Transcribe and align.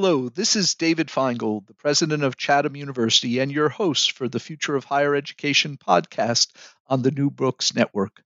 Hello, 0.00 0.28
this 0.28 0.54
is 0.54 0.76
David 0.76 1.08
Finegold, 1.08 1.66
the 1.66 1.74
president 1.74 2.22
of 2.22 2.36
Chatham 2.36 2.76
University 2.76 3.40
and 3.40 3.50
your 3.50 3.68
host 3.68 4.12
for 4.12 4.28
the 4.28 4.38
Future 4.38 4.76
of 4.76 4.84
Higher 4.84 5.16
Education 5.16 5.76
podcast 5.76 6.52
on 6.86 7.02
the 7.02 7.10
New 7.10 7.30
Books 7.30 7.74
Network. 7.74 8.22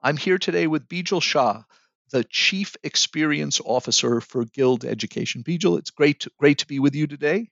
I'm 0.00 0.16
here 0.16 0.38
today 0.38 0.66
with 0.66 0.88
Bijal 0.88 1.20
Shah, 1.20 1.64
the 2.12 2.24
Chief 2.24 2.76
Experience 2.82 3.60
Officer 3.62 4.22
for 4.22 4.46
Guild 4.46 4.86
Education. 4.86 5.42
Bijal, 5.42 5.78
it's 5.78 5.90
great 5.90 6.20
to, 6.20 6.30
great 6.38 6.56
to 6.56 6.66
be 6.66 6.78
with 6.78 6.94
you 6.94 7.06
today. 7.06 7.50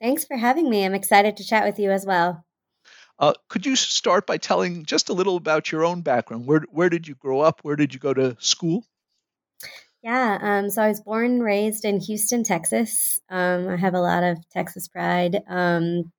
Thanks 0.00 0.24
for 0.24 0.36
having 0.36 0.70
me. 0.70 0.84
I'm 0.84 0.94
excited 0.94 1.38
to 1.38 1.44
chat 1.44 1.64
with 1.64 1.80
you 1.80 1.90
as 1.90 2.06
well. 2.06 2.46
Uh, 3.18 3.34
could 3.48 3.66
you 3.66 3.74
start 3.74 4.28
by 4.28 4.36
telling 4.36 4.84
just 4.84 5.08
a 5.08 5.12
little 5.12 5.34
about 5.34 5.72
your 5.72 5.84
own 5.84 6.02
background? 6.02 6.46
Where, 6.46 6.64
where 6.70 6.88
did 6.88 7.08
you 7.08 7.16
grow 7.16 7.40
up? 7.40 7.62
Where 7.64 7.74
did 7.74 7.94
you 7.94 7.98
go 7.98 8.14
to 8.14 8.36
school? 8.38 8.84
Yeah, 10.06 10.38
um, 10.40 10.70
so 10.70 10.82
I 10.82 10.86
was 10.88 11.00
born 11.00 11.24
and 11.32 11.42
raised 11.42 11.84
in 11.84 11.98
Houston, 11.98 12.44
Texas. 12.44 13.18
Um, 13.28 13.66
I 13.68 13.74
have 13.76 13.94
a 13.94 14.00
lot 14.00 14.22
of 14.22 14.38
Texas 14.50 14.86
pride. 14.86 15.42
Um, 15.48 16.12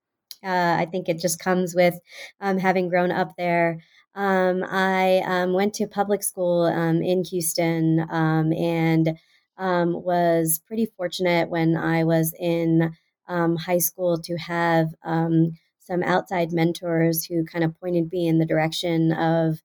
uh, 0.44 0.76
I 0.78 0.88
think 0.92 1.08
it 1.08 1.22
just 1.22 1.40
comes 1.40 1.74
with 1.74 1.98
um, 2.42 2.58
having 2.58 2.90
grown 2.90 3.12
up 3.12 3.32
there. 3.38 3.80
Um, 4.14 4.62
I 4.68 5.20
um, 5.26 5.54
went 5.54 5.74
to 5.76 5.88
public 5.88 6.22
school 6.22 6.66
in 7.02 7.24
Houston 7.24 8.02
and 8.10 9.18
was 9.58 10.60
pretty 10.68 10.88
fortunate 10.98 11.48
when 11.50 11.78
I 11.78 12.04
was 12.04 12.34
in 12.38 12.92
high 13.30 13.78
school 13.78 14.18
to 14.18 14.36
have 14.36 14.88
some 15.06 16.04
outside 16.04 16.52
mentors 16.52 17.24
who 17.24 17.46
kind 17.46 17.64
of 17.64 17.80
pointed 17.80 18.12
me 18.12 18.28
in 18.28 18.38
the 18.40 18.46
direction 18.46 19.14
of 19.14 19.62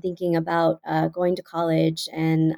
thinking 0.00 0.36
about 0.36 0.78
uh, 0.86 1.08
going 1.08 1.34
to 1.34 1.42
college 1.42 2.08
and 2.12 2.54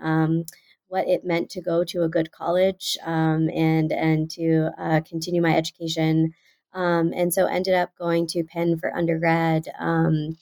what 0.92 1.08
it 1.08 1.24
meant 1.24 1.48
to 1.48 1.62
go 1.62 1.82
to 1.82 2.02
a 2.02 2.08
good 2.08 2.30
college 2.30 2.98
um, 3.02 3.48
and 3.48 3.90
and 3.92 4.30
to 4.30 4.68
uh, 4.78 5.00
continue 5.00 5.40
my 5.40 5.56
education. 5.56 6.34
Um, 6.74 7.14
and 7.16 7.32
so 7.32 7.46
ended 7.46 7.72
up 7.72 7.96
going 7.98 8.26
to 8.28 8.44
Penn 8.44 8.76
for 8.76 8.94
undergrad 8.94 9.68
um, 9.78 10.36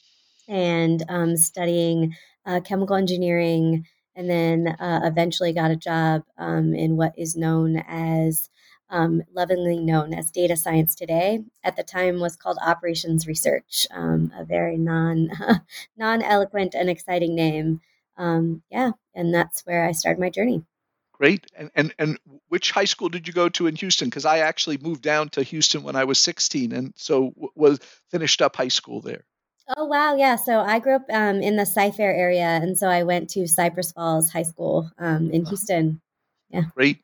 and 0.48 1.04
um, 1.08 1.36
studying 1.36 2.16
uh, 2.44 2.58
chemical 2.60 2.96
engineering, 2.96 3.86
and 4.16 4.28
then 4.28 4.66
uh, 4.80 5.02
eventually 5.04 5.52
got 5.52 5.70
a 5.70 5.76
job 5.76 6.24
um, 6.36 6.74
in 6.74 6.96
what 6.96 7.14
is 7.16 7.36
known 7.36 7.84
as 7.86 8.50
um, 8.90 9.22
lovingly 9.32 9.78
known 9.78 10.12
as 10.12 10.32
data 10.32 10.56
science 10.56 10.96
today. 10.96 11.44
At 11.62 11.76
the 11.76 11.84
time, 11.84 12.18
was 12.18 12.34
called 12.34 12.58
operations 12.60 13.24
research, 13.24 13.86
a 13.92 14.44
very 14.44 14.78
non 14.78 15.30
non 15.96 16.22
eloquent 16.22 16.74
and 16.74 16.90
exciting 16.90 17.36
name 17.36 17.80
um, 18.20 18.62
yeah, 18.70 18.92
and 19.14 19.34
that's 19.34 19.62
where 19.62 19.84
I 19.84 19.92
started 19.92 20.20
my 20.20 20.30
journey. 20.30 20.62
Great. 21.12 21.46
And 21.56 21.70
and 21.74 21.94
and 21.98 22.18
which 22.48 22.70
high 22.70 22.84
school 22.84 23.08
did 23.08 23.26
you 23.26 23.34
go 23.34 23.48
to 23.50 23.66
in 23.66 23.76
Houston? 23.76 24.08
Because 24.08 24.24
I 24.24 24.38
actually 24.38 24.78
moved 24.78 25.02
down 25.02 25.30
to 25.30 25.42
Houston 25.42 25.82
when 25.82 25.96
I 25.96 26.04
was 26.04 26.18
16, 26.18 26.72
and 26.72 26.92
so 26.96 27.32
was 27.54 27.78
finished 28.10 28.40
up 28.42 28.56
high 28.56 28.68
school 28.68 29.00
there. 29.00 29.24
Oh 29.76 29.86
wow, 29.86 30.16
yeah. 30.16 30.36
So 30.36 30.60
I 30.60 30.78
grew 30.78 30.96
up 30.96 31.04
um, 31.10 31.42
in 31.42 31.56
the 31.56 31.66
Cy-Fair 31.66 32.14
area, 32.14 32.46
and 32.46 32.76
so 32.76 32.88
I 32.88 33.02
went 33.04 33.30
to 33.30 33.46
Cypress 33.46 33.92
Falls 33.92 34.30
High 34.30 34.42
School 34.42 34.90
um, 34.98 35.30
in 35.30 35.44
Houston. 35.46 36.00
Yeah. 36.50 36.64
Great. 36.74 37.00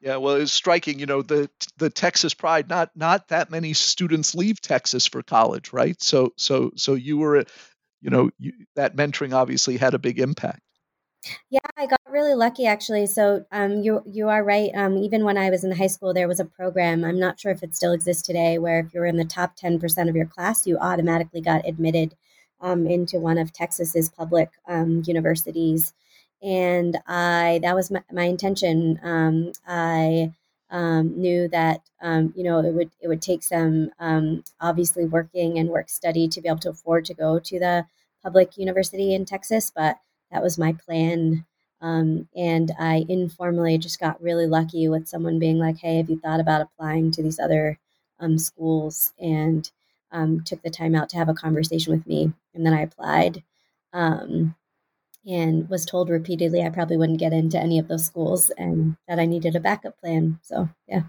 Yeah, 0.00 0.16
well, 0.16 0.34
it's 0.34 0.52
striking. 0.52 0.98
You 0.98 1.06
know, 1.06 1.22
the 1.22 1.48
the 1.78 1.90
Texas 1.90 2.34
pride. 2.34 2.68
Not 2.68 2.90
not 2.94 3.28
that 3.28 3.50
many 3.50 3.72
students 3.72 4.34
leave 4.34 4.60
Texas 4.60 5.06
for 5.06 5.22
college, 5.22 5.72
right? 5.72 6.00
So 6.02 6.34
so 6.36 6.72
so 6.76 6.94
you 6.94 7.16
were 7.16 7.44
you 8.04 8.10
know 8.10 8.30
you, 8.38 8.52
that 8.76 8.94
mentoring 8.94 9.34
obviously 9.34 9.78
had 9.78 9.94
a 9.94 9.98
big 9.98 10.20
impact. 10.20 10.60
Yeah 11.50 11.60
i 11.78 11.86
got 11.86 12.00
really 12.06 12.34
lucky 12.34 12.66
actually. 12.66 13.06
So 13.06 13.46
um, 13.50 13.82
you 13.82 14.02
you 14.06 14.28
are 14.28 14.44
right. 14.44 14.70
Um, 14.74 14.98
even 14.98 15.24
when 15.24 15.38
i 15.38 15.48
was 15.48 15.64
in 15.64 15.72
high 15.72 15.88
school 15.88 16.12
there 16.12 16.28
was 16.28 16.38
a 16.38 16.44
program 16.44 17.02
i'm 17.02 17.18
not 17.18 17.40
sure 17.40 17.50
if 17.50 17.62
it 17.62 17.74
still 17.74 17.92
exists 17.92 18.22
today 18.22 18.58
where 18.58 18.80
if 18.80 18.92
you 18.92 19.00
were 19.00 19.06
in 19.06 19.16
the 19.16 19.24
top 19.24 19.56
10% 19.58 20.08
of 20.08 20.14
your 20.14 20.26
class 20.26 20.66
you 20.66 20.76
automatically 20.78 21.40
got 21.40 21.66
admitted 21.66 22.14
um, 22.60 22.86
into 22.86 23.18
one 23.18 23.38
of 23.38 23.52
texas's 23.52 24.10
public 24.10 24.50
um, 24.68 25.02
universities. 25.06 25.94
And 26.42 26.98
i 27.06 27.58
that 27.62 27.74
was 27.74 27.90
my, 27.90 28.02
my 28.12 28.24
intention. 28.24 29.00
Um, 29.02 29.52
i 29.66 30.32
um, 30.70 31.18
knew 31.20 31.48
that 31.48 31.80
um, 32.02 32.32
you 32.36 32.44
know 32.44 32.60
it 32.60 32.72
would 32.72 32.90
it 33.00 33.08
would 33.08 33.22
take 33.22 33.42
some 33.42 33.90
um, 34.00 34.42
obviously 34.60 35.04
working 35.04 35.58
and 35.58 35.68
work 35.68 35.88
study 35.88 36.28
to 36.28 36.40
be 36.40 36.48
able 36.48 36.58
to 36.60 36.70
afford 36.70 37.04
to 37.06 37.14
go 37.14 37.38
to 37.38 37.58
the 37.58 37.86
public 38.22 38.56
university 38.56 39.14
in 39.14 39.24
Texas, 39.24 39.70
but 39.74 39.98
that 40.30 40.42
was 40.42 40.58
my 40.58 40.72
plan. 40.72 41.44
Um, 41.80 42.28
and 42.34 42.72
I 42.78 43.04
informally 43.08 43.76
just 43.76 44.00
got 44.00 44.22
really 44.22 44.46
lucky 44.46 44.88
with 44.88 45.06
someone 45.06 45.38
being 45.38 45.58
like, 45.58 45.78
"Hey, 45.78 45.98
have 45.98 46.10
you 46.10 46.18
thought 46.18 46.40
about 46.40 46.62
applying 46.62 47.10
to 47.12 47.22
these 47.22 47.38
other 47.38 47.78
um, 48.20 48.38
schools?" 48.38 49.12
And 49.18 49.70
um, 50.10 50.42
took 50.44 50.62
the 50.62 50.70
time 50.70 50.94
out 50.94 51.08
to 51.10 51.18
have 51.18 51.28
a 51.28 51.34
conversation 51.34 51.92
with 51.92 52.06
me, 52.06 52.32
and 52.54 52.64
then 52.64 52.72
I 52.74 52.82
applied 52.82 53.42
um, 53.92 54.54
and 55.26 55.68
was 55.68 55.84
told 55.84 56.08
repeatedly 56.08 56.62
I 56.62 56.70
probably 56.70 56.96
wouldn't 56.96 57.18
get 57.18 57.32
into 57.32 57.58
any 57.58 57.78
of 57.78 57.88
those 57.88 58.06
schools 58.06 58.50
and 58.50 58.96
that 59.08 59.18
I 59.18 59.26
needed 59.26 59.56
a 59.56 59.60
backup 59.60 59.98
plan. 59.98 60.38
So, 60.42 60.68
yeah. 60.86 61.02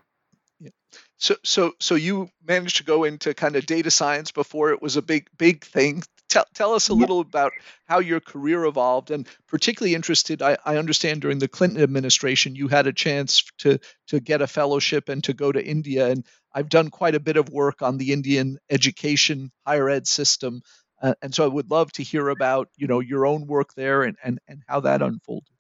yeah. 0.60 0.72
So, 1.18 1.36
so, 1.44 1.74
so 1.80 1.96
you 1.96 2.30
managed 2.48 2.78
to 2.78 2.84
go 2.84 3.04
into 3.04 3.34
kind 3.34 3.56
of 3.56 3.66
data 3.66 3.92
science 3.92 4.32
before 4.32 4.72
it 4.72 4.82
was 4.82 4.96
a 4.96 5.02
big, 5.02 5.28
big 5.38 5.64
thing 5.64 6.04
tell, 6.36 6.46
tell 6.54 6.74
us 6.74 6.90
a 6.90 6.94
yeah. 6.94 7.00
little 7.00 7.20
about 7.22 7.54
how 7.86 8.00
your 8.00 8.20
career 8.20 8.66
evolved 8.66 9.12
and 9.12 9.28
particularly 9.48 9.96
interested 9.96 10.42
I, 10.42 10.58
I, 10.66 10.78
understand 10.78 11.22
during 11.22 11.40
the 11.40 11.48
clinton 11.48 11.82
administration 11.82 12.56
you 12.56 12.68
had 12.68 12.88
a 12.88 12.94
chance 12.94 13.44
to 13.60 13.80
to 14.08 14.20
get 14.20 14.42
a 14.42 14.48
fellowship 14.48 15.10
and 15.10 15.24
to 15.26 15.34
go 15.34 15.52
to 15.52 15.66
india 15.66 16.08
and 16.10 16.26
i've 16.54 16.70
done 16.70 16.90
quite 16.90 17.16
a 17.16 17.20
bit 17.20 17.38
of 17.38 17.50
work 17.50 17.82
on 17.82 17.98
the 17.98 18.12
indian 18.12 18.58
education 18.70 19.52
higher 19.66 19.90
ed 19.90 20.08
system 20.08 20.62
uh, 21.02 21.14
and 21.22 21.34
so 21.34 21.44
i 21.44 21.48
would 21.48 21.70
love 21.70 21.92
to 21.92 22.04
hear 22.04 22.30
about 22.30 22.70
you 22.78 22.88
know 22.88 23.00
your 23.00 23.26
own 23.26 23.46
work 23.48 23.74
there 23.76 24.04
and 24.04 24.18
and, 24.24 24.40
and 24.48 24.62
how 24.68 24.80
that 24.80 25.02
unfolded 25.02 25.56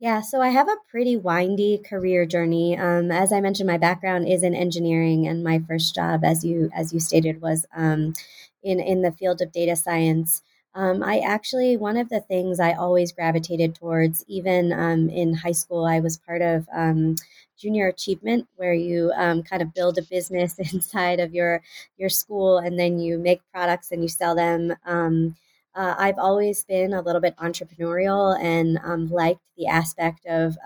yeah, 0.00 0.22
so 0.22 0.40
I 0.40 0.48
have 0.48 0.66
a 0.66 0.78
pretty 0.90 1.14
windy 1.14 1.76
career 1.76 2.24
journey. 2.24 2.74
Um, 2.74 3.12
as 3.12 3.34
I 3.34 3.42
mentioned, 3.42 3.66
my 3.66 3.76
background 3.76 4.26
is 4.26 4.42
in 4.42 4.54
engineering, 4.54 5.28
and 5.28 5.44
my 5.44 5.58
first 5.68 5.94
job, 5.94 6.24
as 6.24 6.42
you 6.42 6.70
as 6.74 6.94
you 6.94 7.00
stated, 7.00 7.42
was 7.42 7.66
um, 7.76 8.14
in 8.62 8.80
in 8.80 9.02
the 9.02 9.12
field 9.12 9.42
of 9.42 9.52
data 9.52 9.76
science. 9.76 10.40
Um, 10.74 11.02
I 11.02 11.18
actually 11.18 11.76
one 11.76 11.96
of 11.96 12.08
the 12.08 12.20
things 12.20 12.60
I 12.60 12.72
always 12.74 13.12
gravitated 13.12 13.74
towards, 13.74 14.24
even 14.28 14.72
um, 14.72 15.08
in 15.10 15.34
high 15.34 15.52
school, 15.52 15.84
I 15.84 15.98
was 16.00 16.16
part 16.18 16.42
of 16.42 16.68
um, 16.72 17.16
junior 17.58 17.88
achievement, 17.88 18.46
where 18.56 18.72
you 18.74 19.12
um, 19.16 19.42
kind 19.42 19.62
of 19.62 19.74
build 19.74 19.98
a 19.98 20.02
business 20.02 20.58
inside 20.72 21.18
of 21.20 21.34
your 21.34 21.62
your 21.98 22.08
school, 22.08 22.58
and 22.58 22.78
then 22.78 22.98
you 23.00 23.18
make 23.18 23.40
products 23.52 23.90
and 23.90 24.02
you 24.02 24.08
sell 24.08 24.34
them. 24.34 24.74
Um, 24.86 25.36
uh, 25.74 25.94
I've 25.98 26.18
always 26.18 26.64
been 26.64 26.92
a 26.92 27.02
little 27.02 27.20
bit 27.20 27.36
entrepreneurial 27.36 28.38
and 28.40 28.78
um, 28.82 29.10
liked 29.10 29.40
the 29.56 29.66
aspect 29.68 30.26
of 30.26 30.56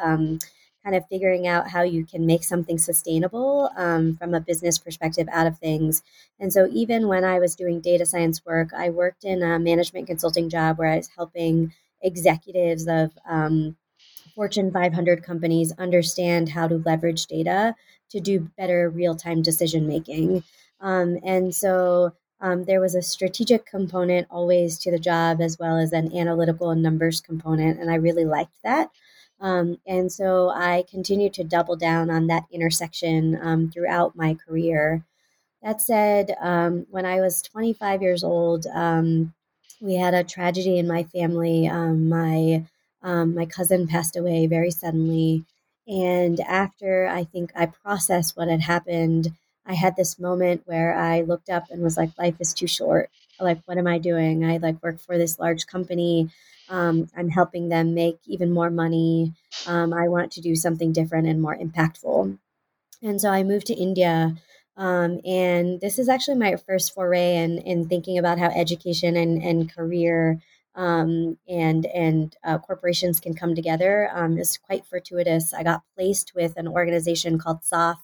kind 0.85 0.95
of 0.95 1.07
figuring 1.09 1.47
out 1.47 1.71
how 1.71 1.83
you 1.83 2.05
can 2.05 2.27
make 2.27 2.45
something 2.45 2.77
sustainable 2.77 3.71
um, 3.77 4.17
from 4.17 4.35
a 4.35 4.41
business 4.41 4.79
perspective 4.79 5.27
out 5.33 5.47
of 5.47 5.59
things. 5.59 6.03
And 6.39 6.53
so, 6.53 6.69
even 6.71 7.09
when 7.09 7.25
I 7.25 7.39
was 7.39 7.57
doing 7.57 7.81
data 7.81 8.05
science 8.05 8.45
work, 8.45 8.69
I 8.77 8.91
worked 8.91 9.25
in 9.25 9.43
a 9.43 9.59
management 9.59 10.07
consulting 10.07 10.51
job 10.51 10.79
where 10.79 10.91
I 10.91 10.99
was 10.99 11.09
helping 11.17 11.73
executives 12.03 12.87
of 12.87 13.13
um, 13.27 13.77
Fortune 14.35 14.71
500 14.71 15.23
companies 15.23 15.73
understand 15.79 16.51
how 16.51 16.69
to 16.69 16.83
leverage 16.85 17.27
data 17.27 17.75
to 18.11 18.21
do 18.21 18.51
better 18.59 18.91
real 18.91 19.15
time 19.15 19.43
decision 19.43 19.87
making. 19.87 20.45
Um, 20.81 21.19
and 21.25 21.55
so, 21.55 22.13
um, 22.41 22.65
there 22.65 22.81
was 22.81 22.95
a 22.95 23.01
strategic 23.01 23.65
component 23.65 24.27
always 24.31 24.79
to 24.81 24.91
the 24.91 24.99
job 24.99 25.41
as 25.41 25.59
well 25.59 25.79
as 25.79 25.93
an 25.93 26.15
analytical 26.15 26.69
and 26.71 26.83
numbers 26.83 27.23
component. 27.23 27.81
And 27.81 27.91
I 27.91 27.95
really 27.95 28.27
liked 28.27 28.59
that. 28.65 28.91
Um, 29.45 29.79
and 29.87 30.11
so 30.13 30.51
I 30.51 30.85
continued 30.91 31.35
to 31.35 31.45
double 31.45 31.77
down 31.77 32.11
on 32.11 32.29
that 32.29 32.45
intersection 32.53 33.39
um, 33.43 33.71
throughout 33.71 34.17
my 34.17 34.35
career. 34.35 35.05
That 35.63 35.81
said, 35.81 36.37
um, 36.41 36.87
when 36.91 37.07
I 37.07 37.21
was 37.21 37.43
25 37.43 38.03
years 38.03 38.23
old, 38.25 38.67
um, 38.75 39.35
we 39.81 39.97
had 39.97 40.15
a 40.15 40.25
tragedy 40.25 40.79
in 40.79 40.87
my 40.87 41.05
family. 41.05 41.69
Um, 41.69 42.09
my 42.09 42.65
Um, 43.03 43.35
my 43.35 43.45
cousin 43.47 43.87
passed 43.87 44.17
away 44.17 44.47
very 44.47 44.71
suddenly. 44.71 45.45
And 45.87 46.41
after 46.41 47.07
I 47.07 47.25
think 47.25 47.53
I 47.55 47.67
processed 47.67 48.37
what 48.37 48.49
had 48.49 48.63
happened, 48.63 49.33
I 49.67 49.75
had 49.75 49.97
this 49.97 50.19
moment 50.19 50.63
where 50.67 50.95
I 50.95 51.21
looked 51.21 51.51
up 51.51 51.65
and 51.71 51.83
was 51.83 51.99
like, 51.99 52.17
life 52.19 52.37
is 52.41 52.55
too 52.55 52.67
short. 52.67 53.11
Like, 53.39 53.61
what 53.67 53.79
am 53.79 53.87
I 53.87 53.99
doing? 53.99 54.45
I 54.45 54.57
like 54.59 54.83
work 54.83 54.99
for 55.01 55.19
this 55.19 55.39
large 55.39 55.67
company. 55.67 56.31
Um, 56.69 57.09
I'm 57.17 57.29
helping 57.29 57.69
them 57.69 57.95
make 57.95 58.19
even 58.27 58.51
more 58.51 58.71
money. 58.71 59.35
Um, 59.67 59.93
I 59.93 60.09
want 60.09 60.33
to 60.33 60.41
do 60.41 60.57
something 60.57 60.93
different 60.93 61.27
and 61.27 61.41
more 61.41 61.57
impactful. 61.57 62.39
And 63.03 63.21
so 63.21 63.29
I 63.29 63.43
moved 63.43 63.67
to 63.67 63.75
India. 63.75 64.35
Um, 64.77 65.21
and 65.25 65.81
this 65.81 65.99
is 65.99 66.09
actually 66.09 66.39
my 66.39 66.57
first 66.57 66.95
foray 66.95 67.37
in, 67.37 67.59
in 67.59 67.89
thinking 67.89 68.19
about 68.19 68.39
how 68.39 68.49
education 68.49 69.17
and, 69.17 69.43
and 69.43 69.73
career 69.73 70.41
um, 70.75 71.39
and 71.49 71.87
and 71.87 72.37
uh, 72.43 72.59
corporations 72.59 73.21
can 73.21 73.35
come 73.35 73.55
together 73.55 74.11
um, 74.13 74.39
is 74.39 74.59
quite 74.59 74.85
fortuitous. 74.85 75.55
I 75.55 75.63
got 75.63 75.83
placed 75.95 76.33
with 76.35 76.57
an 76.57 76.67
organization 76.67 77.39
called 77.39 77.63
Saath 77.63 78.01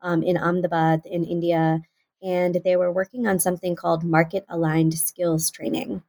um, 0.00 0.22
in 0.22 0.36
Ahmedabad 0.36 1.02
in 1.04 1.24
India, 1.24 1.82
and 2.22 2.60
they 2.64 2.76
were 2.76 2.92
working 2.92 3.26
on 3.26 3.38
something 3.38 3.74
called 3.74 4.04
market 4.04 4.44
aligned 4.48 4.94
skills 4.94 5.50
training. 5.50 6.02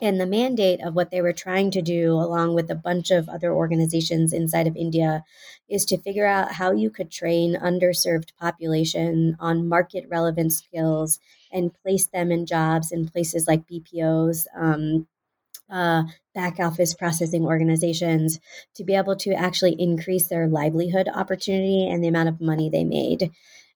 And 0.00 0.20
the 0.20 0.26
mandate 0.26 0.80
of 0.80 0.94
what 0.94 1.10
they 1.10 1.20
were 1.20 1.32
trying 1.32 1.70
to 1.72 1.82
do, 1.82 2.12
along 2.12 2.54
with 2.54 2.70
a 2.70 2.76
bunch 2.76 3.10
of 3.10 3.28
other 3.28 3.52
organizations 3.52 4.32
inside 4.32 4.66
of 4.66 4.76
India, 4.76 5.24
is 5.68 5.84
to 5.86 5.98
figure 5.98 6.26
out 6.26 6.52
how 6.52 6.70
you 6.72 6.88
could 6.90 7.10
train 7.10 7.56
underserved 7.56 8.30
population 8.40 9.36
on 9.40 9.68
market 9.68 10.06
relevant 10.08 10.52
skills 10.52 11.18
and 11.50 11.74
place 11.82 12.06
them 12.06 12.30
in 12.30 12.46
jobs 12.46 12.92
in 12.92 13.08
places 13.08 13.48
like 13.48 13.66
BPOs, 13.66 14.46
um, 14.56 15.06
uh, 15.70 16.04
back 16.34 16.60
office 16.60 16.94
processing 16.94 17.44
organizations 17.44 18.40
to 18.74 18.84
be 18.84 18.94
able 18.94 19.16
to 19.16 19.32
actually 19.32 19.76
increase 19.78 20.28
their 20.28 20.46
livelihood 20.46 21.08
opportunity 21.14 21.88
and 21.88 22.02
the 22.02 22.08
amount 22.08 22.28
of 22.28 22.40
money 22.40 22.70
they 22.70 22.84
made. 22.84 23.30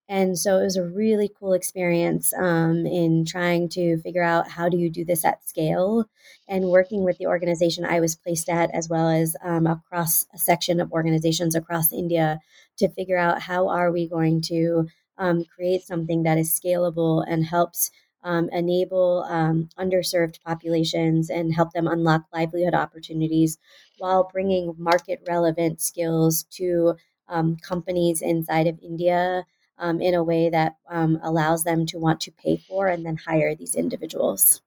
And 0.09 0.39
so 0.39 0.59
it 0.59 0.65
was 0.65 0.77
a 0.77 0.85
really 0.85 1.31
cool 1.39 1.53
experience 1.53 2.35
um, 2.35 2.85
in 2.87 3.25
trying 3.25 3.69
to 3.71 3.99
figure 4.03 4.23
out 4.23 4.51
how 4.51 4.69
do 4.69 4.77
you 4.77 4.91
do 4.91 5.05
this 5.05 5.25
at 5.25 5.47
scale 5.49 6.07
and 6.49 6.67
working 6.67 7.05
with 7.05 7.19
the 7.19 7.27
organization 7.27 7.85
I 7.85 8.01
was 8.01 8.17
placed 8.17 8.49
at, 8.49 8.71
as 8.75 8.89
well 8.89 9.09
as 9.09 9.37
um, 9.43 9.67
across 9.67 10.27
a 10.35 10.39
section 10.39 10.81
of 10.81 10.93
organizations 10.93 11.55
across 11.55 11.93
India 11.93 12.41
to 12.79 12.89
figure 12.89 13.19
out 13.19 13.43
how 13.43 13.69
are 13.69 13.91
we 13.93 14.09
going 14.09 14.43
to 14.43 14.89
um, 15.19 15.45
create 15.45 15.83
something 15.83 16.25
that 16.25 16.39
is 16.39 16.59
scalable 16.59 17.25
and 17.27 17.47
helps 17.47 17.91
um, 18.25 18.49
enable 18.53 19.25
um, 19.29 19.69
underserved 19.79 20.43
populations 20.43 21.31
and 21.31 21.55
help 21.55 21.73
them 21.73 21.87
unlock 21.87 22.25
livelihood 22.33 22.75
opportunities 22.75 23.59
while 23.99 24.29
bringing 24.33 24.75
market 24.79 25.21
relevant 25.29 25.81
skills 25.81 26.45
to 26.51 26.95
um, 27.29 27.57
companies 27.57 28.21
inside 28.21 28.67
of 28.67 28.79
India 28.83 29.45
um, 29.79 30.01
in 30.01 30.15
a 30.15 30.23
way 30.23 30.51
that 30.51 30.77
um, 30.89 31.19
allows 31.23 31.65
them 31.65 31.87
to 31.87 31.99
want 31.99 32.21
to 32.21 32.31
pay 32.31 32.57
for 32.57 32.89
and 32.89 33.05
then 33.05 33.17
hire 33.17 33.55
these 33.55 33.75
individuals. 33.75 34.61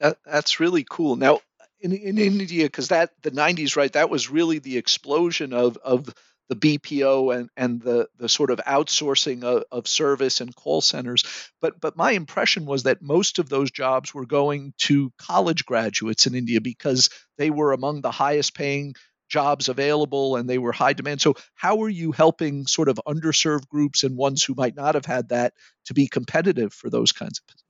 That, 0.00 0.18
that's 0.24 0.60
really 0.60 0.86
cool. 0.88 1.16
Now, 1.16 1.40
in, 1.80 1.92
in 1.92 2.18
India, 2.18 2.64
because 2.64 2.88
that 2.88 3.10
the 3.22 3.30
90s, 3.30 3.76
right, 3.76 3.92
that 3.92 4.10
was 4.10 4.30
really 4.30 4.58
the 4.58 4.78
explosion 4.78 5.52
of, 5.52 5.76
of 5.78 6.12
the 6.48 6.56
BPO 6.56 7.36
and, 7.36 7.50
and 7.56 7.80
the, 7.80 8.08
the 8.16 8.28
sort 8.28 8.50
of 8.50 8.58
outsourcing 8.58 9.44
of, 9.44 9.64
of, 9.70 9.86
service 9.86 10.40
and 10.40 10.54
call 10.54 10.80
centers. 10.80 11.24
But, 11.60 11.80
but 11.80 11.96
my 11.96 12.12
impression 12.12 12.64
was 12.64 12.84
that 12.84 13.02
most 13.02 13.38
of 13.38 13.48
those 13.48 13.70
jobs 13.70 14.14
were 14.14 14.26
going 14.26 14.72
to 14.78 15.12
college 15.18 15.66
graduates 15.66 16.26
in 16.26 16.34
India 16.34 16.60
because 16.60 17.10
they 17.36 17.50
were 17.50 17.72
among 17.72 18.00
the 18.00 18.10
highest 18.10 18.54
paying 18.54 18.94
jobs 19.28 19.68
available 19.68 20.36
and 20.36 20.48
they 20.48 20.58
were 20.58 20.72
high 20.72 20.92
demand. 20.92 21.20
So, 21.20 21.34
how 21.54 21.82
are 21.82 21.88
you 21.88 22.12
helping 22.12 22.66
sort 22.66 22.88
of 22.88 23.00
underserved 23.06 23.68
groups 23.68 24.02
and 24.02 24.16
ones 24.16 24.42
who 24.42 24.54
might 24.54 24.76
not 24.76 24.94
have 24.94 25.06
had 25.06 25.28
that 25.30 25.54
to 25.86 25.94
be 25.94 26.08
competitive 26.08 26.72
for 26.72 26.90
those 26.90 27.12
kinds 27.12 27.38
of 27.38 27.46
positions? 27.46 27.64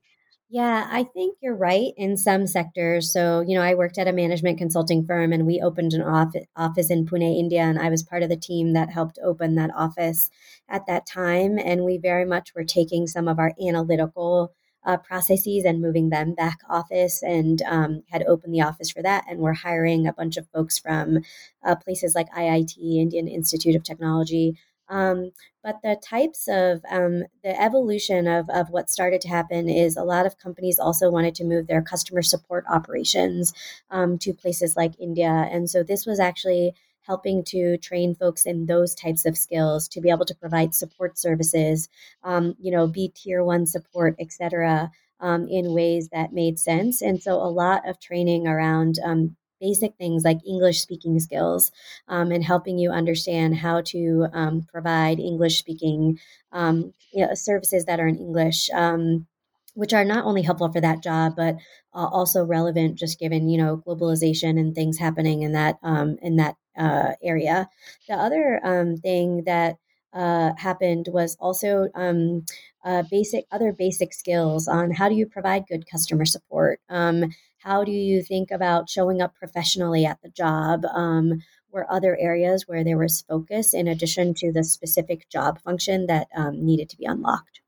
Yeah, 0.51 0.89
I 0.91 1.05
think 1.05 1.37
you're 1.43 1.55
right 1.55 1.93
in 1.99 2.17
some 2.17 2.47
sectors. 2.47 3.13
So, 3.13 3.45
you 3.47 3.55
know, 3.55 3.63
I 3.63 3.75
worked 3.75 3.99
at 3.99 4.09
a 4.09 4.15
management 4.15 4.57
consulting 4.57 5.05
firm 5.05 5.31
and 5.31 5.47
we 5.47 5.61
opened 5.61 5.93
an 5.93 6.01
office 6.01 6.91
in 6.91 7.05
Pune, 7.05 7.39
India, 7.39 7.61
and 7.61 7.79
I 7.79 7.91
was 7.91 8.03
part 8.03 8.23
of 8.23 8.31
the 8.31 8.37
team 8.37 8.73
that 8.73 8.89
helped 8.89 9.19
open 9.23 9.57
that 9.57 9.71
office 9.77 10.31
at 10.67 10.87
that 10.87 11.07
time. 11.07 11.59
And 11.59 11.85
we 11.85 11.99
very 11.99 12.25
much 12.25 12.55
were 12.55 12.65
taking 12.65 13.07
some 13.07 13.29
of 13.29 13.39
our 13.39 13.53
analytical 13.63 14.55
uh, 14.89 14.97
processes 14.97 15.65
and 15.67 15.83
moving 15.83 16.09
them 16.09 16.35
back 16.35 16.61
office 16.69 17.23
and 17.23 17.61
um, 17.63 18.03
had 18.11 18.23
opened 18.23 18.55
the 18.55 18.63
office 18.63 18.91
for 18.91 19.03
that. 19.03 19.23
And 19.29 19.39
we're 19.39 19.53
hiring 19.53 20.07
a 20.07 20.15
bunch 20.15 20.39
of 20.39 20.49
folks 20.49 20.79
from 20.79 21.19
uh, 21.63 21.77
places 21.77 22.15
like 22.15 22.31
IIT, 22.31 22.79
Indian 22.79 23.29
Institute 23.29 23.77
of 23.77 23.83
Technology, 23.83 24.57
um, 24.89 25.33
but 25.63 25.77
the 25.83 26.01
types 26.03 26.49
of 26.49 26.81
um, 26.91 27.25
the 27.45 27.61
evolution 27.61 28.27
of, 28.27 28.49
of 28.49 28.71
what 28.71 28.89
started 28.89 29.21
to 29.23 29.29
happen 29.29 29.69
is 29.69 29.97
a 29.97 30.03
lot 30.03 30.25
of 30.25 30.39
companies 30.39 30.79
also 30.79 31.11
wanted 31.11 31.35
to 31.35 31.45
move 31.45 31.67
their 31.67 31.83
customer 31.83 32.23
support 32.23 32.65
operations 32.71 33.53
um, 33.91 34.17
to 34.19 34.33
places 34.33 34.77
like 34.77 34.99
India. 34.99 35.29
And 35.51 35.69
so 35.69 35.83
this 35.83 36.07
was 36.07 36.19
actually 36.19 36.75
helping 37.09 37.43
to 37.43 37.77
train 37.79 38.15
folks 38.15 38.47
in 38.47 38.67
those 38.67 38.95
types 38.95 39.25
of 39.27 39.37
skills 39.37 39.89
to 39.89 40.01
be 40.01 40.11
able 40.11 40.27
to 40.27 40.35
provide 40.35 40.75
support 40.75 41.19
services, 41.19 41.89
um, 42.23 42.55
you 42.61 42.71
know, 42.71 42.87
be 42.87 43.09
tier 43.09 43.43
one 43.43 43.67
support, 43.67 44.15
et 44.21 44.31
cetera. 44.31 44.91
Um, 45.21 45.49
in 45.49 45.75
ways 45.75 46.11
that 46.11 46.33
made 46.33 46.61
sense. 46.61 47.03
And 47.03 47.21
so 47.21 47.33
a 47.33 47.51
lot 47.51 47.89
of 47.89 47.99
training 47.99 48.47
around 48.47 49.01
um, 49.05 49.35
basic 49.61 49.97
things 49.97 50.23
like 50.23 50.39
English 50.47 50.81
speaking 50.81 51.19
skills 51.19 51.73
um, 52.07 52.31
and 52.31 52.45
helping 52.45 52.79
you 52.79 52.93
understand 52.93 53.57
how 53.57 53.81
to 53.87 54.29
um, 54.33 54.67
provide 54.73 55.19
English 55.19 55.59
speaking 55.59 56.21
um, 56.53 56.95
you 57.13 57.27
know, 57.27 57.35
services 57.35 57.85
that 57.87 57.99
are 57.99 58.07
in 58.07 58.17
English. 58.17 58.71
Um, 58.73 59.27
which 59.75 59.93
are 59.93 60.05
not 60.05 60.25
only 60.25 60.43
helpful 60.43 60.73
for 60.73 60.81
that 60.81 61.03
job, 61.05 61.35
but 61.37 61.55
uh, 61.95 62.07
also 62.07 62.45
relevant, 62.45 62.99
just 62.99 63.19
given 63.21 63.49
you 63.49 63.59
know 63.59 63.83
globalization 63.87 64.59
and 64.59 64.75
things 64.75 64.99
happening 64.99 65.43
in 65.43 65.53
that 65.53 65.79
um, 65.83 66.17
in 66.21 66.37
that 66.37 66.57
uh, 66.79 67.13
area. 67.23 67.69
The 68.09 68.15
other 68.15 68.61
um, 68.63 68.97
thing 68.97 69.45
that 69.45 69.77
uh, 70.13 70.53
happened 70.57 71.09
was 71.11 71.37
also 71.39 71.89
um, 71.95 72.47
uh, 72.85 73.03
basic 73.11 73.45
other 73.51 73.73
basic 73.73 74.15
skills 74.15 74.67
on 74.67 74.91
how 74.91 75.09
do 75.09 75.15
you 75.15 75.27
provide 75.27 75.67
good 75.69 75.85
customer 75.91 76.25
support 76.25 76.81
um, 76.89 77.31
how 77.59 77.85
do 77.85 77.91
you 77.91 78.23
think 78.23 78.51
about 78.51 78.89
showing 78.89 79.21
up 79.21 79.35
professionally 79.35 80.07
at 80.07 80.23
the 80.23 80.31
job? 80.31 80.85
Um, 80.87 81.43
were 81.71 81.91
other 81.93 82.17
areas 82.19 82.67
where 82.67 82.83
there 82.83 82.97
was 82.97 83.23
focus 83.29 83.75
in 83.75 83.89
addition 83.89 84.33
to 84.35 84.53
the 84.53 84.65
specific 84.65 85.29
job 85.29 85.61
function 85.61 86.07
that 86.07 86.29
um, 86.35 86.65
needed 86.65 86.89
to 86.89 86.97
be 86.97 87.05
unlocked. 87.05 87.61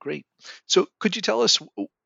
Great. 0.00 0.26
So, 0.66 0.88
could 0.98 1.14
you 1.14 1.22
tell 1.22 1.42
us 1.42 1.60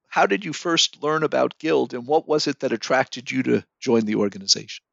how 0.09 0.27
did 0.27 0.45
you 0.45 0.53
first 0.53 1.03
learn 1.03 1.23
about 1.23 1.59
Guild 1.59 1.95
and 1.95 2.07
what 2.07 2.29
was 2.29 2.47
it 2.47 2.61
that 2.61 2.73
attracted 2.73 3.31
you 3.31 3.43
to 3.45 3.65
join 3.81 4.05
the 4.05 4.17
organization? 4.17 4.85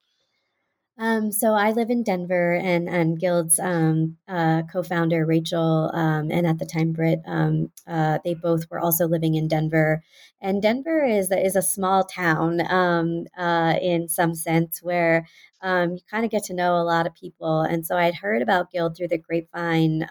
Um, 0.98 1.34
so 1.34 1.54
I 1.54 1.72
live 1.72 1.90
in 1.90 2.04
Denver, 2.04 2.56
and 2.56 2.88
and 2.88 3.20
Guild's 3.20 3.60
um, 3.60 4.16
uh, 4.30 4.64
co-founder 4.72 5.26
Rachel, 5.26 5.92
um, 5.94 6.32
and 6.32 6.48
at 6.48 6.58
the 6.58 6.66
time 6.66 6.94
Britt, 6.94 7.20
um, 7.26 7.72
uh, 7.86 8.20
they 8.24 8.34
both 8.34 8.70
were 8.72 8.80
also 8.80 9.06
living 9.06 9.36
in 9.36 9.50
Denver. 9.50 10.02
And 10.42 10.62
Denver 10.62 11.04
is 11.04 11.30
is 11.32 11.58
a 11.58 11.62
small 11.62 12.06
town 12.06 12.62
um, 12.72 13.26
uh, 13.38 13.76
in 13.82 14.08
some 14.08 14.36
sense, 14.36 14.82
where 14.82 15.28
um, 15.62 15.92
you 15.92 16.00
kind 16.10 16.24
of 16.24 16.32
get 16.32 16.46
to 16.46 16.54
know 16.54 16.78
a 16.78 16.84
lot 16.84 17.08
of 17.08 17.14
people. 17.14 17.62
And 17.62 17.86
so 17.86 17.98
I'd 17.98 18.16
heard 18.16 18.42
about 18.42 18.72
Guild 18.72 18.96
through 18.96 19.10
the 19.10 19.18
grapevine. 19.18 20.08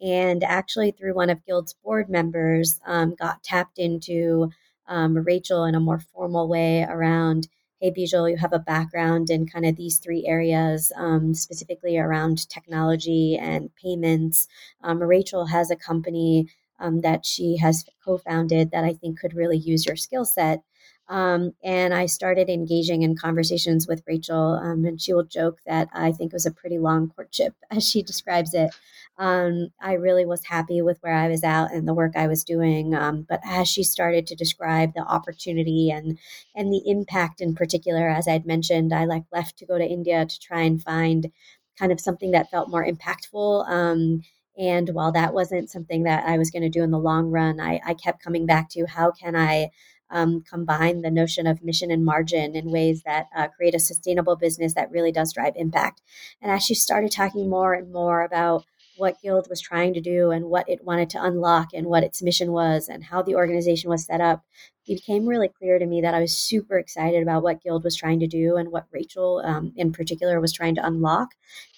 and 0.00 0.44
actually, 0.44 0.90
through 0.90 1.14
one 1.14 1.30
of 1.30 1.44
Guild's 1.46 1.74
board 1.84 2.08
members, 2.08 2.80
got 2.84 3.44
tapped 3.44 3.78
into 3.78 4.50
Rachel 4.88 5.64
in 5.64 5.76
a 5.76 5.80
more 5.80 6.00
formal 6.00 6.48
way 6.48 6.82
around 6.82 7.46
hey, 7.80 7.92
Bijal, 7.92 8.28
you 8.28 8.36
have 8.36 8.52
a 8.52 8.58
background 8.58 9.30
in 9.30 9.46
kind 9.46 9.64
of 9.64 9.76
these 9.76 9.98
three 9.98 10.26
areas, 10.26 10.90
um, 10.96 11.32
specifically 11.32 11.96
around 11.96 12.48
technology 12.48 13.38
and 13.40 13.70
payments. 13.76 14.48
Um, 14.82 15.00
Rachel 15.00 15.46
has 15.46 15.70
a 15.70 15.76
company 15.76 16.48
um, 16.80 17.00
that 17.00 17.24
she 17.24 17.56
has 17.58 17.84
co 18.04 18.18
founded 18.18 18.72
that 18.72 18.84
I 18.84 18.94
think 18.94 19.20
could 19.20 19.34
really 19.34 19.58
use 19.58 19.86
your 19.86 19.96
skill 19.96 20.24
set. 20.24 20.62
Um, 21.08 21.52
and 21.64 21.94
I 21.94 22.06
started 22.06 22.50
engaging 22.50 23.02
in 23.02 23.16
conversations 23.16 23.88
with 23.88 24.02
Rachel, 24.06 24.60
um, 24.62 24.84
and 24.84 25.00
she 25.00 25.14
will 25.14 25.24
joke 25.24 25.60
that 25.66 25.88
I 25.92 26.12
think 26.12 26.32
it 26.32 26.36
was 26.36 26.46
a 26.46 26.50
pretty 26.50 26.78
long 26.78 27.08
courtship, 27.08 27.54
as 27.70 27.88
she 27.88 28.02
describes 28.02 28.52
it. 28.54 28.70
Um, 29.16 29.70
I 29.80 29.94
really 29.94 30.24
was 30.24 30.44
happy 30.44 30.80
with 30.80 30.98
where 31.00 31.14
I 31.14 31.28
was 31.28 31.42
at 31.42 31.72
and 31.72 31.88
the 31.88 31.94
work 31.94 32.12
I 32.14 32.28
was 32.28 32.44
doing. 32.44 32.94
Um, 32.94 33.26
but 33.28 33.40
as 33.44 33.66
she 33.66 33.82
started 33.82 34.26
to 34.28 34.36
describe 34.36 34.94
the 34.94 35.00
opportunity 35.00 35.90
and 35.90 36.18
and 36.54 36.72
the 36.72 36.82
impact 36.86 37.40
in 37.40 37.54
particular, 37.54 38.08
as 38.08 38.28
I'd 38.28 38.46
mentioned, 38.46 38.92
I 38.92 39.06
like 39.06 39.24
left 39.32 39.58
to 39.58 39.66
go 39.66 39.76
to 39.76 39.84
India 39.84 40.24
to 40.24 40.40
try 40.40 40.60
and 40.62 40.80
find 40.80 41.32
kind 41.78 41.90
of 41.90 42.00
something 42.00 42.30
that 42.32 42.50
felt 42.50 42.70
more 42.70 42.86
impactful. 42.86 43.68
Um, 43.68 44.22
and 44.56 44.90
while 44.90 45.12
that 45.12 45.34
wasn't 45.34 45.70
something 45.70 46.02
that 46.02 46.24
I 46.26 46.36
was 46.36 46.50
going 46.50 46.62
to 46.62 46.68
do 46.68 46.82
in 46.82 46.90
the 46.90 46.98
long 46.98 47.30
run, 47.30 47.60
I, 47.60 47.80
I 47.86 47.94
kept 47.94 48.22
coming 48.22 48.44
back 48.44 48.68
to 48.70 48.86
how 48.86 49.12
can 49.12 49.36
I 49.36 49.70
um, 50.10 50.42
combine 50.42 51.02
the 51.02 51.10
notion 51.10 51.46
of 51.46 51.62
mission 51.62 51.90
and 51.90 52.04
margin 52.04 52.54
in 52.56 52.70
ways 52.70 53.02
that 53.04 53.26
uh, 53.36 53.48
create 53.48 53.74
a 53.74 53.80
sustainable 53.80 54.36
business 54.36 54.74
that 54.74 54.90
really 54.90 55.12
does 55.12 55.32
drive 55.32 55.54
impact. 55.56 56.02
And 56.40 56.50
as 56.50 56.62
she 56.64 56.74
started 56.74 57.10
talking 57.10 57.48
more 57.48 57.74
and 57.74 57.92
more 57.92 58.22
about 58.22 58.64
what 58.98 59.20
Guild 59.22 59.46
was 59.48 59.60
trying 59.60 59.94
to 59.94 60.00
do 60.00 60.30
and 60.30 60.46
what 60.46 60.68
it 60.68 60.84
wanted 60.84 61.08
to 61.10 61.22
unlock 61.22 61.68
and 61.72 61.86
what 61.86 62.02
its 62.02 62.20
mission 62.20 62.52
was 62.52 62.88
and 62.88 63.04
how 63.04 63.22
the 63.22 63.36
organization 63.36 63.88
was 63.88 64.04
set 64.04 64.20
up, 64.20 64.42
it 64.86 64.96
became 64.96 65.26
really 65.26 65.48
clear 65.48 65.78
to 65.78 65.86
me 65.86 66.00
that 66.00 66.14
I 66.14 66.20
was 66.20 66.36
super 66.36 66.78
excited 66.78 67.22
about 67.22 67.42
what 67.42 67.62
Guild 67.62 67.84
was 67.84 67.96
trying 67.96 68.20
to 68.20 68.26
do 68.26 68.56
and 68.56 68.72
what 68.72 68.86
Rachel, 68.90 69.42
um, 69.44 69.72
in 69.76 69.92
particular, 69.92 70.40
was 70.40 70.52
trying 70.52 70.74
to 70.76 70.86
unlock, 70.86 71.28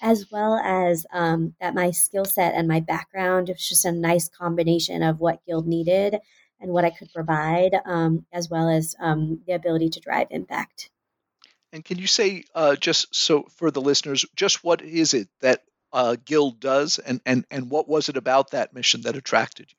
as 0.01 0.31
well 0.31 0.61
as 0.65 1.07
um, 1.13 1.55
that 1.61 1.75
my 1.75 1.91
skill 1.91 2.25
set 2.25 2.55
and 2.55 2.67
my 2.67 2.81
background 2.81 3.49
was 3.49 3.69
just 3.69 3.85
a 3.85 3.93
nice 3.93 4.29
combination 4.29 5.03
of 5.03 5.21
what 5.21 5.45
Guild 5.45 5.67
needed 5.67 6.17
and 6.61 6.71
what 6.71 6.85
I 6.85 6.91
could 6.91 7.13
provide, 7.13 7.73
um, 7.85 8.27
as 8.33 8.49
well 8.51 8.69
as 8.69 8.95
um, 9.01 9.41
the 9.47 9.55
ability 9.55 9.91
to 9.91 10.01
drive 10.01 10.29
impact. 10.31 10.91
And 11.73 11.85
can 11.85 11.99
you 11.99 12.07
say, 12.07 12.45
uh, 12.55 12.77
just 12.77 13.15
so 13.15 13.47
for 13.57 13.71
the 13.71 13.81
listeners, 13.81 14.25
just 14.35 14.65
what 14.65 14.83
is 14.83 15.15
it 15.15 15.29
that 15.41 15.63
uh, 15.93 16.17
Guild 16.25 16.61
does, 16.61 16.99
and 16.99 17.21
and 17.25 17.45
and 17.51 17.71
what 17.71 17.89
was 17.89 18.09
it 18.09 18.17
about 18.17 18.51
that 18.51 18.75
mission 18.75 19.03
that 19.03 19.17
attracted 19.17 19.71
you? 19.71 19.77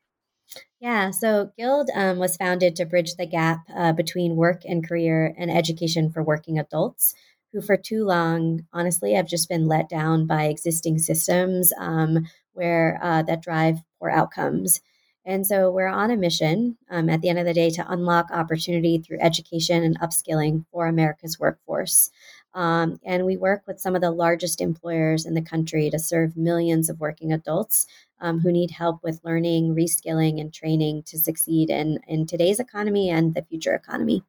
Yeah, 0.79 1.11
so 1.11 1.51
Guild 1.57 1.89
um, 1.93 2.17
was 2.17 2.37
founded 2.37 2.75
to 2.75 2.85
bridge 2.85 3.15
the 3.15 3.25
gap 3.25 3.59
uh, 3.73 3.93
between 3.93 4.35
work 4.35 4.63
and 4.65 4.87
career 4.87 5.33
and 5.37 5.51
education 5.51 6.11
for 6.11 6.23
working 6.23 6.57
adults 6.59 7.13
who, 7.53 7.61
for 7.61 7.77
too 7.77 8.05
long, 8.05 8.65
honestly, 8.73 9.13
have 9.13 9.27
just 9.27 9.49
been 9.49 9.67
let 9.67 9.89
down 9.89 10.25
by 10.25 10.45
existing 10.45 10.97
systems 10.97 11.71
um, 11.77 12.27
where 12.53 12.99
uh, 13.01 13.21
that 13.23 13.41
drive 13.41 13.79
poor 13.99 14.09
outcomes. 14.09 14.81
And 15.25 15.45
so 15.45 15.69
we're 15.69 15.87
on 15.87 16.09
a 16.09 16.17
mission 16.17 16.77
um, 16.89 17.09
at 17.09 17.21
the 17.21 17.29
end 17.29 17.37
of 17.37 17.45
the 17.45 17.53
day 17.53 17.69
to 17.71 17.91
unlock 17.91 18.31
opportunity 18.31 18.97
through 18.97 19.19
education 19.21 19.83
and 19.83 19.99
upskilling 19.99 20.65
for 20.71 20.87
America's 20.87 21.39
workforce. 21.39 22.09
Um, 22.53 22.99
and 23.05 23.25
we 23.25 23.37
work 23.37 23.61
with 23.67 23.79
some 23.79 23.95
of 23.95 24.01
the 24.01 24.11
largest 24.11 24.59
employers 24.61 25.25
in 25.25 25.35
the 25.35 25.41
country 25.41 25.89
to 25.89 25.99
serve 25.99 26.35
millions 26.35 26.89
of 26.89 26.99
working 26.99 27.31
adults 27.31 27.85
um, 28.19 28.39
who 28.39 28.51
need 28.51 28.71
help 28.71 29.03
with 29.03 29.21
learning, 29.23 29.75
reskilling, 29.75 30.41
and 30.41 30.53
training 30.53 31.03
to 31.03 31.17
succeed 31.17 31.69
in, 31.69 31.99
in 32.07 32.25
today's 32.25 32.59
economy 32.59 33.09
and 33.09 33.33
the 33.33 33.43
future 33.43 33.73
economy. 33.73 34.23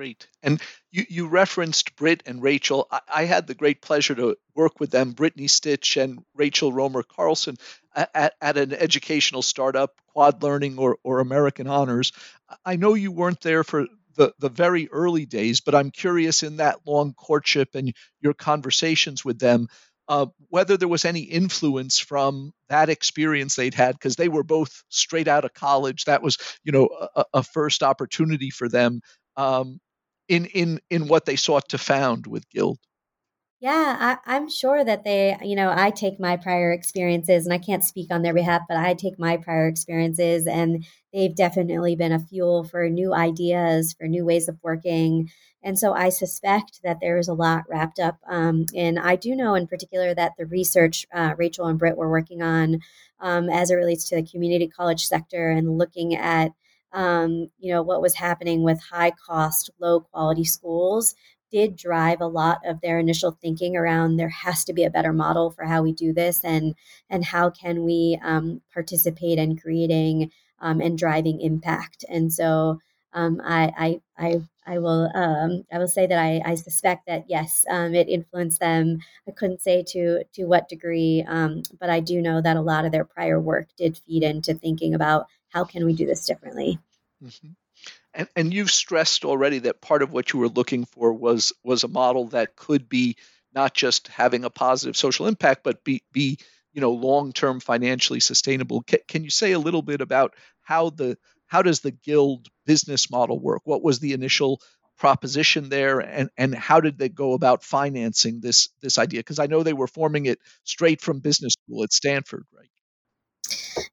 Great. 0.00 0.28
And 0.42 0.62
you, 0.90 1.04
you 1.10 1.26
referenced 1.28 1.94
Britt 1.94 2.22
and 2.24 2.42
Rachel. 2.42 2.88
I, 2.90 3.00
I, 3.16 3.24
had 3.26 3.46
the 3.46 3.54
great 3.54 3.82
pleasure 3.82 4.14
to 4.14 4.38
work 4.54 4.80
with 4.80 4.90
them, 4.90 5.12
Brittany 5.12 5.46
Stich 5.46 6.02
and 6.02 6.24
Rachel 6.34 6.72
Romer 6.72 7.02
Carlson, 7.02 7.58
at, 7.94 8.32
at 8.40 8.56
an 8.56 8.72
educational 8.72 9.42
startup, 9.42 10.00
Quad 10.06 10.42
Learning 10.42 10.78
or, 10.78 10.96
or 11.04 11.20
American 11.20 11.66
Honors. 11.66 12.12
I 12.64 12.76
know 12.76 12.94
you 12.94 13.12
weren't 13.12 13.42
there 13.42 13.62
for 13.62 13.88
the, 14.16 14.32
the 14.38 14.48
very 14.48 14.88
early 14.88 15.26
days, 15.26 15.60
but 15.60 15.74
I'm 15.74 15.90
curious 15.90 16.42
in 16.42 16.56
that 16.56 16.78
long 16.86 17.12
courtship 17.12 17.74
and 17.74 17.92
your 18.22 18.32
conversations 18.32 19.22
with 19.22 19.38
them, 19.38 19.68
uh, 20.08 20.28
whether 20.48 20.78
there 20.78 20.88
was 20.88 21.04
any 21.04 21.20
influence 21.20 21.98
from 21.98 22.54
that 22.70 22.88
experience 22.88 23.54
they'd 23.54 23.74
had, 23.74 23.96
because 23.96 24.16
they 24.16 24.30
were 24.30 24.44
both 24.44 24.82
straight 24.88 25.28
out 25.28 25.44
of 25.44 25.52
college. 25.52 26.06
That 26.06 26.22
was, 26.22 26.38
you 26.64 26.72
know, 26.72 26.88
a, 27.14 27.24
a 27.34 27.42
first 27.42 27.82
opportunity 27.82 28.48
for 28.48 28.66
them 28.66 29.02
um, 29.36 29.78
in 30.30 30.46
in 30.46 30.80
in 30.88 31.08
what 31.08 31.26
they 31.26 31.36
sought 31.36 31.68
to 31.70 31.78
found 31.78 32.26
with 32.26 32.48
Guild. 32.48 32.78
Yeah, 33.62 34.16
I, 34.24 34.36
am 34.36 34.48
sure 34.48 34.82
that 34.82 35.04
they, 35.04 35.36
you 35.42 35.54
know, 35.54 35.70
I 35.76 35.90
take 35.90 36.18
my 36.18 36.38
prior 36.38 36.72
experiences 36.72 37.44
and 37.44 37.52
I 37.52 37.58
can't 37.58 37.84
speak 37.84 38.10
on 38.10 38.22
their 38.22 38.32
behalf, 38.32 38.62
but 38.66 38.78
I 38.78 38.94
take 38.94 39.18
my 39.18 39.36
prior 39.36 39.68
experiences 39.68 40.46
and 40.46 40.86
they've 41.12 41.34
definitely 41.34 41.94
been 41.94 42.12
a 42.12 42.18
fuel 42.18 42.64
for 42.64 42.88
new 42.88 43.12
ideas, 43.12 43.92
for 43.92 44.08
new 44.08 44.24
ways 44.24 44.48
of 44.48 44.56
working. 44.62 45.30
And 45.62 45.78
so 45.78 45.92
I 45.92 46.08
suspect 46.08 46.80
that 46.84 47.00
there 47.02 47.18
is 47.18 47.28
a 47.28 47.34
lot 47.34 47.64
wrapped 47.68 47.98
up. 47.98 48.16
Um, 48.26 48.64
and 48.74 48.98
I 48.98 49.16
do 49.16 49.36
know 49.36 49.54
in 49.54 49.66
particular 49.66 50.14
that 50.14 50.32
the 50.38 50.46
research 50.46 51.04
uh, 51.12 51.34
Rachel 51.36 51.66
and 51.66 51.78
Britt 51.78 51.98
were 51.98 52.08
working 52.08 52.40
on 52.40 52.80
um, 53.20 53.50
as 53.50 53.70
it 53.70 53.74
relates 53.74 54.08
to 54.08 54.16
the 54.16 54.26
community 54.26 54.68
college 54.68 55.04
sector 55.04 55.50
and 55.50 55.76
looking 55.76 56.14
at 56.14 56.52
um, 56.92 57.50
you 57.58 57.72
know 57.72 57.82
what 57.82 58.02
was 58.02 58.14
happening 58.14 58.62
with 58.62 58.80
high 58.80 59.12
cost 59.12 59.70
low 59.78 60.00
quality 60.00 60.44
schools 60.44 61.14
did 61.50 61.76
drive 61.76 62.20
a 62.20 62.26
lot 62.26 62.60
of 62.64 62.80
their 62.80 62.98
initial 62.98 63.32
thinking 63.42 63.76
around 63.76 64.16
there 64.16 64.28
has 64.28 64.64
to 64.64 64.72
be 64.72 64.84
a 64.84 64.90
better 64.90 65.12
model 65.12 65.50
for 65.50 65.64
how 65.64 65.82
we 65.82 65.92
do 65.92 66.12
this 66.12 66.44
and 66.44 66.74
and 67.08 67.24
how 67.24 67.50
can 67.50 67.84
we 67.84 68.18
um, 68.22 68.60
participate 68.72 69.38
in 69.38 69.56
creating 69.56 70.30
um, 70.60 70.80
and 70.80 70.98
driving 70.98 71.40
impact. 71.40 72.04
And 72.08 72.32
so 72.32 72.78
um, 73.12 73.40
I, 73.44 73.72
I, 73.76 74.00
I 74.26 74.40
I 74.66 74.78
will 74.78 75.10
um, 75.16 75.64
I 75.72 75.78
will 75.78 75.88
say 75.88 76.06
that 76.06 76.18
I, 76.18 76.40
I 76.44 76.54
suspect 76.54 77.06
that 77.06 77.24
yes 77.28 77.64
um, 77.68 77.94
it 77.94 78.08
influenced 78.08 78.60
them. 78.60 78.98
I 79.26 79.32
couldn't 79.32 79.62
say 79.62 79.82
to 79.88 80.22
to 80.34 80.44
what 80.44 80.68
degree 80.68 81.24
um, 81.26 81.62
but 81.80 81.90
I 81.90 81.98
do 81.98 82.22
know 82.22 82.40
that 82.40 82.56
a 82.56 82.60
lot 82.60 82.84
of 82.84 82.92
their 82.92 83.04
prior 83.04 83.40
work 83.40 83.68
did 83.76 83.98
feed 84.06 84.22
into 84.22 84.54
thinking 84.54 84.94
about 84.94 85.26
how 85.50 85.64
can 85.64 85.84
we 85.84 85.92
do 85.92 86.06
this 86.06 86.26
differently 86.26 86.78
mm-hmm. 87.22 87.48
And, 88.12 88.28
and 88.34 88.52
you've 88.52 88.70
stressed 88.70 89.24
already 89.24 89.60
that 89.60 89.80
part 89.80 90.02
of 90.02 90.12
what 90.12 90.32
you 90.32 90.40
were 90.40 90.48
looking 90.48 90.84
for 90.84 91.12
was 91.12 91.52
was 91.62 91.84
a 91.84 91.88
model 91.88 92.28
that 92.28 92.56
could 92.56 92.88
be 92.88 93.16
not 93.54 93.74
just 93.74 94.08
having 94.08 94.44
a 94.44 94.50
positive 94.50 94.96
social 94.96 95.26
impact, 95.26 95.62
but 95.62 95.84
be 95.84 96.02
be 96.12 96.38
you 96.72 96.80
know 96.80 96.92
long 96.92 97.32
term 97.32 97.60
financially 97.60 98.20
sustainable. 98.20 98.82
Can, 98.82 99.00
can 99.06 99.24
you 99.24 99.30
say 99.30 99.52
a 99.52 99.58
little 99.58 99.82
bit 99.82 100.00
about 100.00 100.34
how 100.60 100.90
the 100.90 101.16
how 101.46 101.62
does 101.62 101.80
the 101.80 101.90
guild 101.90 102.48
business 102.66 103.10
model 103.10 103.38
work? 103.38 103.62
What 103.64 103.82
was 103.82 103.98
the 103.98 104.12
initial 104.12 104.60
proposition 104.98 105.68
there, 105.68 106.00
and 106.00 106.30
and 106.36 106.54
how 106.54 106.80
did 106.80 106.98
they 106.98 107.08
go 107.08 107.32
about 107.34 107.64
financing 107.64 108.40
this 108.40 108.70
this 108.80 108.98
idea? 108.98 109.20
Because 109.20 109.38
I 109.38 109.46
know 109.46 109.62
they 109.62 109.72
were 109.72 109.86
forming 109.86 110.26
it 110.26 110.40
straight 110.64 111.00
from 111.00 111.20
business 111.20 111.54
school 111.54 111.84
at 111.84 111.92
Stanford, 111.92 112.44
right? 112.52 112.69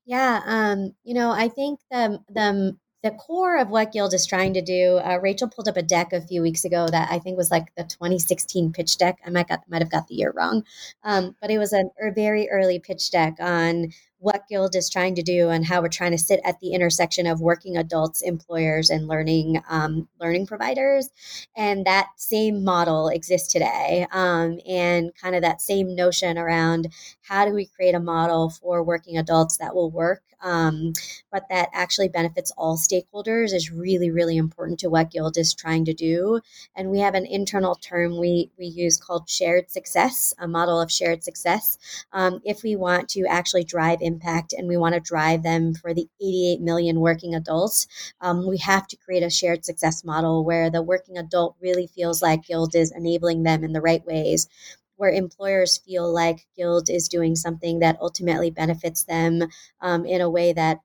Yeah, 0.06 0.42
um, 0.46 0.96
you 1.04 1.14
know, 1.14 1.32
I 1.32 1.50
think 1.50 1.80
the 1.92 2.20
the 2.30 2.78
the 3.04 3.12
core 3.12 3.58
of 3.58 3.70
what 3.70 3.92
Guild 3.92 4.14
is 4.14 4.26
trying 4.26 4.54
to 4.56 4.62
do. 4.62 4.98
Uh, 4.98 5.20
Rachel 5.22 5.48
pulled 5.48 5.68
up 5.68 5.78
a 5.78 5.84
deck 5.84 6.14
a 6.14 6.22
few 6.22 6.42
weeks 6.42 6.66
ago 6.66 6.88
that 6.88 7.10
I 7.12 7.20
think 7.20 7.38
was 7.38 7.52
like 7.52 7.74
the 7.76 7.84
2016 7.84 8.74
pitch 8.74 8.98
deck. 8.98 9.20
I 9.26 9.30
might 9.30 9.48
got 9.48 9.62
might 9.70 9.82
have 9.82 9.92
got 9.92 10.08
the 10.08 10.16
year 10.16 10.34
wrong, 10.36 10.64
um, 11.04 11.36
but 11.40 11.52
it 11.52 11.58
was 11.58 11.74
a, 11.74 11.84
very 12.14 12.50
early 12.50 12.80
pitch 12.80 13.12
deck 13.12 13.36
on 13.40 13.92
what 14.20 14.48
Guild 14.50 14.76
is 14.76 14.90
trying 14.90 15.14
to 15.16 15.22
do 15.22 15.50
and 15.50 15.66
how 15.66 15.82
we're 15.82 15.90
trying 15.90 16.12
to 16.12 16.18
sit 16.18 16.40
at 16.44 16.60
the 16.60 16.74
intersection 16.74 17.28
of 17.28 17.40
working 17.40 17.78
adults, 17.78 18.22
employers, 18.22 18.90
and 18.90 19.08
learning 19.08 19.62
um, 19.70 20.08
learning 20.20 20.48
providers. 20.48 21.10
And 21.56 21.86
that 21.86 22.08
same 22.16 22.64
model 22.64 23.10
exists 23.10 23.54
today, 23.54 24.08
um, 24.12 24.60
and 24.68 25.12
kind 25.16 25.36
of 25.36 25.44
that 25.44 25.62
same 25.62 25.96
notion 25.96 26.38
around 26.38 26.88
how 27.28 27.46
do 27.46 27.54
we 27.54 27.66
create 27.66 27.96
a 27.96 28.00
model 28.00 28.50
for 28.50 28.84
working 28.84 29.18
adults 29.18 29.58
that 29.58 29.76
will 29.76 29.92
work, 29.92 30.22
um, 30.42 30.94
but 31.32 31.44
that 31.50 31.70
actually 31.74 32.08
benefits 32.08 32.52
all 32.58 32.78
stakeholders 32.78 33.54
is 33.54 33.72
really 33.72 34.12
really 34.12 34.38
important 34.38 34.80
to 34.80 34.90
what 34.90 35.12
Guild 35.12 35.38
is 35.38 35.54
trying 35.54 35.86
to 35.86 35.94
do. 35.94 36.40
And 36.76 36.90
we 36.92 37.00
have 37.00 37.16
an 37.16 37.26
internal 37.26 37.76
term 37.76 38.18
we 38.20 38.52
we 38.58 38.66
use 38.66 38.98
called 38.98 39.30
shared 39.30 39.70
success, 39.72 40.34
a 40.40 40.48
model 40.48 40.80
of 40.80 40.92
shared 40.92 41.24
success. 41.24 41.78
Um, 42.12 42.42
if 42.46 42.64
we 42.64 42.76
want 42.76 43.10
to 43.10 43.26
actually 43.28 43.64
drive 43.64 44.00
impact 44.02 44.54
and 44.54 44.68
we 44.68 44.78
want 44.78 44.96
to 44.96 45.02
drive 45.02 45.44
them 45.44 45.74
for 45.74 45.94
the 45.94 46.08
88 46.22 46.62
million 46.62 47.00
working 47.00 47.36
adults, 47.36 47.88
um, 48.22 48.48
we 48.48 48.58
have 48.60 48.88
to 48.88 48.98
create 48.98 49.24
a 49.24 49.30
shared 49.30 49.66
success 49.66 50.04
model 50.04 50.44
where 50.46 50.70
the 50.70 50.82
working 50.82 51.18
adult 51.18 51.56
really 51.60 51.88
feels 51.88 52.22
like 52.22 52.46
Guild 52.46 52.76
is 52.76 52.92
enabling 52.92 53.44
them 53.44 53.64
in 53.64 53.74
the 53.74 53.82
right 53.82 54.06
ways 54.06 54.48
where 54.98 55.12
employers 55.12 55.78
feel 55.78 56.12
like 56.12 56.46
Guild 56.56 56.90
is 56.90 57.08
doing 57.08 57.36
something 57.36 57.80
that 57.80 57.98
ultimately 58.02 58.52
benefits 58.52 59.04
them 59.04 59.44
um, 59.82 60.06
in 60.06 60.22
a 60.22 60.30
way 60.30 60.54
that 60.54 60.80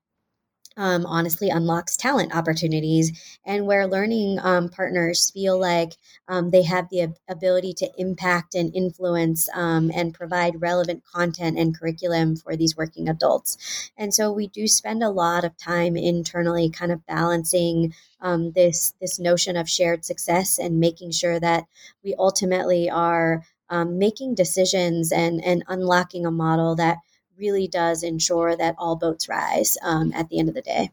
um, 0.77 1.05
honestly 1.05 1.49
unlocks 1.49 1.95
talent 1.95 2.35
opportunities 2.35 3.37
and 3.45 3.65
where 3.65 3.87
learning 3.87 4.39
um, 4.41 4.69
partners 4.69 5.29
feel 5.29 5.59
like 5.59 5.93
um, 6.27 6.49
they 6.49 6.63
have 6.63 6.89
the 6.89 7.13
ability 7.27 7.73
to 7.73 7.91
impact 7.97 8.55
and 8.55 8.75
influence 8.75 9.49
um, 9.53 9.91
and 9.93 10.13
provide 10.13 10.61
relevant 10.61 11.03
content 11.05 11.57
and 11.57 11.77
curriculum 11.77 12.35
for 12.35 12.55
these 12.55 12.75
working 12.75 13.07
adults. 13.07 13.91
And 13.97 14.13
so 14.13 14.31
we 14.31 14.47
do 14.47 14.67
spend 14.67 15.03
a 15.03 15.09
lot 15.09 15.43
of 15.43 15.57
time 15.57 15.95
internally 15.95 16.69
kind 16.69 16.91
of 16.91 17.05
balancing 17.05 17.93
um, 18.21 18.53
this 18.53 18.93
this 19.01 19.19
notion 19.19 19.57
of 19.57 19.69
shared 19.69 20.05
success 20.05 20.57
and 20.57 20.79
making 20.79 21.11
sure 21.11 21.39
that 21.39 21.65
we 22.03 22.15
ultimately 22.17 22.89
are 22.89 23.43
um, 23.69 23.97
making 23.97 24.35
decisions 24.35 25.11
and 25.11 25.43
and 25.43 25.63
unlocking 25.67 26.25
a 26.25 26.31
model 26.31 26.75
that 26.75 26.97
really 27.37 27.67
does 27.67 28.03
ensure 28.03 28.55
that 28.55 28.75
all 28.77 28.95
boats 28.95 29.27
rise 29.27 29.77
um, 29.81 30.13
at 30.13 30.29
the 30.29 30.39
end 30.39 30.49
of 30.49 30.55
the 30.55 30.61
day. 30.61 30.91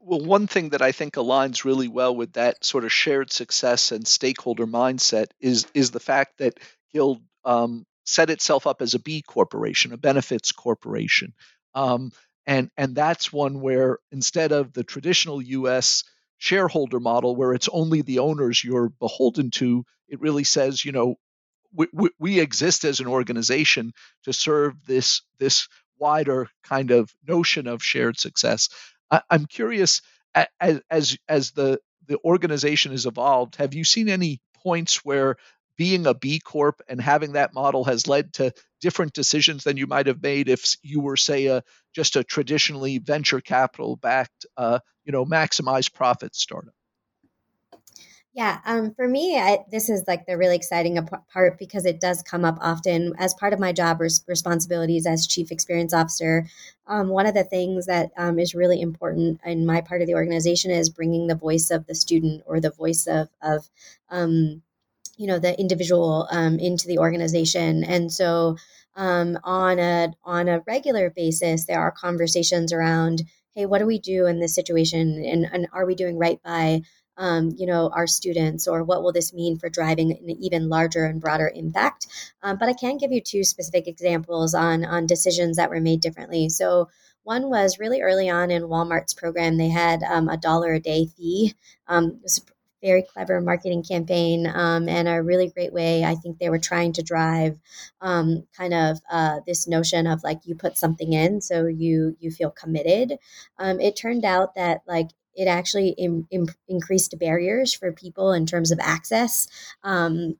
Well, 0.00 0.20
one 0.20 0.46
thing 0.46 0.70
that 0.70 0.82
I 0.82 0.92
think 0.92 1.14
aligns 1.14 1.64
really 1.64 1.88
well 1.88 2.14
with 2.14 2.32
that 2.32 2.64
sort 2.64 2.84
of 2.84 2.92
shared 2.92 3.32
success 3.32 3.92
and 3.92 4.06
stakeholder 4.06 4.66
mindset 4.66 5.26
is 5.40 5.66
is 5.74 5.90
the 5.90 6.00
fact 6.00 6.38
that 6.38 6.58
Guild 6.92 7.22
um, 7.44 7.86
set 8.04 8.30
itself 8.30 8.66
up 8.66 8.82
as 8.82 8.94
a 8.94 8.98
B 8.98 9.22
corporation, 9.22 9.92
a 9.92 9.96
benefits 9.96 10.50
corporation, 10.50 11.34
um, 11.74 12.10
and 12.46 12.70
and 12.76 12.96
that's 12.96 13.32
one 13.32 13.60
where 13.60 13.98
instead 14.10 14.50
of 14.50 14.72
the 14.72 14.82
traditional 14.82 15.40
U.S. 15.40 16.02
shareholder 16.38 16.98
model 16.98 17.36
where 17.36 17.52
it's 17.54 17.68
only 17.72 18.02
the 18.02 18.18
owners 18.18 18.62
you're 18.64 18.88
beholden 18.88 19.52
to. 19.52 19.84
It 20.08 20.20
really 20.20 20.44
says, 20.44 20.84
you 20.84 20.90
know, 20.90 21.14
we, 21.74 22.10
we, 22.18 22.40
exist 22.40 22.84
as 22.84 23.00
an 23.00 23.06
organization 23.06 23.92
to 24.24 24.32
serve 24.32 24.74
this 24.86 25.22
this 25.38 25.68
wider 25.98 26.48
kind 26.64 26.90
of 26.90 27.14
notion 27.26 27.66
of 27.66 27.82
shared 27.82 28.18
success. 28.18 28.68
I, 29.10 29.22
am 29.30 29.46
curious, 29.46 30.02
as 30.34 30.80
as 30.90 31.16
as 31.28 31.50
the 31.52 31.80
the 32.06 32.18
organization 32.24 32.92
has 32.92 33.06
evolved, 33.06 33.56
have 33.56 33.74
you 33.74 33.84
seen 33.84 34.08
any 34.08 34.40
points 34.62 35.04
where 35.04 35.36
being 35.76 36.06
a 36.06 36.14
B 36.14 36.38
Corp 36.38 36.82
and 36.88 37.00
having 37.00 37.32
that 37.32 37.54
model 37.54 37.84
has 37.84 38.06
led 38.06 38.34
to 38.34 38.52
different 38.80 39.12
decisions 39.14 39.64
than 39.64 39.76
you 39.76 39.86
might 39.86 40.06
have 40.06 40.22
made 40.22 40.48
if 40.48 40.76
you 40.82 41.00
were, 41.00 41.16
say, 41.16 41.46
a 41.46 41.62
just 41.94 42.16
a 42.16 42.24
traditionally 42.24 42.98
venture 42.98 43.40
capital 43.40 43.96
backed, 43.96 44.46
uh, 44.56 44.78
you 45.04 45.12
know, 45.12 45.24
maximize 45.24 45.92
profit 45.92 46.34
startup. 46.34 46.74
Yeah, 48.34 48.60
um, 48.64 48.94
for 48.94 49.06
me, 49.06 49.38
I, 49.38 49.58
this 49.70 49.90
is 49.90 50.04
like 50.08 50.24
the 50.24 50.38
really 50.38 50.56
exciting 50.56 50.98
part 51.30 51.58
because 51.58 51.84
it 51.84 52.00
does 52.00 52.22
come 52.22 52.46
up 52.46 52.56
often 52.62 53.12
as 53.18 53.34
part 53.34 53.52
of 53.52 53.60
my 53.60 53.72
job 53.72 54.00
res- 54.00 54.24
responsibilities 54.26 55.06
as 55.06 55.26
chief 55.26 55.50
experience 55.52 55.92
officer. 55.92 56.46
Um, 56.86 57.08
one 57.08 57.26
of 57.26 57.34
the 57.34 57.44
things 57.44 57.84
that 57.86 58.10
um, 58.16 58.38
is 58.38 58.54
really 58.54 58.80
important 58.80 59.38
in 59.44 59.66
my 59.66 59.82
part 59.82 60.00
of 60.00 60.06
the 60.06 60.14
organization 60.14 60.70
is 60.70 60.88
bringing 60.88 61.26
the 61.26 61.34
voice 61.34 61.70
of 61.70 61.86
the 61.86 61.94
student 61.94 62.42
or 62.46 62.58
the 62.58 62.70
voice 62.70 63.06
of 63.06 63.28
of 63.42 63.68
um, 64.08 64.62
you 65.18 65.26
know 65.26 65.38
the 65.38 65.58
individual 65.60 66.26
um, 66.30 66.58
into 66.58 66.86
the 66.88 66.98
organization, 66.98 67.84
and 67.84 68.10
so 68.12 68.56
um, 68.96 69.38
on 69.44 69.78
a 69.78 70.14
on 70.24 70.48
a 70.48 70.60
regular 70.66 71.10
basis, 71.10 71.66
there 71.66 71.80
are 71.80 71.90
conversations 71.92 72.72
around, 72.72 73.22
hey, 73.54 73.66
what 73.66 73.78
do 73.78 73.86
we 73.86 73.98
do 73.98 74.26
in 74.26 74.40
this 74.40 74.54
situation, 74.54 75.22
and, 75.24 75.46
and 75.52 75.68
are 75.72 75.86
we 75.86 75.94
doing 75.94 76.18
right 76.18 76.42
by 76.42 76.80
um, 77.22 77.54
you 77.56 77.66
know, 77.66 77.88
our 77.94 78.08
students, 78.08 78.66
or 78.66 78.82
what 78.82 79.02
will 79.02 79.12
this 79.12 79.32
mean 79.32 79.56
for 79.56 79.68
driving 79.68 80.10
an 80.10 80.28
even 80.28 80.68
larger 80.68 81.04
and 81.04 81.20
broader 81.20 81.52
impact? 81.54 82.08
Um, 82.42 82.58
but 82.58 82.68
I 82.68 82.72
can 82.72 82.96
give 82.98 83.12
you 83.12 83.20
two 83.20 83.44
specific 83.44 83.86
examples 83.86 84.54
on 84.54 84.84
on 84.84 85.06
decisions 85.06 85.56
that 85.56 85.70
were 85.70 85.80
made 85.80 86.00
differently. 86.00 86.48
So 86.48 86.88
one 87.22 87.48
was 87.48 87.78
really 87.78 88.02
early 88.02 88.28
on 88.28 88.50
in 88.50 88.64
Walmart's 88.64 89.14
program; 89.14 89.56
they 89.56 89.68
had 89.68 90.02
um, 90.02 90.28
a 90.28 90.36
dollar 90.36 90.72
a 90.72 90.80
day 90.80 91.06
fee. 91.06 91.54
Um, 91.86 92.06
it 92.06 92.22
was 92.24 92.38
a 92.38 92.86
very 92.86 93.02
clever 93.02 93.40
marketing 93.40 93.84
campaign 93.84 94.48
um, 94.52 94.88
and 94.88 95.06
a 95.06 95.22
really 95.22 95.48
great 95.48 95.72
way. 95.72 96.02
I 96.02 96.16
think 96.16 96.38
they 96.38 96.50
were 96.50 96.58
trying 96.58 96.92
to 96.94 97.04
drive 97.04 97.56
um, 98.00 98.48
kind 98.56 98.74
of 98.74 98.98
uh, 99.08 99.38
this 99.46 99.68
notion 99.68 100.08
of 100.08 100.24
like 100.24 100.40
you 100.44 100.56
put 100.56 100.76
something 100.76 101.12
in, 101.12 101.40
so 101.40 101.66
you 101.66 102.16
you 102.18 102.32
feel 102.32 102.50
committed. 102.50 103.16
Um, 103.58 103.78
it 103.78 103.94
turned 103.94 104.24
out 104.24 104.56
that 104.56 104.80
like 104.88 105.10
it 105.34 105.46
actually 105.46 105.94
in, 105.98 106.26
in, 106.30 106.46
increased 106.68 107.14
barriers 107.18 107.72
for 107.72 107.92
people 107.92 108.32
in 108.32 108.46
terms 108.46 108.70
of 108.70 108.78
access 108.80 109.48
um, 109.82 110.36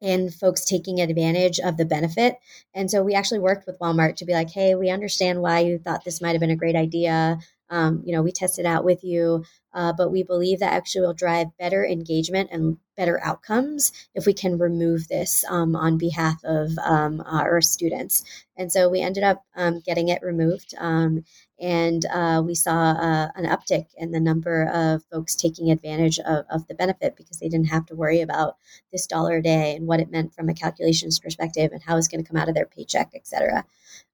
and 0.00 0.34
folks 0.34 0.64
taking 0.64 1.00
advantage 1.00 1.60
of 1.60 1.76
the 1.76 1.84
benefit. 1.84 2.36
And 2.74 2.90
so 2.90 3.02
we 3.02 3.14
actually 3.14 3.38
worked 3.38 3.66
with 3.66 3.78
Walmart 3.78 4.16
to 4.16 4.24
be 4.24 4.32
like, 4.32 4.50
hey, 4.50 4.74
we 4.74 4.90
understand 4.90 5.40
why 5.40 5.60
you 5.60 5.78
thought 5.78 6.04
this 6.04 6.20
might 6.20 6.32
have 6.32 6.40
been 6.40 6.50
a 6.50 6.56
great 6.56 6.76
idea. 6.76 7.38
Um, 7.72 8.02
you 8.04 8.14
know, 8.14 8.22
we 8.22 8.32
tested 8.32 8.66
out 8.66 8.84
with 8.84 9.02
you, 9.02 9.44
uh, 9.72 9.94
but 9.96 10.12
we 10.12 10.22
believe 10.22 10.58
that 10.58 10.74
actually 10.74 11.00
will 11.00 11.14
drive 11.14 11.56
better 11.58 11.84
engagement 11.84 12.50
and 12.52 12.76
better 12.98 13.18
outcomes 13.24 13.92
if 14.14 14.26
we 14.26 14.34
can 14.34 14.58
remove 14.58 15.08
this 15.08 15.42
um, 15.48 15.74
on 15.74 15.96
behalf 15.96 16.38
of 16.44 16.70
um, 16.84 17.22
our 17.26 17.62
students. 17.62 18.24
And 18.58 18.70
so 18.70 18.90
we 18.90 19.00
ended 19.00 19.24
up 19.24 19.42
um, 19.56 19.80
getting 19.80 20.08
it 20.08 20.22
removed. 20.22 20.74
Um, 20.76 21.24
and 21.58 22.04
uh, 22.06 22.42
we 22.44 22.54
saw 22.54 22.90
uh, 22.90 23.28
an 23.34 23.46
uptick 23.46 23.86
in 23.96 24.10
the 24.10 24.20
number 24.20 24.64
of 24.64 25.02
folks 25.04 25.34
taking 25.34 25.70
advantage 25.70 26.18
of, 26.18 26.44
of, 26.50 26.66
the 26.66 26.74
benefit 26.74 27.16
because 27.16 27.38
they 27.38 27.48
didn't 27.48 27.68
have 27.68 27.86
to 27.86 27.94
worry 27.94 28.20
about 28.20 28.56
this 28.90 29.06
dollar 29.06 29.36
a 29.36 29.42
day 29.42 29.76
and 29.76 29.86
what 29.86 30.00
it 30.00 30.10
meant 30.10 30.34
from 30.34 30.48
a 30.50 30.54
calculations 30.54 31.18
perspective 31.18 31.70
and 31.72 31.82
how 31.82 31.96
it's 31.96 32.08
going 32.08 32.22
to 32.22 32.28
come 32.28 32.36
out 32.36 32.48
of 32.48 32.54
their 32.54 32.66
paycheck, 32.66 33.12
et 33.14 33.26
cetera. 33.26 33.64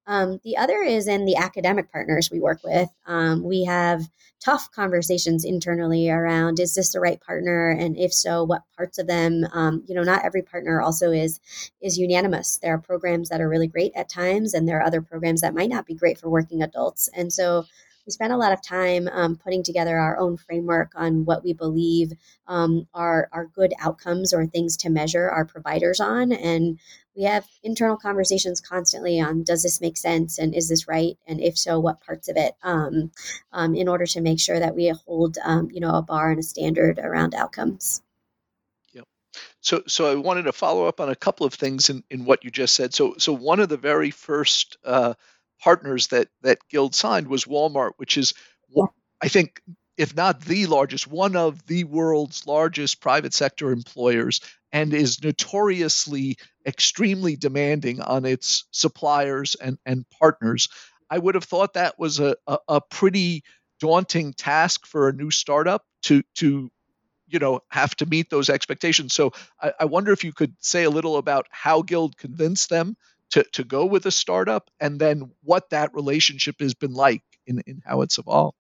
Um, 0.06 0.40
the 0.42 0.56
other 0.56 0.80
is 0.80 1.06
in 1.06 1.26
the 1.26 1.36
academic 1.36 1.92
partners 1.92 2.30
we 2.30 2.40
work 2.40 2.60
with. 2.64 2.88
Um, 3.06 3.42
we 3.42 3.64
have 3.64 4.08
tough 4.40 4.70
conversations 4.70 5.44
internally 5.44 6.08
around 6.08 6.60
is 6.60 6.74
this 6.74 6.92
the 6.92 7.00
right 7.00 7.20
partner, 7.20 7.70
and 7.70 7.96
if 7.98 8.14
so, 8.14 8.44
what 8.44 8.62
parts 8.76 8.98
of 8.98 9.06
them? 9.06 9.44
Um, 9.52 9.84
you 9.86 9.94
know, 9.94 10.02
not 10.02 10.24
every 10.24 10.42
partner 10.42 10.80
also 10.80 11.10
is 11.10 11.40
is 11.82 11.98
unanimous. 11.98 12.58
There 12.58 12.74
are 12.74 12.78
programs 12.78 13.28
that 13.28 13.40
are 13.40 13.48
really 13.48 13.66
great 13.66 13.92
at 13.94 14.08
times, 14.08 14.54
and 14.54 14.66
there 14.66 14.78
are 14.78 14.86
other 14.86 15.02
programs 15.02 15.42
that 15.42 15.54
might 15.54 15.70
not 15.70 15.86
be 15.86 15.94
great 15.94 16.18
for 16.18 16.30
working 16.30 16.62
adults. 16.62 17.10
And 17.14 17.32
so 17.32 17.66
we 18.08 18.12
spent 18.12 18.32
a 18.32 18.38
lot 18.38 18.54
of 18.54 18.62
time 18.62 19.06
um, 19.12 19.36
putting 19.36 19.62
together 19.62 19.98
our 19.98 20.18
own 20.18 20.38
framework 20.38 20.92
on 20.94 21.26
what 21.26 21.44
we 21.44 21.52
believe 21.52 22.10
um, 22.46 22.88
are, 22.94 23.28
are 23.32 23.44
good 23.44 23.74
outcomes 23.78 24.32
or 24.32 24.46
things 24.46 24.78
to 24.78 24.88
measure 24.88 25.28
our 25.28 25.44
providers 25.44 26.00
on. 26.00 26.32
And 26.32 26.80
we 27.14 27.24
have 27.24 27.44
internal 27.62 27.98
conversations 27.98 28.62
constantly 28.62 29.20
on 29.20 29.42
does 29.42 29.62
this 29.62 29.82
make 29.82 29.98
sense 29.98 30.38
and 30.38 30.54
is 30.54 30.70
this 30.70 30.88
right? 30.88 31.18
And 31.26 31.38
if 31.38 31.58
so, 31.58 31.78
what 31.80 32.00
parts 32.00 32.30
of 32.30 32.38
it 32.38 32.54
um, 32.62 33.10
um 33.52 33.74
in 33.74 33.88
order 33.88 34.06
to 34.06 34.22
make 34.22 34.40
sure 34.40 34.58
that 34.58 34.74
we 34.74 34.88
hold 34.88 35.36
um, 35.44 35.68
you 35.70 35.80
know, 35.80 35.94
a 35.94 36.00
bar 36.00 36.30
and 36.30 36.40
a 36.40 36.42
standard 36.42 36.98
around 36.98 37.34
outcomes. 37.34 38.00
So, 39.60 39.82
so 39.86 40.10
I 40.10 40.14
wanted 40.14 40.44
to 40.44 40.52
follow 40.52 40.86
up 40.86 41.00
on 41.00 41.08
a 41.08 41.16
couple 41.16 41.46
of 41.46 41.54
things 41.54 41.90
in, 41.90 42.02
in 42.10 42.24
what 42.24 42.44
you 42.44 42.50
just 42.50 42.74
said. 42.74 42.94
So, 42.94 43.14
so 43.18 43.32
one 43.32 43.60
of 43.60 43.68
the 43.68 43.76
very 43.76 44.10
first 44.10 44.78
uh, 44.84 45.14
partners 45.60 46.08
that 46.08 46.28
that 46.42 46.58
Guild 46.68 46.94
signed 46.94 47.28
was 47.28 47.44
Walmart, 47.44 47.92
which 47.96 48.16
is 48.16 48.34
I 49.20 49.28
think 49.28 49.60
if 49.96 50.14
not 50.14 50.40
the 50.40 50.66
largest, 50.66 51.08
one 51.08 51.34
of 51.34 51.66
the 51.66 51.84
world's 51.84 52.46
largest 52.46 53.00
private 53.00 53.34
sector 53.34 53.72
employers 53.72 54.40
and 54.72 54.94
is 54.94 55.22
notoriously 55.22 56.36
extremely 56.64 57.34
demanding 57.36 58.00
on 58.00 58.24
its 58.24 58.64
suppliers 58.70 59.56
and, 59.56 59.78
and 59.84 60.08
partners. 60.10 60.68
I 61.10 61.18
would 61.18 61.34
have 61.34 61.44
thought 61.44 61.74
that 61.74 61.98
was 61.98 62.20
a, 62.20 62.36
a, 62.46 62.58
a 62.68 62.80
pretty 62.80 63.42
daunting 63.80 64.34
task 64.34 64.86
for 64.86 65.08
a 65.08 65.12
new 65.12 65.30
startup 65.30 65.84
to 66.02 66.22
to 66.34 66.70
you 67.28 67.38
know 67.38 67.60
have 67.70 67.94
to 67.96 68.06
meet 68.06 68.30
those 68.30 68.50
expectations. 68.50 69.14
So 69.14 69.32
I, 69.60 69.72
I 69.80 69.84
wonder 69.86 70.12
if 70.12 70.22
you 70.22 70.32
could 70.32 70.54
say 70.60 70.84
a 70.84 70.90
little 70.90 71.16
about 71.16 71.46
how 71.50 71.82
Guild 71.82 72.16
convinced 72.16 72.68
them 72.68 72.96
to, 73.30 73.44
to 73.52 73.64
go 73.64 73.86
with 73.86 74.06
a 74.06 74.10
startup 74.10 74.70
and 74.80 75.00
then 75.00 75.30
what 75.42 75.70
that 75.70 75.94
relationship 75.94 76.56
has 76.60 76.74
been 76.74 76.94
like 76.94 77.22
in, 77.46 77.62
in 77.66 77.82
how 77.84 78.02
it's 78.02 78.18
evolved. 78.18 78.56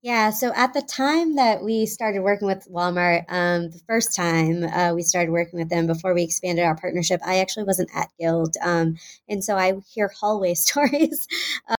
Yeah, 0.00 0.30
so 0.30 0.52
at 0.54 0.74
the 0.74 0.82
time 0.82 1.34
that 1.36 1.64
we 1.64 1.84
started 1.84 2.22
working 2.22 2.46
with 2.46 2.68
Walmart, 2.70 3.24
um, 3.28 3.70
the 3.70 3.80
first 3.88 4.14
time 4.14 4.62
uh, 4.62 4.94
we 4.94 5.02
started 5.02 5.32
working 5.32 5.58
with 5.58 5.70
them 5.70 5.88
before 5.88 6.14
we 6.14 6.22
expanded 6.22 6.64
our 6.64 6.76
partnership, 6.76 7.20
I 7.26 7.38
actually 7.38 7.64
wasn't 7.64 7.90
at 7.92 8.08
Guild, 8.16 8.54
um, 8.62 8.96
and 9.28 9.42
so 9.42 9.56
I 9.56 9.74
hear 9.92 10.06
hallway 10.06 10.54
stories 10.54 11.26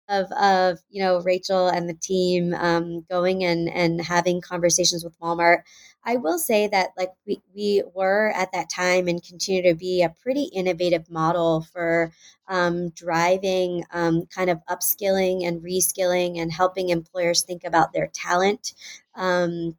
of, 0.09 0.33
of 0.33 0.79
you 0.91 1.01
know 1.01 1.21
Rachel 1.21 1.69
and 1.69 1.89
the 1.89 1.95
team 1.95 2.55
um, 2.55 3.07
going 3.09 3.45
and 3.45 3.69
and 3.69 4.01
having 4.01 4.41
conversations 4.41 5.05
with 5.05 5.19
Walmart 5.21 5.63
I 6.05 6.17
will 6.17 6.39
say 6.39 6.69
that 6.69 6.91
like 6.97 7.13
we, 7.27 7.41
we 7.55 7.83
were 7.95 8.33
at 8.35 8.53
that 8.53 8.71
time 8.71 9.09
and 9.09 9.23
continue 9.23 9.63
to 9.63 9.75
be 9.75 10.03
a 10.03 10.15
pretty 10.23 10.45
innovative 10.45 11.11
model 11.11 11.67
for 11.73 12.13
um, 12.49 12.91
driving 12.91 13.85
um, 13.93 14.27
kind 14.27 14.49
of 14.49 14.61
upskilling 14.69 15.47
and 15.47 15.63
reskilling 15.63 16.41
and 16.41 16.53
helping 16.53 16.89
employers 16.89 17.43
think 17.43 17.65
about 17.65 17.93
their 17.93 18.09
talent 18.13 18.73
um, 19.15 19.77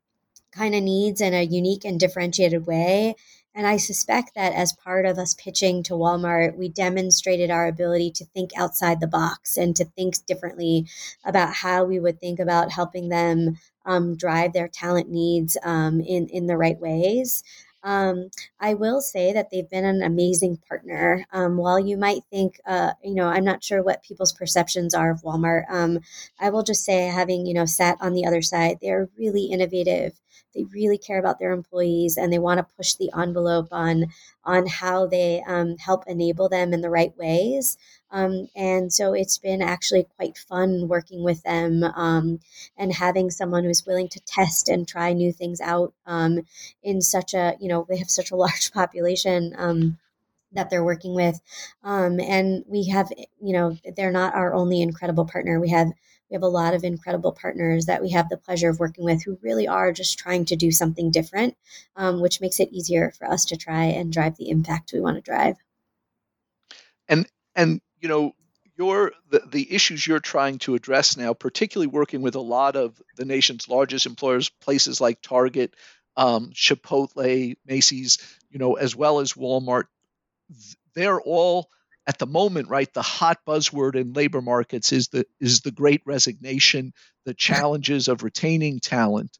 kind 0.51 0.75
of 0.75 0.84
needs 0.84 1.21
in 1.21 1.34
a 1.34 1.43
unique 1.43 1.86
and 1.86 1.99
differentiated 1.99 2.65
way. 2.65 3.15
And 3.55 3.65
I 3.65 3.77
suspect 3.77 4.36
that 4.36 4.53
as 4.53 4.73
part 4.73 5.05
of 5.05 5.17
us 5.17 5.34
pitching 5.34 5.84
to 5.84 5.93
Walmart, 5.93 6.55
we 6.55 6.69
demonstrated 6.69 7.49
our 7.49 7.67
ability 7.67 8.12
to 8.12 8.25
think 8.25 8.51
outside 8.55 8.99
the 8.99 9.08
box 9.08 9.58
and 9.58 9.75
to 9.75 9.86
think 9.86 10.25
differently 10.27 10.86
about 11.25 11.55
how 11.55 11.84
we 11.84 11.99
would 11.99 12.19
think 12.19 12.39
about 12.39 12.71
helping 12.71 13.10
them 13.10 13.58
um, 13.89 14.15
drive 14.15 14.54
their 14.54 14.67
talent 14.69 15.10
needs 15.10 15.58
um, 15.63 15.99
in 16.02 16.28
in 16.30 16.47
the 16.47 16.58
right 16.58 16.80
ways. 16.80 17.43
Um, 17.82 18.30
I 18.60 18.73
will 18.73 18.99
say 19.02 19.32
that 19.34 19.49
they've 19.52 19.69
been 19.69 19.86
an 19.86 20.02
amazing 20.04 20.58
partner. 20.67 21.25
Um, 21.32 21.56
while 21.58 21.80
you 21.80 21.97
might 21.97 22.23
think, 22.30 22.60
uh, 22.65 22.91
you 23.04 23.15
know, 23.15 23.28
I'm 23.28 23.45
not 23.45 23.63
sure 23.63 23.82
what 23.82 24.04
people's 24.04 24.34
perceptions 24.34 24.93
are 24.93 25.12
of 25.12 25.21
Walmart. 25.21 25.63
Um, 25.69 25.99
I 26.39 26.49
will 26.49 26.63
just 26.63 26.84
say, 26.84 27.04
having 27.08 27.45
you 27.45 27.54
know 27.54 27.65
sat 27.65 27.97
on 28.02 28.13
the 28.13 28.25
other 28.25 28.41
side, 28.41 28.80
they're 28.82 29.10
really 29.17 29.45
innovative. 29.45 30.13
They 30.56 30.63
really 30.65 30.97
care 30.97 31.19
about 31.19 31.39
their 31.39 31.52
employees, 31.52 32.17
and 32.17 32.34
they 32.34 32.39
want 32.39 32.58
to 32.60 32.75
push 32.75 32.95
the 32.95 33.12
envelope 33.17 33.69
on 33.71 34.08
on 34.43 34.67
how 34.67 35.08
they 35.08 35.41
um, 35.47 35.78
help 35.78 36.04
enable 36.08 36.49
them 36.49 36.73
in 36.73 36.82
the 36.82 36.89
right 36.89 37.15
ways. 37.17 37.78
Um, 38.12 38.48
and 38.56 38.91
so 38.91 39.13
it's 39.13 39.38
been 39.38 39.62
actually 39.62 40.08
quite 40.17 40.38
fun 40.38 40.88
working 40.88 41.24
with 41.24 41.43
them 41.43 41.84
um, 41.84 42.39
and 42.78 42.93
having 42.93 43.30
someone 43.30 43.63
who's 43.63 43.86
willing 43.86 44.10
to 44.10 44.19
test 44.22 44.67
and 44.67 44.88
try 44.88 45.13
new 45.13 45.32
things 45.32 45.62
out 45.62 45.93
um, 46.06 46.41
in 46.82 47.02
such 47.02 47.34
a, 47.34 47.56
you 47.60 47.67
know, 47.67 47.86
they 47.88 47.98
have 47.98 48.10
such 48.10 48.32
a 48.32 48.36
large 48.36 48.72
population 48.74 49.54
um, 49.58 49.98
that 50.54 50.69
they're 50.69 50.84
working 50.84 51.13
with. 51.13 51.39
Um, 51.84 52.19
and 52.19 52.63
we 52.67 52.88
have, 52.88 53.12
you 53.41 53.54
know, 53.54 53.78
they're 53.95 54.12
not 54.12 54.34
our 54.34 54.54
only 54.54 54.82
incredible 54.82 55.26
partner. 55.26 55.60
We 55.60 55.69
have 55.69 55.91
we 56.30 56.36
have 56.36 56.43
a 56.43 56.48
lot 56.48 56.76
of 56.76 56.84
incredible 56.84 57.32
partners 57.32 57.88
that 57.88 58.04
we 58.04 58.12
have 58.12 58.30
the 58.30 58.38
pleasure 58.38 58.69
of 58.69 58.80
working 58.80 59.04
with 59.04 59.24
who 59.24 59.39
really 59.41 59.67
are 59.67 59.91
just 59.91 60.19
trying 60.19 60.45
to 60.45 60.56
do 60.56 60.72
something 60.72 61.10
different, 61.10 61.58
um, 61.95 62.22
which 62.22 62.39
makes 62.39 62.60
it 62.60 62.69
easier 62.72 63.12
for 63.17 63.28
us 63.28 63.45
to 63.45 63.58
try 63.58 63.86
and 63.86 64.13
drive 64.13 64.38
the 64.38 64.50
impact 64.50 64.93
we 64.93 65.02
want 65.02 65.17
to 65.17 65.22
drive. 65.22 65.56
And 67.08 67.28
and 67.56 67.82
you 67.99 68.09
know 68.09 68.33
your 68.77 69.12
the, 69.29 69.41
the 69.51 69.73
issues 69.73 70.07
you're 70.07 70.19
trying 70.19 70.57
to 70.59 70.75
address 70.75 71.17
now, 71.17 71.33
particularly 71.33 71.88
working 71.88 72.21
with 72.21 72.35
a 72.35 72.41
lot 72.41 72.75
of 72.75 72.99
the 73.17 73.25
nation's 73.25 73.67
largest 73.67 74.05
employers, 74.05 74.49
places 74.49 75.01
like 75.01 75.21
Target, 75.21 75.75
um, 76.15 76.51
Chipotle, 76.53 77.55
Macy's, 77.65 78.17
you 78.49 78.57
know, 78.57 78.75
as 78.75 78.95
well 78.95 79.19
as 79.19 79.33
Walmart, 79.33 79.85
they're 80.95 81.21
all 81.21 81.69
at 82.07 82.17
the 82.17 82.25
moment, 82.25 82.69
right, 82.69 82.91
the 82.93 83.03
hot 83.03 83.38
buzzword 83.45 83.95
in 83.95 84.13
labor 84.13 84.41
markets 84.41 84.91
is 84.91 85.09
the 85.09 85.25
is 85.39 85.62
the 85.62 85.71
great 85.71 86.01
resignation, 86.05 86.93
the 87.25 87.33
challenges 87.33 88.07
of 88.07 88.23
retaining 88.23 88.79
talent. 88.79 89.38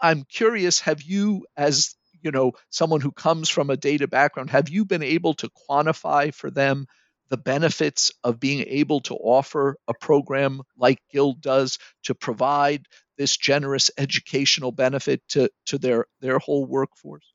I'm 0.00 0.24
curious, 0.24 0.80
have 0.80 1.02
you 1.02 1.46
as 1.56 1.94
you 2.22 2.30
know, 2.30 2.52
someone 2.70 3.00
who 3.00 3.12
comes 3.12 3.50
from 3.50 3.68
a 3.68 3.76
data 3.76 4.08
background, 4.08 4.50
have 4.50 4.68
you 4.68 4.84
been 4.84 5.02
able 5.02 5.34
to 5.34 5.50
quantify 5.68 6.32
for 6.32 6.50
them 6.50 6.86
the 7.34 7.38
benefits 7.38 8.12
of 8.22 8.38
being 8.38 8.64
able 8.68 9.00
to 9.00 9.16
offer 9.16 9.76
a 9.88 9.94
program 10.00 10.62
like 10.76 11.00
Guild 11.10 11.40
does 11.40 11.80
to 12.04 12.14
provide 12.14 12.86
this 13.18 13.36
generous 13.36 13.90
educational 13.98 14.70
benefit 14.70 15.20
to, 15.30 15.50
to 15.66 15.76
their, 15.76 16.06
their 16.20 16.38
whole 16.38 16.64
workforce? 16.64 17.26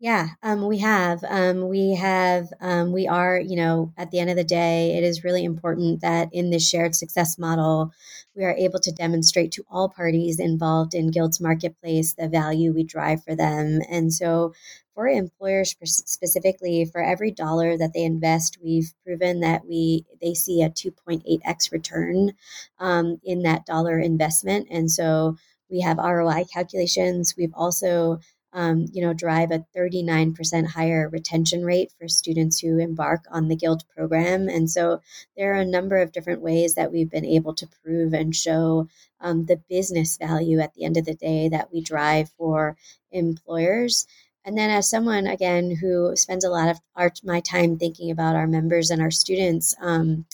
Yeah, 0.00 0.28
um, 0.44 0.64
we 0.68 0.78
have. 0.78 1.24
Um, 1.28 1.68
we 1.68 1.96
have. 1.96 2.52
Um, 2.60 2.92
we 2.92 3.08
are. 3.08 3.38
You 3.40 3.56
know, 3.56 3.92
at 3.96 4.12
the 4.12 4.20
end 4.20 4.30
of 4.30 4.36
the 4.36 4.44
day, 4.44 4.96
it 4.96 5.02
is 5.02 5.24
really 5.24 5.42
important 5.44 6.02
that 6.02 6.28
in 6.32 6.50
this 6.50 6.68
shared 6.68 6.94
success 6.94 7.36
model, 7.36 7.90
we 8.36 8.44
are 8.44 8.54
able 8.54 8.78
to 8.80 8.92
demonstrate 8.92 9.50
to 9.52 9.64
all 9.68 9.88
parties 9.88 10.38
involved 10.38 10.94
in 10.94 11.10
Guild's 11.10 11.40
marketplace 11.40 12.14
the 12.14 12.28
value 12.28 12.72
we 12.72 12.84
drive 12.84 13.24
for 13.24 13.34
them. 13.34 13.80
And 13.90 14.12
so, 14.14 14.54
for 14.94 15.08
employers 15.08 15.74
specifically, 15.82 16.84
for 16.84 17.02
every 17.02 17.32
dollar 17.32 17.76
that 17.76 17.92
they 17.92 18.04
invest, 18.04 18.58
we've 18.62 18.92
proven 19.04 19.40
that 19.40 19.66
we 19.66 20.04
they 20.22 20.34
see 20.34 20.62
a 20.62 20.70
two 20.70 20.92
point 20.92 21.24
eight 21.26 21.40
x 21.44 21.72
return 21.72 22.34
um, 22.78 23.18
in 23.24 23.42
that 23.42 23.66
dollar 23.66 23.98
investment. 23.98 24.68
And 24.70 24.88
so, 24.92 25.36
we 25.68 25.80
have 25.80 25.98
ROI 25.98 26.44
calculations. 26.52 27.34
We've 27.36 27.52
also 27.54 28.20
um, 28.52 28.86
you 28.92 29.02
know, 29.02 29.12
drive 29.12 29.50
a 29.50 29.64
39% 29.76 30.66
higher 30.66 31.08
retention 31.08 31.64
rate 31.64 31.92
for 31.98 32.08
students 32.08 32.58
who 32.58 32.78
embark 32.78 33.24
on 33.30 33.48
the 33.48 33.56
Guild 33.56 33.84
program. 33.94 34.48
And 34.48 34.70
so 34.70 35.00
there 35.36 35.52
are 35.52 35.60
a 35.60 35.66
number 35.66 35.98
of 35.98 36.12
different 36.12 36.40
ways 36.40 36.74
that 36.74 36.90
we've 36.90 37.10
been 37.10 37.26
able 37.26 37.54
to 37.54 37.68
prove 37.82 38.14
and 38.14 38.34
show 38.34 38.88
um, 39.20 39.46
the 39.46 39.60
business 39.68 40.16
value 40.16 40.60
at 40.60 40.74
the 40.74 40.84
end 40.84 40.96
of 40.96 41.04
the 41.04 41.14
day 41.14 41.48
that 41.48 41.72
we 41.72 41.82
drive 41.82 42.30
for 42.38 42.76
employers. 43.10 44.06
And 44.44 44.56
then, 44.56 44.70
as 44.70 44.88
someone 44.88 45.26
again 45.26 45.76
who 45.76 46.16
spends 46.16 46.44
a 46.44 46.50
lot 46.50 46.70
of 46.70 46.80
our, 46.96 47.12
my 47.22 47.40
time 47.40 47.76
thinking 47.76 48.10
about 48.10 48.34
our 48.34 48.46
members 48.46 48.90
and 48.90 49.02
our 49.02 49.10
students, 49.10 49.74
um, 49.80 50.24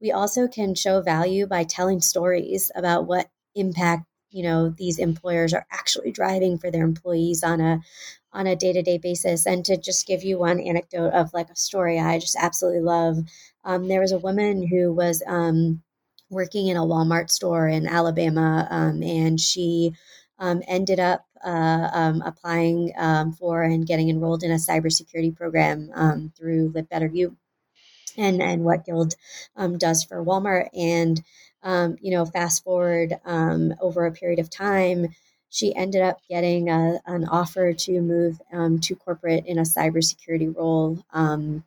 we 0.00 0.10
also 0.10 0.48
can 0.48 0.74
show 0.74 1.02
value 1.02 1.46
by 1.46 1.64
telling 1.64 2.00
stories 2.00 2.72
about 2.74 3.06
what 3.06 3.28
impact 3.54 4.06
you 4.30 4.42
know 4.42 4.70
these 4.70 4.98
employers 4.98 5.52
are 5.54 5.66
actually 5.70 6.12
driving 6.12 6.58
for 6.58 6.70
their 6.70 6.84
employees 6.84 7.42
on 7.42 7.60
a 7.60 7.80
on 8.32 8.46
a 8.46 8.56
day-to-day 8.56 8.98
basis. 8.98 9.46
And 9.46 9.64
to 9.64 9.76
just 9.76 10.06
give 10.06 10.22
you 10.22 10.38
one 10.38 10.60
anecdote 10.60 11.12
of 11.12 11.32
like 11.34 11.50
a 11.50 11.56
story 11.56 11.98
i 11.98 12.18
just 12.18 12.36
absolutely 12.38 12.80
love 12.80 13.18
um, 13.64 13.88
there 13.88 14.00
was 14.00 14.12
a 14.12 14.18
woman 14.18 14.66
who 14.66 14.92
was 14.92 15.22
um, 15.26 15.82
working 16.30 16.68
in 16.68 16.76
a 16.76 16.82
walmart 16.86 17.30
store 17.30 17.68
in 17.68 17.86
alabama 17.86 18.66
um, 18.70 19.02
and 19.02 19.40
she 19.40 19.92
um, 20.38 20.62
ended 20.66 20.98
up 20.98 21.26
uh, 21.44 21.88
um, 21.92 22.22
applying 22.24 22.92
um, 22.96 23.32
for 23.32 23.62
and 23.62 23.86
getting 23.86 24.08
enrolled 24.10 24.42
in 24.42 24.50
a 24.50 24.56
cybersecurity 24.56 25.34
program 25.34 25.90
through 26.36 26.70
Live 26.74 26.88
Better 26.88 27.06
U 27.12 27.36
and 28.16 28.42
and 28.42 28.64
what 28.64 28.84
guild 28.84 29.14
does 29.78 30.04
for 30.04 30.24
walmart. 30.24 30.68
And 30.74 31.22
um, 31.62 31.96
you 32.00 32.10
know, 32.10 32.24
fast 32.24 32.64
forward 32.64 33.18
um, 33.24 33.74
over 33.80 34.06
a 34.06 34.12
period 34.12 34.38
of 34.38 34.50
time, 34.50 35.08
she 35.50 35.74
ended 35.74 36.02
up 36.02 36.20
getting 36.28 36.70
a, 36.70 37.00
an 37.06 37.24
offer 37.26 37.72
to 37.72 38.00
move 38.00 38.40
um, 38.52 38.78
to 38.80 38.94
corporate 38.94 39.46
in 39.46 39.58
a 39.58 39.62
cybersecurity 39.62 40.54
role 40.56 41.04
um, 41.12 41.64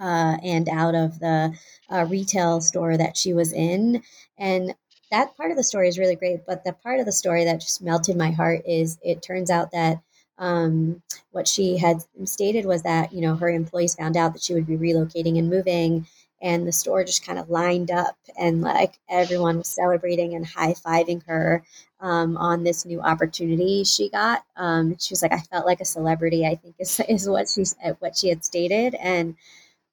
uh, 0.00 0.36
and 0.42 0.68
out 0.68 0.94
of 0.94 1.18
the 1.18 1.52
uh, 1.90 2.06
retail 2.08 2.60
store 2.60 2.96
that 2.96 3.16
she 3.16 3.32
was 3.32 3.52
in. 3.52 4.02
And 4.38 4.74
that 5.10 5.36
part 5.36 5.50
of 5.50 5.56
the 5.56 5.64
story 5.64 5.88
is 5.88 5.98
really 5.98 6.16
great. 6.16 6.46
But 6.46 6.64
the 6.64 6.72
part 6.72 7.00
of 7.00 7.06
the 7.06 7.12
story 7.12 7.44
that 7.44 7.60
just 7.60 7.82
melted 7.82 8.16
my 8.16 8.30
heart 8.30 8.62
is 8.66 8.98
it 9.02 9.22
turns 9.22 9.50
out 9.50 9.72
that 9.72 10.00
um, 10.38 11.02
what 11.32 11.48
she 11.48 11.78
had 11.78 11.98
stated 12.24 12.64
was 12.64 12.82
that 12.82 13.12
you 13.12 13.20
know 13.20 13.34
her 13.34 13.48
employees 13.48 13.96
found 13.96 14.16
out 14.16 14.34
that 14.34 14.42
she 14.42 14.54
would 14.54 14.66
be 14.66 14.76
relocating 14.76 15.36
and 15.36 15.50
moving 15.50 16.06
and 16.40 16.66
the 16.66 16.72
store 16.72 17.04
just 17.04 17.26
kind 17.26 17.38
of 17.38 17.50
lined 17.50 17.90
up 17.90 18.16
and 18.38 18.60
like 18.62 18.98
everyone 19.08 19.58
was 19.58 19.68
celebrating 19.68 20.34
and 20.34 20.46
high-fiving 20.46 21.24
her 21.26 21.62
um, 22.00 22.36
on 22.36 22.62
this 22.62 22.86
new 22.86 23.00
opportunity 23.00 23.84
she 23.84 24.08
got. 24.08 24.44
Um, 24.56 24.96
she 24.98 25.12
was 25.12 25.22
like 25.22 25.32
i 25.32 25.40
felt 25.40 25.66
like 25.66 25.80
a 25.80 25.84
celebrity 25.84 26.46
i 26.46 26.54
think 26.54 26.76
is, 26.78 27.00
is 27.08 27.28
what 27.28 27.48
she 27.48 27.64
what 27.98 28.16
she 28.16 28.28
had 28.28 28.44
stated. 28.44 28.94
And 28.94 29.36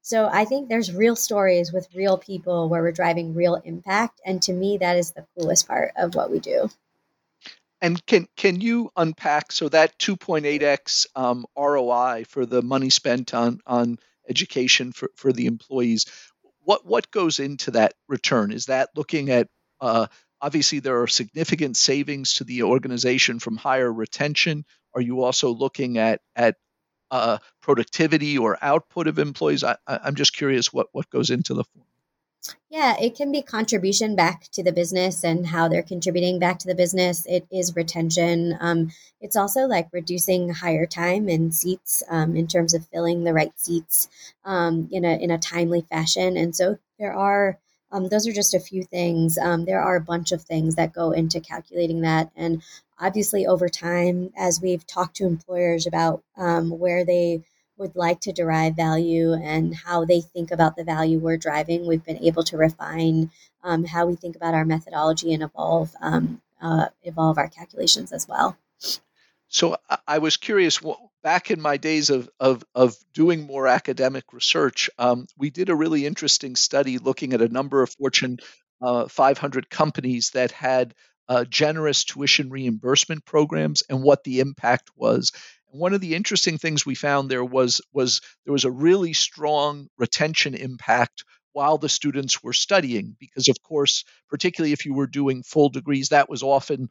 so 0.02 0.30
i 0.32 0.46
think 0.46 0.70
there's 0.70 0.94
real 0.94 1.16
stories 1.16 1.74
with 1.74 1.88
real 1.96 2.18
people 2.18 2.70
where 2.70 2.82
we're 2.82 2.92
driving 2.92 3.34
real 3.34 3.56
impact. 3.56 4.22
And 4.26 4.42
to 4.44 4.54
me 4.54 4.78
that 4.78 4.98
is 4.98 5.12
the 5.12 5.26
coolest 5.38 5.68
part 5.68 5.94
of 5.98 6.16
what 6.16 6.32
we 6.32 6.40
do. 6.40 6.70
And 7.82 8.04
can 8.06 8.28
can 8.36 8.62
you 8.62 8.92
unpack 8.96 9.52
so 9.52 9.70
that 9.70 10.00
2.8x 10.00 11.08
um, 11.16 11.46
ROI 11.58 12.26
for 12.28 12.46
the 12.46 12.62
money 12.62 12.90
spent 12.90 13.34
on 13.34 13.62
on 13.66 14.00
education 14.28 14.92
for, 14.92 15.12
for 15.16 15.34
the 15.34 15.46
employees? 15.46 16.06
What 16.66 16.86
what 16.86 17.12
goes 17.12 17.40
into 17.40 17.72
that 17.72 17.94
return? 18.10 18.52
Is 18.52 18.66
that 18.66 18.90
looking 18.96 19.30
at 19.30 19.48
uh, 19.80 20.08
obviously 20.42 20.80
there 20.80 21.02
are 21.02 21.08
significant 21.08 21.78
savings 21.78 22.36
to 22.36 22.44
the 22.44 22.64
organization 22.64 23.40
from 23.40 23.56
higher 23.56 23.92
retention. 23.92 24.66
Are 24.94 25.02
you 25.02 25.24
also 25.24 25.52
looking 25.52 25.98
at 25.98 26.22
at 26.36 26.56
uh, 27.12 27.38
productivity 27.62 28.38
or 28.38 28.58
output 28.62 29.08
of 29.08 29.20
employees? 29.20 29.64
I, 29.64 29.78
am 29.88 30.16
just 30.16 30.36
curious 30.36 30.74
what 30.74 30.88
what 30.92 31.10
goes 31.10 31.30
into 31.30 31.54
the 31.54 31.64
form. 31.64 31.86
Yeah, 32.70 32.96
it 33.00 33.16
can 33.16 33.32
be 33.32 33.42
contribution 33.42 34.16
back 34.16 34.50
to 34.52 34.64
the 34.64 34.72
business 34.72 35.24
and 35.24 35.48
how 35.48 35.68
they're 35.68 35.82
contributing 35.82 36.40
back 36.40 36.60
to 36.60 36.68
the 36.68 36.76
business. 36.76 37.26
It 37.26 37.48
is 37.52 37.76
retention. 37.76 38.58
Um, 38.60 38.92
it's 39.22 39.36
also 39.36 39.62
like 39.62 39.88
reducing 39.94 40.50
hire 40.50 40.86
time 40.86 41.30
and 41.30 41.56
seats 41.56 42.04
um, 42.10 42.36
in 42.36 42.48
terms 42.48 42.74
of 42.74 42.86
filling 42.88 43.24
the 43.24 43.34
right 43.34 43.58
seats 43.58 44.10
um, 44.44 44.90
in 44.92 45.06
a 45.06 45.18
in 45.18 45.32
a 45.32 45.38
timely 45.38 45.82
fashion. 45.90 46.38
And 46.38 46.56
so 46.56 46.78
there 47.00 47.14
are 47.14 47.58
um, 47.92 48.10
those 48.10 48.28
are 48.28 48.34
just 48.34 48.54
a 48.54 48.60
few 48.60 48.84
things. 48.84 49.38
Um, 49.38 49.66
there 49.66 49.82
are 49.82 49.96
a 49.96 50.02
bunch 50.02 50.32
of 50.32 50.42
things 50.42 50.76
that 50.76 50.94
go 50.94 51.12
into 51.12 51.40
calculating 51.40 52.02
that, 52.02 52.32
and 52.36 52.62
obviously 53.00 53.46
over 53.46 53.70
time, 53.70 54.32
as 54.38 54.62
we've 54.62 54.86
talked 54.86 55.16
to 55.18 55.26
employers 55.26 55.88
about 55.88 56.24
um, 56.36 56.72
where 56.72 57.06
they 57.06 57.44
would 57.78 57.96
like 57.96 58.22
to 58.22 58.32
derive 58.32 58.76
value 58.76 59.34
and 59.34 59.76
how 59.76 60.06
they 60.06 60.22
think 60.22 60.52
about 60.52 60.76
the 60.76 60.84
value 60.84 61.20
we're 61.20 61.38
driving, 61.38 61.86
we've 61.86 62.06
been 62.06 62.24
able 62.24 62.44
to 62.44 62.58
refine 62.58 63.32
um, 63.64 63.84
how 63.84 64.06
we 64.06 64.16
think 64.16 64.36
about 64.36 64.54
our 64.54 64.66
methodology 64.66 65.34
and 65.34 65.44
evolve 65.44 65.94
um, 66.02 66.42
uh, 66.62 66.88
evolve 67.04 67.38
our 67.38 67.50
calculations 67.50 68.12
as 68.12 68.28
well. 68.28 68.58
So 69.48 69.78
I 70.08 70.20
was 70.20 70.38
curious. 70.38 70.80
Back 71.24 71.50
in 71.50 71.60
my 71.60 71.78
days 71.78 72.10
of 72.10 72.30
of, 72.40 72.64
of 72.76 72.96
doing 73.14 73.46
more 73.46 73.68
academic 73.68 74.32
research, 74.32 74.90
um, 74.98 75.28
we 75.38 75.50
did 75.50 75.70
a 75.70 75.76
really 75.76 76.06
interesting 76.06 76.56
study 76.56 76.98
looking 76.98 77.34
at 77.34 77.42
a 77.42 77.50
number 77.50 77.82
of 77.82 77.90
Fortune 77.92 78.38
uh, 78.82 79.08
500 79.08 79.70
companies 79.70 80.32
that 80.32 80.52
had 80.52 80.94
uh, 81.28 81.44
generous 81.46 82.04
tuition 82.04 82.50
reimbursement 82.50 83.26
programs 83.26 83.84
and 83.90 84.04
what 84.04 84.24
the 84.24 84.40
impact 84.40 84.92
was 84.96 85.32
one 85.78 85.94
of 85.94 86.02
the 86.02 86.16
interesting 86.16 86.58
things 86.58 86.86
we 86.86 86.96
found 86.96 87.30
there 87.30 87.44
was 87.44 87.82
was 87.94 88.22
there 88.46 88.54
was 88.54 88.66
a 88.66 88.72
really 88.72 89.14
strong 89.14 89.88
retention 89.98 90.54
impact 90.54 91.24
while 91.54 91.78
the 91.78 91.90
students 91.90 92.44
were 92.44 92.54
studying 92.54 93.16
because 93.20 93.48
of 93.48 93.62
course 93.62 94.04
particularly 94.30 94.74
if 94.74 94.86
you 94.86 94.94
were 94.94 95.08
doing 95.08 95.44
full 95.44 95.70
degrees 95.70 96.10
that 96.10 96.30
was 96.30 96.44
often 96.44 96.90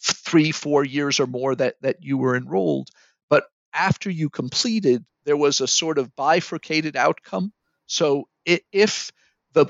three 0.00 0.52
four 0.52 0.84
years 0.84 1.20
or 1.20 1.26
more 1.26 1.54
that 1.54 1.74
that 1.80 1.96
you 2.00 2.18
were 2.18 2.36
enrolled. 2.36 2.88
But 3.28 3.44
after 3.72 4.10
you 4.10 4.30
completed 4.30 5.04
there 5.24 5.36
was 5.36 5.60
a 5.60 5.66
sort 5.66 5.98
of 5.98 6.14
bifurcated 6.16 6.96
outcome. 6.96 7.52
So 7.86 8.28
if 8.46 9.10
the 9.52 9.66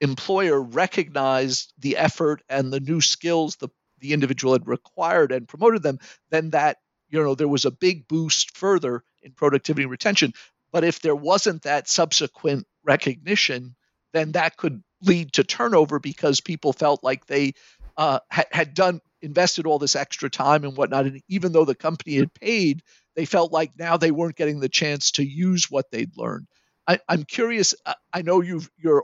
employer 0.00 0.60
recognized 0.62 1.72
the 1.78 1.96
effort 1.96 2.42
and 2.48 2.72
the 2.72 2.80
new 2.80 3.00
skills 3.00 3.56
the 3.56 3.68
the 4.00 4.12
individual 4.12 4.52
had 4.52 4.66
required 4.68 5.32
and 5.32 5.48
promoted 5.48 5.82
them 5.82 5.98
then 6.30 6.50
that 6.50 6.76
you 7.08 7.22
know 7.22 7.34
there 7.34 7.48
was 7.48 7.64
a 7.64 7.70
big 7.70 8.08
boost 8.08 8.56
further 8.56 9.02
in 9.22 9.32
productivity 9.32 9.82
and 9.82 9.90
retention 9.90 10.32
but 10.72 10.84
if 10.84 11.00
there 11.00 11.16
wasn't 11.16 11.62
that 11.62 11.88
subsequent 11.88 12.66
recognition 12.84 13.74
then 14.12 14.32
that 14.32 14.56
could 14.56 14.82
lead 15.02 15.32
to 15.32 15.44
turnover 15.44 15.98
because 15.98 16.40
people 16.40 16.72
felt 16.72 17.04
like 17.04 17.26
they 17.26 17.52
uh, 17.96 18.20
had, 18.30 18.46
had 18.50 18.74
done 18.74 19.00
invested 19.22 19.66
all 19.66 19.78
this 19.78 19.96
extra 19.96 20.30
time 20.30 20.64
and 20.64 20.76
whatnot. 20.76 21.06
And 21.06 21.20
even 21.28 21.52
though 21.52 21.64
the 21.64 21.74
company 21.74 22.16
had 22.16 22.32
paid, 22.32 22.82
they 23.16 23.24
felt 23.24 23.52
like 23.52 23.72
now 23.78 23.96
they 23.96 24.10
weren't 24.10 24.36
getting 24.36 24.60
the 24.60 24.68
chance 24.68 25.12
to 25.12 25.24
use 25.24 25.70
what 25.70 25.90
they'd 25.90 26.16
learned. 26.16 26.46
I, 26.86 27.00
am 27.08 27.24
curious. 27.24 27.74
I 28.12 28.22
know 28.22 28.40
you've 28.40 28.70
you 28.78 29.02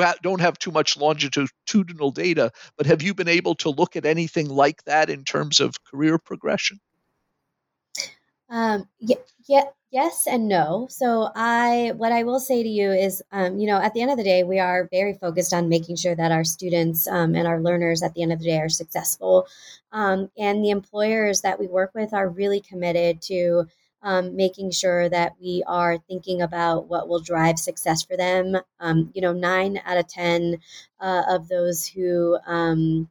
ha- 0.00 0.14
don't 0.22 0.40
have 0.40 0.58
too 0.58 0.70
much 0.70 0.96
longitudinal 0.96 2.10
data, 2.12 2.52
but 2.76 2.86
have 2.86 3.02
you 3.02 3.14
been 3.14 3.28
able 3.28 3.56
to 3.56 3.70
look 3.70 3.96
at 3.96 4.06
anything 4.06 4.48
like 4.48 4.82
that 4.84 5.10
in 5.10 5.24
terms 5.24 5.60
of 5.60 5.84
career 5.84 6.18
progression? 6.18 6.80
Um, 8.50 8.88
yeah, 9.00 9.16
yeah, 9.48 9.64
yes 9.90 10.26
and 10.26 10.48
no. 10.48 10.86
So 10.90 11.30
I, 11.34 11.92
what 11.96 12.12
I 12.12 12.22
will 12.24 12.40
say 12.40 12.62
to 12.62 12.68
you 12.68 12.92
is, 12.92 13.22
um, 13.32 13.58
you 13.58 13.66
know, 13.66 13.80
at 13.80 13.94
the 13.94 14.02
end 14.02 14.10
of 14.10 14.16
the 14.18 14.24
day, 14.24 14.44
we 14.44 14.58
are 14.58 14.88
very 14.92 15.14
focused 15.14 15.52
on 15.54 15.68
making 15.68 15.96
sure 15.96 16.14
that 16.14 16.32
our 16.32 16.44
students 16.44 17.08
um, 17.08 17.34
and 17.34 17.46
our 17.48 17.60
learners 17.60 18.02
at 18.02 18.14
the 18.14 18.22
end 18.22 18.32
of 18.32 18.38
the 18.40 18.46
day 18.46 18.58
are 18.58 18.68
successful, 18.68 19.46
um, 19.92 20.30
and 20.38 20.62
the 20.64 20.70
employers 20.70 21.40
that 21.40 21.58
we 21.58 21.66
work 21.66 21.92
with 21.94 22.12
are 22.12 22.28
really 22.28 22.60
committed 22.60 23.22
to 23.22 23.64
um, 24.02 24.36
making 24.36 24.70
sure 24.70 25.08
that 25.08 25.32
we 25.40 25.64
are 25.66 25.96
thinking 25.96 26.42
about 26.42 26.88
what 26.88 27.08
will 27.08 27.20
drive 27.20 27.58
success 27.58 28.02
for 28.02 28.16
them. 28.18 28.56
Um, 28.78 29.10
you 29.14 29.22
know, 29.22 29.32
nine 29.32 29.80
out 29.86 29.96
of 29.96 30.06
10 30.08 30.58
uh, 31.00 31.22
of 31.28 31.48
those 31.48 31.86
who 31.86 32.36
um, 32.46 33.08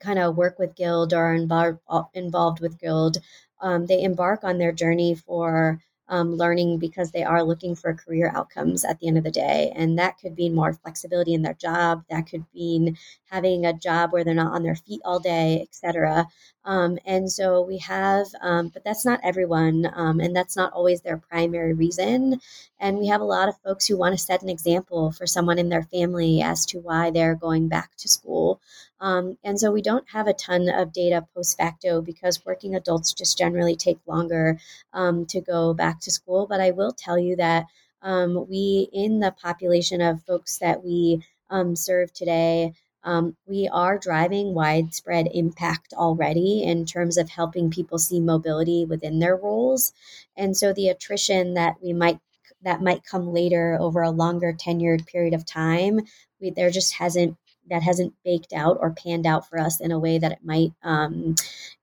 kind 0.00 0.18
of 0.18 0.36
work 0.36 0.58
with 0.58 0.76
Guild 0.76 1.12
or 1.12 1.18
are 1.26 1.34
involved, 1.34 1.80
involved 2.14 2.60
with 2.60 2.78
Guild, 2.78 3.18
um, 3.60 3.86
they 3.86 4.02
embark 4.02 4.44
on 4.44 4.58
their 4.58 4.72
journey 4.72 5.14
for 5.14 5.80
um, 6.08 6.36
learning 6.36 6.78
because 6.78 7.10
they 7.10 7.22
are 7.22 7.42
looking 7.42 7.74
for 7.74 7.92
career 7.94 8.32
outcomes 8.34 8.84
at 8.84 8.98
the 8.98 9.08
end 9.08 9.18
of 9.18 9.24
the 9.24 9.30
day. 9.30 9.72
And 9.76 9.98
that 9.98 10.18
could 10.18 10.36
mean 10.36 10.54
more 10.54 10.72
flexibility 10.72 11.34
in 11.34 11.42
their 11.42 11.54
job. 11.54 12.04
That 12.08 12.26
could 12.28 12.44
mean 12.54 12.96
having 13.30 13.66
a 13.66 13.74
job 13.74 14.12
where 14.12 14.24
they're 14.24 14.34
not 14.34 14.54
on 14.54 14.62
their 14.62 14.74
feet 14.76 15.00
all 15.04 15.20
day, 15.20 15.60
etc. 15.62 16.26
Um, 16.68 16.98
and 17.06 17.32
so 17.32 17.62
we 17.62 17.78
have, 17.78 18.26
um, 18.42 18.68
but 18.68 18.84
that's 18.84 19.06
not 19.06 19.20
everyone, 19.24 19.90
um, 19.94 20.20
and 20.20 20.36
that's 20.36 20.54
not 20.54 20.74
always 20.74 21.00
their 21.00 21.16
primary 21.16 21.72
reason. 21.72 22.42
And 22.78 22.98
we 22.98 23.06
have 23.06 23.22
a 23.22 23.24
lot 23.24 23.48
of 23.48 23.56
folks 23.64 23.86
who 23.86 23.96
want 23.96 24.12
to 24.12 24.22
set 24.22 24.42
an 24.42 24.50
example 24.50 25.10
for 25.12 25.26
someone 25.26 25.58
in 25.58 25.70
their 25.70 25.84
family 25.84 26.42
as 26.42 26.66
to 26.66 26.78
why 26.78 27.10
they're 27.10 27.34
going 27.34 27.68
back 27.68 27.96
to 27.96 28.08
school. 28.08 28.60
Um, 29.00 29.38
and 29.42 29.58
so 29.58 29.72
we 29.72 29.80
don't 29.80 30.10
have 30.10 30.26
a 30.26 30.34
ton 30.34 30.68
of 30.68 30.92
data 30.92 31.26
post 31.34 31.56
facto 31.56 32.02
because 32.02 32.44
working 32.44 32.74
adults 32.74 33.14
just 33.14 33.38
generally 33.38 33.74
take 33.74 33.98
longer 34.06 34.58
um, 34.92 35.24
to 35.26 35.40
go 35.40 35.72
back 35.72 36.00
to 36.00 36.10
school. 36.10 36.46
But 36.46 36.60
I 36.60 36.72
will 36.72 36.92
tell 36.92 37.18
you 37.18 37.36
that 37.36 37.64
um, 38.02 38.46
we, 38.46 38.90
in 38.92 39.20
the 39.20 39.32
population 39.32 40.02
of 40.02 40.22
folks 40.24 40.58
that 40.58 40.84
we 40.84 41.24
serve 41.72 42.12
today, 42.12 42.74
um, 43.08 43.34
we 43.46 43.66
are 43.72 43.98
driving 43.98 44.52
widespread 44.52 45.28
impact 45.32 45.94
already 45.94 46.62
in 46.62 46.84
terms 46.84 47.16
of 47.16 47.30
helping 47.30 47.70
people 47.70 47.96
see 47.96 48.20
mobility 48.20 48.84
within 48.84 49.18
their 49.18 49.34
roles. 49.34 49.94
And 50.36 50.54
so 50.54 50.74
the 50.74 50.88
attrition 50.88 51.54
that 51.54 51.76
we 51.82 51.94
might 51.94 52.18
that 52.62 52.82
might 52.82 53.04
come 53.04 53.32
later 53.32 53.78
over 53.80 54.02
a 54.02 54.10
longer 54.10 54.52
tenured 54.52 55.06
period 55.06 55.32
of 55.32 55.46
time, 55.46 56.00
we, 56.38 56.50
there 56.50 56.70
just 56.70 56.96
hasn't 56.96 57.38
that 57.70 57.82
hasn't 57.82 58.12
baked 58.26 58.52
out 58.52 58.76
or 58.78 58.90
panned 58.90 59.26
out 59.26 59.48
for 59.48 59.58
us 59.58 59.80
in 59.80 59.90
a 59.90 59.98
way 59.98 60.18
that 60.18 60.32
it 60.32 60.44
might 60.44 60.72
um, 60.82 61.34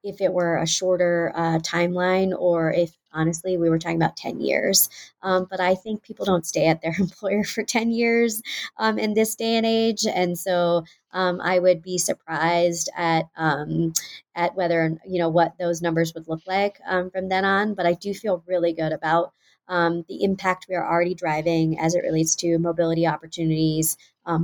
if 0.04 0.22
it 0.22 0.32
were 0.32 0.58
a 0.58 0.68
shorter 0.68 1.32
uh, 1.36 1.58
timeline 1.58 2.36
or 2.38 2.72
if 2.72 2.96
honestly 3.16 3.58
we 3.58 3.70
were 3.70 3.80
talking 3.80 3.98
about 3.98 4.18
10 4.18 4.40
years. 4.42 4.90
Um, 5.24 5.48
but 5.50 5.60
i 5.60 5.76
think 5.76 6.04
people 6.04 6.26
don't 6.26 6.46
stay 6.46 6.68
at 6.68 6.82
their 6.82 6.94
employer 7.00 7.44
for 7.44 7.64
10 7.64 7.92
years 7.92 8.42
um, 8.78 9.00
in 9.00 9.14
this 9.14 9.36
day 9.36 9.56
and 9.56 9.66
age. 9.66 10.06
And 10.06 10.38
so 10.38 10.84
um, 11.12 11.42
i 11.42 11.58
would 11.60 11.82
be 11.82 11.98
surprised 11.98 12.90
at 12.96 13.26
um, 13.38 13.94
at 14.36 14.56
whether 14.56 14.98
you 15.08 15.20
know 15.20 15.30
what 15.30 15.58
those 15.58 15.82
numbers 15.82 16.14
would 16.14 16.28
look 16.28 16.42
like 16.46 16.80
um, 16.88 17.10
from 17.10 17.30
then 17.30 17.46
on. 17.46 17.74
But 17.74 17.86
i 17.86 17.94
do 17.94 18.14
feel 18.14 18.44
really 18.48 18.74
good 18.74 18.92
about 18.92 19.34
um, 19.68 20.06
the 20.08 20.24
impact 20.24 20.68
we 20.70 20.76
are 20.76 20.88
already 20.88 21.16
driving 21.16 21.80
as 21.80 21.96
it 21.96 22.04
relates 22.04 22.36
to 22.36 22.60
mobility 22.60 23.08
opportunities, 23.08 23.98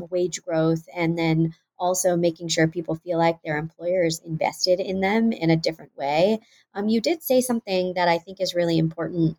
wage 0.09 0.41
growth, 0.41 0.87
and 0.95 1.17
then 1.17 1.53
also 1.81 2.15
making 2.15 2.47
sure 2.47 2.67
people 2.67 2.95
feel 2.95 3.17
like 3.17 3.41
their 3.41 3.57
employers 3.57 4.21
invested 4.25 4.79
in 4.79 5.01
them 5.01 5.33
in 5.33 5.49
a 5.49 5.57
different 5.57 5.97
way. 5.97 6.39
Um, 6.75 6.87
you 6.87 7.01
did 7.01 7.23
say 7.23 7.41
something 7.41 7.95
that 7.95 8.07
I 8.07 8.19
think 8.19 8.39
is 8.39 8.55
really 8.55 8.77
important. 8.77 9.37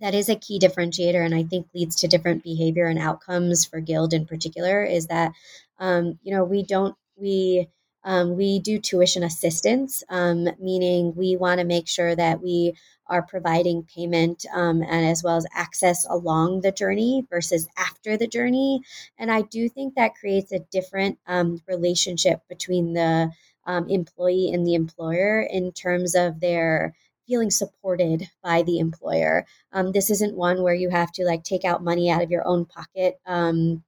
That 0.00 0.14
is 0.14 0.28
a 0.28 0.36
key 0.36 0.58
differentiator, 0.58 1.24
and 1.24 1.34
I 1.34 1.44
think 1.44 1.68
leads 1.74 1.96
to 1.96 2.08
different 2.08 2.42
behavior 2.42 2.86
and 2.86 2.98
outcomes 2.98 3.64
for 3.66 3.80
Guild 3.80 4.14
in 4.14 4.26
particular. 4.26 4.84
Is 4.84 5.06
that 5.08 5.32
um, 5.78 6.18
you 6.22 6.34
know 6.34 6.44
we 6.44 6.62
don't 6.62 6.96
we 7.16 7.68
um, 8.06 8.36
we 8.36 8.60
do 8.60 8.78
tuition 8.78 9.24
assistance, 9.24 10.04
um, 10.08 10.48
meaning 10.60 11.12
we 11.16 11.36
want 11.36 11.58
to 11.58 11.66
make 11.66 11.88
sure 11.88 12.14
that 12.14 12.40
we 12.40 12.74
are 13.08 13.22
providing 13.22 13.82
payment 13.82 14.46
um, 14.54 14.80
and 14.82 15.06
as 15.06 15.22
well 15.24 15.36
as 15.36 15.46
access 15.52 16.06
along 16.08 16.60
the 16.60 16.70
journey 16.70 17.26
versus 17.28 17.68
after 17.76 18.16
the 18.16 18.28
journey. 18.28 18.80
And 19.18 19.30
I 19.30 19.42
do 19.42 19.68
think 19.68 19.96
that 19.96 20.14
creates 20.14 20.52
a 20.52 20.60
different 20.70 21.18
um, 21.26 21.60
relationship 21.66 22.40
between 22.48 22.94
the 22.94 23.32
um, 23.66 23.88
employee 23.88 24.50
and 24.52 24.64
the 24.64 24.74
employer 24.74 25.42
in 25.42 25.72
terms 25.72 26.14
of 26.14 26.38
their 26.40 26.94
feeling 27.26 27.50
supported 27.50 28.30
by 28.40 28.62
the 28.62 28.78
employer. 28.78 29.44
Um, 29.72 29.90
this 29.90 30.10
isn't 30.10 30.36
one 30.36 30.62
where 30.62 30.74
you 30.74 30.90
have 30.90 31.10
to 31.12 31.24
like 31.24 31.42
take 31.42 31.64
out 31.64 31.82
money 31.82 32.08
out 32.08 32.22
of 32.22 32.30
your 32.30 32.46
own 32.46 32.66
pocket 32.66 33.18
um, 33.26 33.82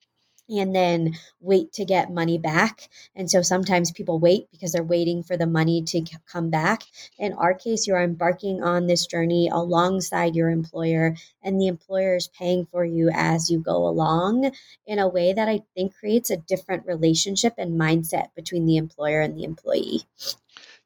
and 0.49 0.75
then 0.75 1.15
wait 1.41 1.73
to 1.75 1.85
get 1.85 2.13
money 2.13 2.39
back. 2.39 2.89
And 3.15 3.31
so 3.31 3.43
sometimes 3.43 3.91
people 3.91 4.19
wait 4.19 4.51
because 4.51 4.73
they're 4.73 4.83
waiting 4.83 5.23
for 5.23 5.37
the 5.37 5.47
money 5.47 5.83
to 5.83 6.05
come 6.31 6.51
back. 6.51 6.85
In 7.19 7.33
our 7.35 7.55
case, 7.55 7.87
you're 7.87 8.03
embarking 8.03 8.63
on 8.63 8.87
this 8.87 9.07
journey 9.07 9.49
alongside 9.53 10.35
your 10.35 10.51
employer, 10.51 11.17
and 11.43 11.61
the 11.61 11.67
employer 11.67 12.17
is 12.17 12.29
paying 12.29 12.67
for 12.67 12.85
you 12.85 13.11
as 13.13 13.51
you 13.51 13.59
go 13.59 13.87
along 13.87 14.51
in 14.87 14.99
a 14.99 15.09
way 15.09 15.33
that 15.33 15.49
I 15.49 15.63
think 15.75 15.95
creates 15.97 16.31
a 16.31 16.37
different 16.37 16.87
relationship 16.87 17.55
and 17.59 17.79
mindset 17.79 18.29
between 18.35 18.67
the 18.67 18.77
employer 18.77 19.21
and 19.21 19.37
the 19.37 19.45
employee. 19.45 20.03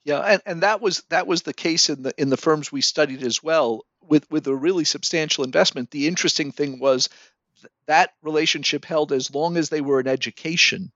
Yeah, 0.05 0.19
and, 0.19 0.43
and 0.47 0.63
that 0.63 0.81
was 0.81 1.05
that 1.11 1.27
was 1.27 1.43
the 1.43 1.55
case 1.55 1.89
in 1.89 2.03
the 2.03 2.13
in 2.21 2.29
the 2.29 2.37
firms 2.37 2.73
we 2.73 2.81
studied 2.81 3.23
as 3.23 3.43
well 3.43 3.85
with 4.09 4.29
with 4.31 4.47
a 4.49 4.55
really 4.55 4.85
substantial 4.85 5.45
investment. 5.45 5.91
The 5.91 6.09
interesting 6.09 6.51
thing 6.51 6.81
was 6.81 7.09
that 7.87 8.11
relationship 8.23 8.85
held 8.85 9.13
as 9.13 9.35
long 9.35 9.57
as 9.57 9.69
they 9.69 9.81
were 9.81 10.01
in 10.01 10.09
education. 10.09 10.93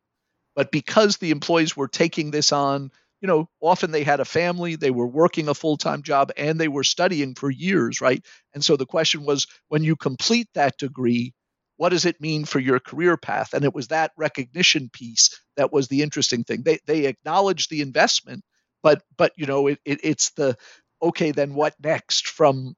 But 0.54 0.70
because 0.70 1.18
the 1.18 1.30
employees 1.30 1.76
were 1.76 1.88
taking 1.88 2.30
this 2.30 2.52
on, 2.52 2.90
you 3.20 3.28
know, 3.28 3.48
often 3.60 3.90
they 3.90 4.04
had 4.04 4.20
a 4.20 4.24
family, 4.24 4.76
they 4.76 4.90
were 4.90 5.06
working 5.06 5.48
a 5.48 5.54
full 5.54 5.76
time 5.76 6.02
job, 6.02 6.32
and 6.36 6.58
they 6.58 6.68
were 6.68 6.84
studying 6.84 7.34
for 7.34 7.50
years, 7.50 8.00
right? 8.00 8.24
And 8.54 8.64
so 8.64 8.76
the 8.76 8.86
question 8.86 9.24
was 9.24 9.46
when 9.68 9.84
you 9.84 9.96
complete 9.96 10.48
that 10.54 10.78
degree, 10.78 11.34
what 11.76 11.90
does 11.90 12.06
it 12.06 12.20
mean 12.20 12.44
for 12.44 12.58
your 12.58 12.80
career 12.80 13.16
path? 13.16 13.52
And 13.52 13.64
it 13.64 13.74
was 13.74 13.88
that 13.88 14.12
recognition 14.16 14.90
piece 14.92 15.38
that 15.56 15.72
was 15.72 15.88
the 15.88 16.02
interesting 16.02 16.44
thing. 16.44 16.62
They, 16.62 16.78
they 16.86 17.06
acknowledged 17.06 17.70
the 17.70 17.82
investment, 17.82 18.42
but 18.82 19.02
but 19.16 19.32
you 19.36 19.46
know 19.46 19.66
it, 19.66 19.78
it, 19.84 20.00
it's 20.02 20.30
the 20.30 20.56
okay 21.02 21.32
then 21.32 21.54
what 21.54 21.74
next 21.82 22.28
from 22.28 22.74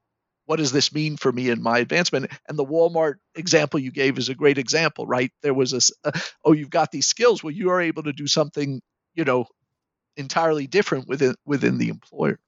what 0.49 0.57
does 0.57 0.71
this 0.71 0.91
mean 0.91 1.15
for 1.15 1.31
me 1.31 1.51
in 1.51 1.61
my 1.61 1.77
advancement? 1.77 2.31
And 2.47 2.57
the 2.57 2.65
Walmart 2.65 3.17
example 3.35 3.79
you 3.79 3.91
gave 3.91 4.17
is 4.17 4.29
a 4.29 4.33
great 4.33 4.57
example, 4.57 5.05
right? 5.05 5.31
There 5.43 5.53
was 5.53 5.73
a, 5.73 6.07
uh, 6.07 6.19
oh, 6.43 6.53
you've 6.53 6.71
got 6.71 6.89
these 6.91 7.05
skills. 7.05 7.43
Well, 7.43 7.53
you 7.53 7.69
are 7.69 7.79
able 7.79 8.01
to 8.01 8.13
do 8.13 8.25
something, 8.25 8.81
you 9.13 9.25
know, 9.25 9.45
entirely 10.17 10.65
different 10.65 11.07
within 11.07 11.35
within 11.45 11.77
the 11.77 11.89
employer. 11.89 12.39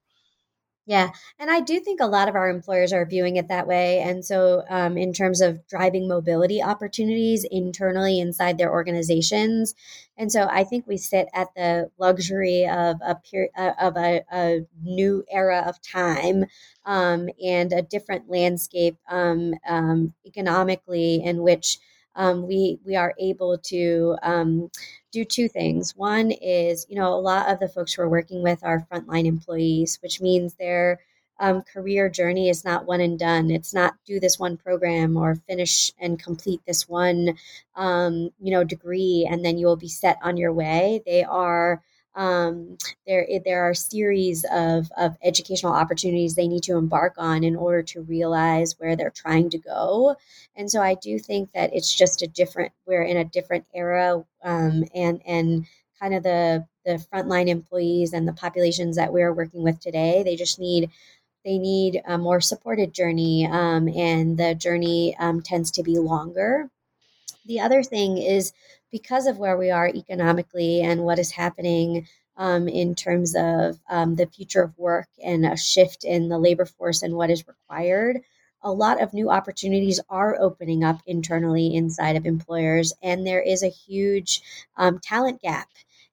Yeah. 0.87 1.11
And 1.37 1.51
I 1.51 1.59
do 1.59 1.79
think 1.79 1.99
a 2.01 2.07
lot 2.07 2.27
of 2.27 2.35
our 2.35 2.49
employers 2.49 2.91
are 2.91 3.05
viewing 3.05 3.37
it 3.37 3.49
that 3.49 3.67
way. 3.67 3.99
And 3.99 4.25
so, 4.25 4.63
um, 4.67 4.97
in 4.97 5.13
terms 5.13 5.39
of 5.39 5.65
driving 5.67 6.07
mobility 6.07 6.61
opportunities 6.61 7.45
internally 7.49 8.19
inside 8.19 8.57
their 8.57 8.71
organizations. 8.71 9.75
And 10.17 10.31
so, 10.31 10.47
I 10.49 10.63
think 10.63 10.87
we 10.87 10.97
sit 10.97 11.27
at 11.35 11.53
the 11.55 11.91
luxury 11.99 12.67
of 12.67 12.97
a, 13.05 13.15
peri- 13.15 13.51
uh, 13.55 13.73
of 13.79 13.95
a, 13.95 14.23
a, 14.33 14.65
new 14.83 15.23
era 15.29 15.63
of 15.67 15.79
time 15.83 16.45
um, 16.85 17.29
and 17.43 17.71
a 17.71 17.83
different 17.83 18.29
landscape 18.29 18.97
um, 19.07 19.53
um 19.69 20.13
economically 20.25 21.21
in 21.23 21.43
which 21.43 21.79
um, 22.15 22.47
we 22.47 22.79
we 22.85 22.95
are 22.95 23.13
able 23.19 23.57
to 23.57 24.17
um, 24.23 24.69
do 25.11 25.25
two 25.25 25.47
things. 25.47 25.95
One 25.95 26.31
is, 26.31 26.85
you 26.89 26.95
know, 26.95 27.13
a 27.13 27.19
lot 27.19 27.49
of 27.49 27.59
the 27.59 27.69
folks 27.69 27.97
we're 27.97 28.07
working 28.07 28.43
with 28.43 28.63
are 28.63 28.85
frontline 28.91 29.25
employees, 29.25 29.99
which 30.01 30.21
means 30.21 30.55
their 30.55 30.99
um, 31.39 31.63
career 31.63 32.07
journey 32.09 32.49
is 32.49 32.63
not 32.63 32.85
one 32.85 33.01
and 33.01 33.17
done. 33.17 33.49
It's 33.49 33.73
not 33.73 33.95
do 34.05 34.19
this 34.19 34.37
one 34.37 34.57
program 34.57 35.17
or 35.17 35.35
finish 35.47 35.91
and 35.99 36.21
complete 36.21 36.61
this 36.67 36.87
one, 36.87 37.35
um, 37.75 38.29
you 38.39 38.51
know, 38.51 38.63
degree, 38.63 39.27
and 39.29 39.43
then 39.43 39.57
you 39.57 39.65
will 39.65 39.75
be 39.77 39.89
set 39.89 40.17
on 40.23 40.37
your 40.37 40.53
way. 40.53 41.01
They 41.05 41.23
are 41.23 41.81
um, 42.15 42.77
there 43.07 43.25
there 43.45 43.63
are 43.63 43.73
series 43.73 44.45
of, 44.51 44.91
of 44.97 45.15
educational 45.23 45.73
opportunities 45.73 46.35
they 46.35 46.47
need 46.47 46.63
to 46.63 46.77
embark 46.77 47.13
on 47.17 47.43
in 47.43 47.55
order 47.55 47.81
to 47.83 48.01
realize 48.01 48.75
where 48.77 48.95
they're 48.95 49.09
trying 49.09 49.49
to 49.51 49.57
go. 49.57 50.15
And 50.55 50.69
so 50.69 50.81
i 50.81 50.95
do 50.95 51.17
think 51.17 51.51
that 51.53 51.73
it's 51.73 51.93
just 51.93 52.21
a 52.21 52.27
different 52.27 52.73
we're 52.85 53.03
in 53.03 53.17
a 53.17 53.25
different 53.25 53.65
era 53.73 54.23
um, 54.43 54.83
and 54.93 55.21
and 55.25 55.65
kind 55.99 56.13
of 56.13 56.23
the 56.23 56.65
the 56.85 57.03
frontline 57.13 57.47
employees 57.47 58.11
and 58.13 58.27
the 58.27 58.33
populations 58.33 58.95
that 58.95 59.13
we're 59.13 59.33
working 59.33 59.63
with 59.63 59.79
today 59.79 60.23
they 60.23 60.35
just 60.35 60.59
need 60.59 60.89
they 61.43 61.57
need 61.57 62.01
a 62.05 62.17
more 62.17 62.41
supported 62.41 62.93
journey 62.93 63.47
um, 63.47 63.87
and 63.87 64.37
the 64.37 64.53
journey 64.53 65.15
um, 65.19 65.41
tends 65.41 65.71
to 65.71 65.83
be 65.83 65.97
longer. 65.97 66.69
The 67.45 67.59
other 67.59 67.81
thing 67.83 68.17
is 68.17 68.53
because 68.91 69.27
of 69.27 69.37
where 69.37 69.57
we 69.57 69.71
are 69.71 69.87
economically 69.87 70.81
and 70.81 71.03
what 71.03 71.19
is 71.19 71.31
happening 71.31 72.07
um, 72.37 72.67
in 72.67 72.95
terms 72.95 73.35
of 73.35 73.79
um, 73.89 74.15
the 74.15 74.25
future 74.25 74.63
of 74.63 74.77
work 74.77 75.07
and 75.23 75.45
a 75.45 75.57
shift 75.57 76.03
in 76.03 76.29
the 76.29 76.39
labor 76.39 76.65
force 76.65 77.01
and 77.01 77.15
what 77.15 77.29
is 77.29 77.47
required, 77.47 78.21
a 78.63 78.71
lot 78.71 79.01
of 79.01 79.13
new 79.13 79.29
opportunities 79.29 79.99
are 80.09 80.39
opening 80.39 80.83
up 80.83 81.01
internally 81.07 81.75
inside 81.75 82.15
of 82.15 82.25
employers, 82.25 82.93
and 83.01 83.25
there 83.25 83.41
is 83.41 83.63
a 83.63 83.69
huge 83.69 84.41
um, 84.77 84.99
talent 84.99 85.41
gap. 85.41 85.69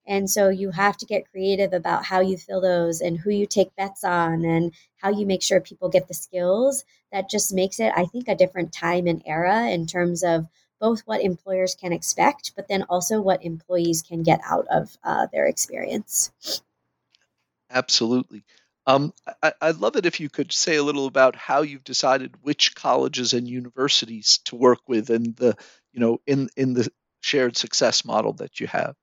And 0.06 0.30
so 0.30 0.48
you 0.48 0.70
have 0.70 0.96
to 0.98 1.06
get 1.06 1.30
creative 1.30 1.74
about 1.74 2.06
how 2.06 2.20
you 2.20 2.38
fill 2.38 2.62
those 2.62 3.02
and 3.02 3.18
who 3.18 3.30
you 3.30 3.46
take 3.46 3.76
bets 3.76 4.04
on 4.04 4.44
and 4.46 4.72
how 4.96 5.10
you 5.10 5.26
make 5.26 5.42
sure 5.42 5.60
people 5.60 5.90
get 5.90 6.08
the 6.08 6.14
skills. 6.14 6.84
That 7.12 7.28
just 7.28 7.52
makes 7.52 7.78
it, 7.78 7.92
I 7.94 8.06
think, 8.06 8.26
a 8.26 8.34
different 8.34 8.72
time 8.72 9.06
and 9.06 9.22
era 9.26 9.68
in 9.68 9.86
terms 9.86 10.22
of 10.22 10.46
both 10.80 11.02
what 11.02 11.22
employers 11.22 11.74
can 11.74 11.92
expect, 11.92 12.52
but 12.56 12.68
then 12.68 12.84
also 12.84 13.20
what 13.20 13.44
employees 13.44 14.02
can 14.02 14.22
get 14.22 14.40
out 14.44 14.66
of 14.70 14.96
uh, 15.02 15.26
their 15.32 15.46
experience. 15.46 16.30
Absolutely. 17.70 18.44
Um, 18.86 19.12
I, 19.42 19.52
would 19.62 19.80
love 19.80 19.96
it 19.96 20.06
if 20.06 20.18
you 20.18 20.30
could 20.30 20.50
say 20.50 20.76
a 20.76 20.82
little 20.82 21.06
about 21.06 21.36
how 21.36 21.60
you've 21.60 21.84
decided 21.84 22.34
which 22.40 22.74
colleges 22.74 23.34
and 23.34 23.46
universities 23.46 24.40
to 24.46 24.56
work 24.56 24.78
with, 24.88 25.10
and 25.10 25.36
the 25.36 25.56
you 25.92 26.00
know 26.00 26.20
in 26.26 26.48
in 26.56 26.72
the 26.72 26.88
shared 27.20 27.58
success 27.58 28.06
model 28.06 28.32
that 28.34 28.60
you 28.60 28.66
have. 28.66 28.94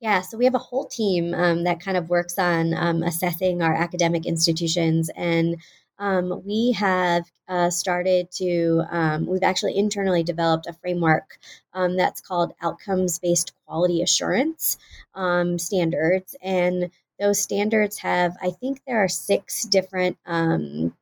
Yeah, 0.00 0.22
so 0.22 0.38
we 0.38 0.46
have 0.46 0.54
a 0.54 0.58
whole 0.58 0.86
team 0.86 1.34
um, 1.34 1.64
that 1.64 1.80
kind 1.80 1.98
of 1.98 2.08
works 2.08 2.38
on 2.38 2.72
um, 2.72 3.02
assessing 3.02 3.60
our 3.60 3.74
academic 3.74 4.24
institutions 4.24 5.10
and 5.14 5.56
um, 6.00 6.42
we 6.44 6.72
have 6.72 7.30
uh, 7.46 7.70
started 7.70 8.30
to, 8.32 8.82
um, 8.90 9.26
we've 9.26 9.44
actually 9.44 9.76
internally 9.76 10.24
developed 10.24 10.66
a 10.66 10.72
framework 10.72 11.38
um, 11.74 11.96
that's 11.96 12.20
called 12.20 12.52
outcomes 12.60 13.20
based 13.20 13.52
quality 13.66 14.02
assurance 14.02 14.78
um, 15.14 15.58
standards. 15.58 16.34
And 16.42 16.90
those 17.20 17.40
standards 17.40 17.98
have, 17.98 18.36
I 18.42 18.50
think 18.50 18.80
there 18.86 19.04
are 19.04 19.08
six 19.08 19.62
different. 19.64 20.18
Um, 20.26 20.96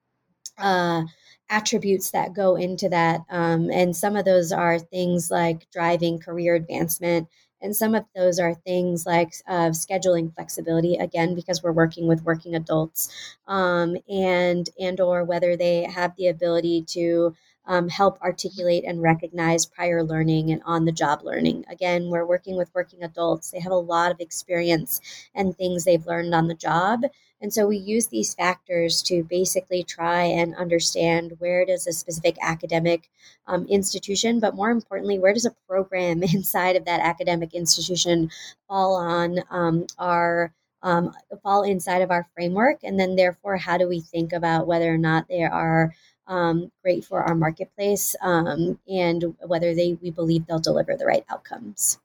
uh, 0.58 1.04
attributes 1.50 2.10
that 2.10 2.34
go 2.34 2.56
into 2.56 2.88
that. 2.90 3.22
Um, 3.30 3.70
and 3.70 3.96
some 3.96 4.16
of 4.16 4.24
those 4.24 4.52
are 4.52 4.78
things 4.78 5.30
like 5.30 5.66
driving 5.72 6.18
career 6.18 6.54
advancement, 6.54 7.28
and 7.60 7.74
some 7.74 7.94
of 7.94 8.04
those 8.14 8.38
are 8.38 8.54
things 8.54 9.06
like 9.06 9.32
uh, 9.46 9.68
scheduling 9.70 10.34
flexibility 10.34 10.96
again 10.96 11.34
because 11.34 11.62
we're 11.62 11.72
working 11.72 12.06
with 12.06 12.24
working 12.24 12.54
adults 12.54 13.08
um, 13.46 13.96
and 14.08 14.68
and 14.80 15.00
or 15.00 15.24
whether 15.24 15.56
they 15.56 15.82
have 15.84 16.14
the 16.16 16.28
ability 16.28 16.82
to 16.82 17.34
um, 17.66 17.88
help 17.88 18.20
articulate 18.22 18.84
and 18.86 19.02
recognize 19.02 19.66
prior 19.66 20.02
learning 20.02 20.50
and 20.50 20.62
on 20.64 20.86
the 20.86 20.92
job 20.92 21.20
learning. 21.22 21.66
Again, 21.70 22.08
we're 22.08 22.24
working 22.26 22.56
with 22.56 22.70
working 22.74 23.02
adults. 23.02 23.50
They 23.50 23.60
have 23.60 23.72
a 23.72 23.76
lot 23.76 24.10
of 24.10 24.20
experience 24.20 25.00
and 25.34 25.54
things 25.54 25.84
they've 25.84 26.06
learned 26.06 26.34
on 26.34 26.48
the 26.48 26.54
job. 26.54 27.02
And 27.40 27.52
so 27.52 27.66
we 27.66 27.76
use 27.76 28.08
these 28.08 28.34
factors 28.34 29.02
to 29.02 29.22
basically 29.22 29.84
try 29.84 30.24
and 30.24 30.54
understand 30.56 31.34
where 31.38 31.64
does 31.64 31.86
a 31.86 31.92
specific 31.92 32.36
academic 32.42 33.08
um, 33.46 33.66
institution, 33.66 34.40
but 34.40 34.56
more 34.56 34.70
importantly, 34.70 35.18
where 35.18 35.32
does 35.32 35.46
a 35.46 35.54
program 35.68 36.22
inside 36.34 36.76
of 36.76 36.84
that 36.86 37.00
academic 37.00 37.54
institution 37.54 38.30
fall 38.66 38.94
on 38.96 39.38
um, 39.50 39.86
our 39.98 40.52
um, 40.80 41.12
fall 41.42 41.64
inside 41.64 42.02
of 42.02 42.12
our 42.12 42.28
framework, 42.34 42.78
and 42.84 43.00
then 43.00 43.16
therefore, 43.16 43.56
how 43.56 43.76
do 43.76 43.88
we 43.88 44.00
think 44.00 44.32
about 44.32 44.68
whether 44.68 44.92
or 44.92 44.98
not 44.98 45.26
they 45.28 45.42
are 45.42 45.92
um, 46.28 46.70
great 46.82 47.04
for 47.04 47.22
our 47.22 47.34
marketplace 47.34 48.14
um, 48.20 48.78
and 48.86 49.34
whether 49.44 49.74
they 49.74 49.98
we 50.00 50.10
believe 50.10 50.46
they'll 50.46 50.58
deliver 50.58 50.94
the 50.96 51.06
right 51.06 51.24
outcomes. 51.28 51.98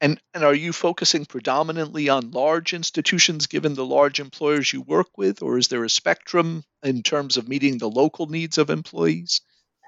And, 0.00 0.20
and 0.32 0.44
are 0.44 0.54
you 0.54 0.72
focusing 0.72 1.24
predominantly 1.24 2.08
on 2.08 2.30
large 2.30 2.74
institutions 2.74 3.46
given 3.46 3.74
the 3.74 3.84
large 3.84 4.20
employers 4.20 4.72
you 4.72 4.82
work 4.82 5.08
with, 5.16 5.42
or 5.42 5.58
is 5.58 5.68
there 5.68 5.84
a 5.84 5.90
spectrum 5.90 6.64
in 6.82 7.02
terms 7.02 7.36
of 7.36 7.48
meeting 7.48 7.78
the 7.78 7.88
local 7.88 8.26
needs 8.26 8.58
of 8.58 8.70
employees? 8.70 9.40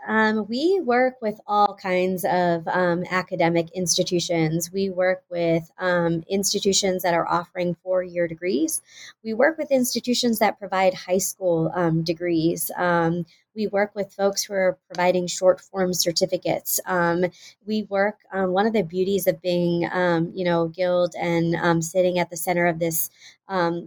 Um, 0.07 0.47
we 0.49 0.81
work 0.85 1.15
with 1.21 1.41
all 1.47 1.75
kinds 1.75 2.25
of 2.25 2.67
um, 2.69 3.05
academic 3.11 3.71
institutions. 3.73 4.71
We 4.73 4.89
work 4.89 5.25
with 5.31 5.69
um, 5.79 6.23
institutions 6.29 7.03
that 7.03 7.15
are 7.15 7.27
offering 7.27 7.77
four 7.83 8.03
year 8.03 8.29
degrees. 8.29 8.83
We 9.25 9.35
work 9.35 9.59
with 9.59 9.73
institutions 9.73 10.39
that 10.39 10.59
provide 10.59 10.95
high 10.95 11.19
school 11.19 11.73
um, 11.75 12.03
degrees. 12.05 12.71
Um, 13.57 13.63
we 13.63 13.67
work 13.67 13.95
with 13.95 14.13
folks 14.13 14.45
who 14.45 14.55
are 14.55 14.79
providing 14.89 15.27
short 15.27 15.61
form 15.61 15.93
certificates. 15.93 16.81
Um, 16.87 17.27
we 17.67 17.85
work. 17.85 18.19
one 18.33 18.67
of 18.67 18.73
the 18.73 18.83
beauties 18.83 19.27
of 19.27 19.41
being, 19.41 19.83
you 20.35 20.45
know, 20.45 20.69
Guild 20.69 21.15
and 21.19 21.85
sitting 21.85 22.19
at 22.19 22.31
the 22.31 22.37
center 22.37 22.67
of 22.67 22.79
this 22.79 23.11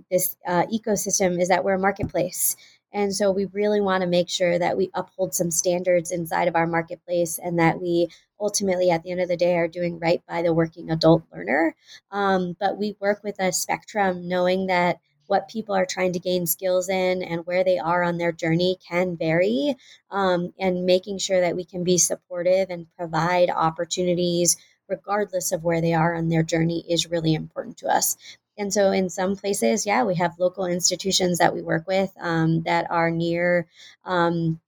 this 0.09 0.37
uh, 0.47 0.65
ecosystem 0.67 1.39
is 1.39 1.49
that 1.49 1.63
we're 1.63 1.75
a 1.75 1.79
marketplace. 1.79 2.55
And 2.91 3.13
so 3.13 3.31
we 3.31 3.45
really 3.45 3.81
want 3.81 4.01
to 4.01 4.07
make 4.07 4.29
sure 4.29 4.57
that 4.57 4.75
we 4.75 4.89
uphold 4.95 5.35
some 5.35 5.51
standards 5.51 6.11
inside 6.11 6.47
of 6.47 6.55
our 6.55 6.65
marketplace 6.65 7.37
and 7.37 7.59
that 7.59 7.79
we 7.79 8.09
ultimately, 8.39 8.89
at 8.89 9.03
the 9.03 9.11
end 9.11 9.21
of 9.21 9.27
the 9.27 9.37
day, 9.37 9.57
are 9.57 9.67
doing 9.67 9.99
right 9.99 10.23
by 10.27 10.41
the 10.41 10.53
working 10.53 10.89
adult 10.89 11.23
learner. 11.31 11.75
Um, 12.09 12.55
but 12.59 12.77
we 12.79 12.95
work 12.99 13.23
with 13.23 13.39
a 13.39 13.51
spectrum, 13.51 14.27
knowing 14.27 14.67
that 14.67 14.99
what 15.29 15.47
people 15.47 15.75
are 15.75 15.85
trying 15.85 16.13
to 16.13 16.19
gain 16.19 16.47
skills 16.47 16.89
in 16.89 17.21
and 17.21 17.45
where 17.45 17.63
they 17.63 17.77
are 17.77 18.03
on 18.03 18.17
their 18.17 18.31
journey 18.31 18.77
can 18.87 19.15
vary, 19.15 19.75
um, 20.09 20.53
and 20.59 20.85
making 20.85 21.19
sure 21.19 21.39
that 21.39 21.55
we 21.55 21.63
can 21.63 21.83
be 21.83 21.97
supportive 21.97 22.69
and 22.69 22.87
provide 22.97 23.49
opportunities 23.49 24.57
regardless 24.87 25.51
of 25.51 25.63
where 25.63 25.81
they 25.81 25.93
are 25.93 26.15
on 26.15 26.29
their 26.29 26.41
journey 26.41 26.83
is 26.89 27.11
really 27.11 27.35
important 27.35 27.77
to 27.77 27.87
us. 27.87 28.17
And 28.57 28.73
so, 28.73 28.91
in 28.91 29.09
some 29.09 29.35
places, 29.37 29.85
yeah, 29.85 30.03
we 30.03 30.15
have 30.15 30.39
local 30.39 30.65
institutions 30.65 31.37
that 31.37 31.53
we 31.53 31.61
work 31.61 31.87
with 31.87 32.11
um, 32.19 32.63
that 32.63 32.89
are 32.89 33.11
near. 33.11 33.67
Um, 34.03 34.59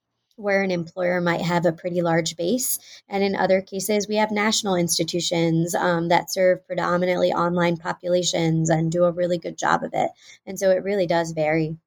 where 0.42 0.64
an 0.64 0.72
employer 0.72 1.22
might 1.22 1.42
have 1.42 1.66
a 1.66 1.72
pretty 1.72 2.02
large 2.02 2.36
base. 2.36 2.80
And 3.08 3.24
in 3.24 3.36
other 3.36 3.62
cases, 3.62 4.08
we 4.08 4.16
have 4.16 4.32
national 4.32 4.76
institutions 4.76 5.76
um, 5.76 6.10
that 6.10 6.32
serve 6.32 6.66
predominantly 6.66 7.32
online 7.32 7.78
populations 7.78 8.70
and 8.70 8.92
do 8.92 9.06
a 9.06 9.12
really 9.12 9.38
good 9.38 9.58
job 9.58 9.84
of 9.84 9.92
it. 9.94 10.12
And 10.46 10.60
so 10.60 10.72
it 10.72 10.84
really 10.84 11.08
does 11.08 11.32
vary. 11.32 11.78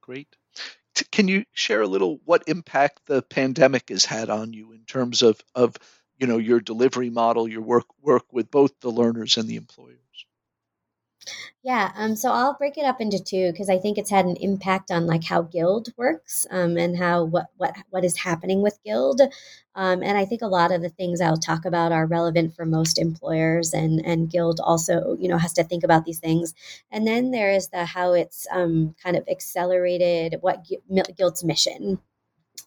Great. 0.00 0.28
Can 1.10 1.28
you 1.28 1.44
share 1.52 1.82
a 1.82 1.88
little 1.88 2.20
what 2.24 2.44
impact 2.46 3.00
the 3.06 3.22
pandemic 3.22 3.88
has 3.88 4.04
had 4.04 4.30
on 4.30 4.52
you 4.52 4.72
in 4.72 4.84
terms 4.84 5.22
of, 5.22 5.40
of 5.54 5.76
you 6.18 6.26
know 6.26 6.38
your 6.38 6.60
delivery 6.60 7.10
model, 7.10 7.48
your 7.48 7.62
work 7.62 7.86
work 8.00 8.32
with 8.32 8.50
both 8.50 8.78
the 8.80 8.90
learners 8.90 9.36
and 9.36 9.48
the 9.48 9.56
employers? 9.56 10.03
Yeah, 11.62 11.92
um, 11.96 12.14
so 12.16 12.30
I'll 12.30 12.54
break 12.54 12.76
it 12.76 12.84
up 12.84 13.00
into 13.00 13.18
two 13.22 13.50
because 13.52 13.70
I 13.70 13.78
think 13.78 13.96
it's 13.96 14.10
had 14.10 14.26
an 14.26 14.36
impact 14.36 14.90
on 14.90 15.06
like 15.06 15.24
how 15.24 15.42
Guild 15.42 15.88
works 15.96 16.46
um, 16.50 16.76
and 16.76 16.96
how 16.96 17.24
what 17.24 17.46
what 17.56 17.74
what 17.90 18.04
is 18.04 18.16
happening 18.18 18.60
with 18.62 18.78
Guild, 18.84 19.20
um, 19.74 20.02
and 20.02 20.18
I 20.18 20.24
think 20.26 20.42
a 20.42 20.46
lot 20.46 20.72
of 20.72 20.82
the 20.82 20.90
things 20.90 21.20
I'll 21.20 21.36
talk 21.38 21.64
about 21.64 21.90
are 21.92 22.06
relevant 22.06 22.54
for 22.54 22.66
most 22.66 22.98
employers, 22.98 23.72
and 23.72 24.04
and 24.04 24.30
Guild 24.30 24.60
also 24.62 25.16
you 25.18 25.28
know 25.28 25.38
has 25.38 25.54
to 25.54 25.64
think 25.64 25.84
about 25.84 26.04
these 26.04 26.18
things, 26.18 26.54
and 26.90 27.06
then 27.06 27.30
there 27.30 27.50
is 27.52 27.68
the 27.68 27.84
how 27.86 28.12
it's 28.12 28.46
um, 28.50 28.94
kind 29.02 29.16
of 29.16 29.24
accelerated 29.28 30.36
what 30.42 30.66
Guild's 31.16 31.44
mission 31.44 31.98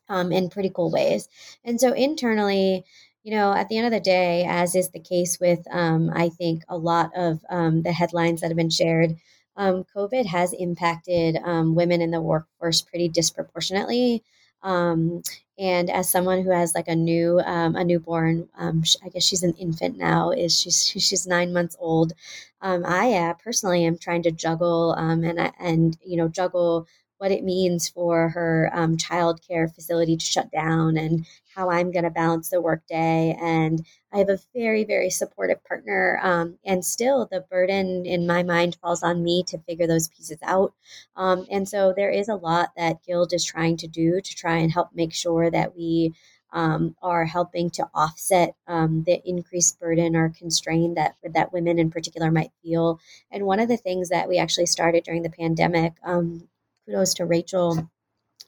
um, 0.10 0.32
in 0.32 0.50
pretty 0.50 0.70
cool 0.70 0.92
ways, 0.92 1.28
and 1.66 1.80
so 1.80 1.92
internally 1.94 2.86
you 3.28 3.34
know, 3.34 3.54
at 3.54 3.68
the 3.68 3.76
end 3.78 3.86
of 3.86 3.92
the 3.92 4.00
day, 4.00 4.46
as 4.48 4.74
is 4.74 4.90
the 4.92 5.02
case 5.02 5.38
with, 5.38 5.60
um, 5.70 6.10
I 6.16 6.30
think, 6.30 6.64
a 6.70 6.78
lot 6.78 7.12
of 7.14 7.42
um, 7.50 7.82
the 7.82 7.92
headlines 7.92 8.40
that 8.40 8.48
have 8.48 8.56
been 8.56 8.70
shared, 8.70 9.18
um, 9.58 9.84
COVID 9.94 10.26
has 10.28 10.54
impacted 10.54 11.36
um, 11.44 11.76
women 11.76 12.02
in 12.02 12.12
the 12.12 12.22
workforce 12.22 12.82
pretty 12.82 13.10
disproportionately. 13.10 14.24
Um, 14.64 15.24
and 15.60 15.90
as 15.90 16.10
someone 16.10 16.42
who 16.42 16.52
has 16.52 16.74
like 16.74 16.88
a 16.88 16.96
new 16.96 17.42
um, 17.42 17.76
a 17.76 17.84
newborn, 17.84 18.48
I 18.58 19.10
guess 19.12 19.26
she's 19.26 19.44
an 19.44 19.56
infant 19.60 19.98
now. 19.98 20.32
Is 20.32 20.58
she's 20.58 20.88
she's 20.98 21.28
nine 21.28 21.52
months 21.52 21.76
old. 21.82 22.14
I 22.62 23.14
uh, 23.14 23.34
personally 23.34 23.84
am 23.84 23.98
trying 23.98 24.24
to 24.24 24.32
juggle 24.32 24.94
and 24.94 25.52
and 25.60 25.98
you 26.06 26.16
know 26.16 26.30
juggle 26.30 26.88
what 27.18 27.32
it 27.32 27.44
means 27.44 27.90
for 27.90 28.30
her 28.30 28.70
um, 28.74 28.98
child 28.98 29.42
care 29.48 29.68
facility 29.68 30.18
to 30.18 30.26
shut 30.26 30.52
down 30.52 30.98
and 30.98 31.26
how 31.56 31.72
I'm 31.72 31.92
going 31.92 32.04
to 32.04 32.12
balance 32.12 32.50
the 32.50 32.62
workday. 32.62 33.36
And 33.42 33.86
I 34.14 34.20
have 34.20 34.30
a 34.30 34.40
very, 34.54 34.84
very 34.84 35.10
supportive 35.10 35.64
partner. 35.64 36.20
Um, 36.22 36.58
and 36.64 36.86
still, 36.86 37.28
the 37.30 37.42
burden 37.42 38.06
in 38.06 38.28
my 38.28 38.44
mind 38.44 38.78
falls 38.82 39.02
on 39.02 39.24
me 39.24 39.44
to 39.48 39.58
figure 39.58 39.88
those 39.88 40.08
pieces 40.08 40.38
out. 40.44 40.74
Um, 41.16 41.48
and 41.50 41.68
so 41.68 41.94
there 41.96 42.12
is 42.12 42.30
a 42.30 42.36
lot 42.36 42.70
that 42.78 43.04
Guild 43.04 43.34
is 43.34 43.44
trying 43.44 43.78
to 43.78 43.88
do 43.88 44.22
to 44.22 44.36
try 44.36 44.58
and 44.58 44.72
help 44.72 44.90
make 44.94 45.14
sure 45.14 45.50
that 45.50 45.76
we 45.76 46.14
um, 46.54 46.96
are 47.02 47.26
helping 47.26 47.70
to 47.72 47.90
offset 47.94 48.56
um, 48.68 49.04
the 49.06 49.22
increased 49.28 49.80
burden 49.80 50.16
or 50.16 50.30
constraint 50.30 50.96
that 50.96 51.16
that 51.34 51.52
women 51.52 51.80
in 51.80 51.92
particular 51.92 52.32
might 52.32 52.52
feel. 52.64 53.00
And 53.32 53.46
one 53.46 53.60
of 53.60 53.68
the 53.68 53.78
things 53.78 54.10
that 54.10 54.30
we 54.30 54.38
actually 54.38 54.68
started 54.68 55.04
during 55.04 55.24
the 55.24 55.30
pandemic, 55.30 55.94
um, 56.04 56.48
kudos 56.88 57.16
to 57.16 57.26
Rachel. 57.26 57.90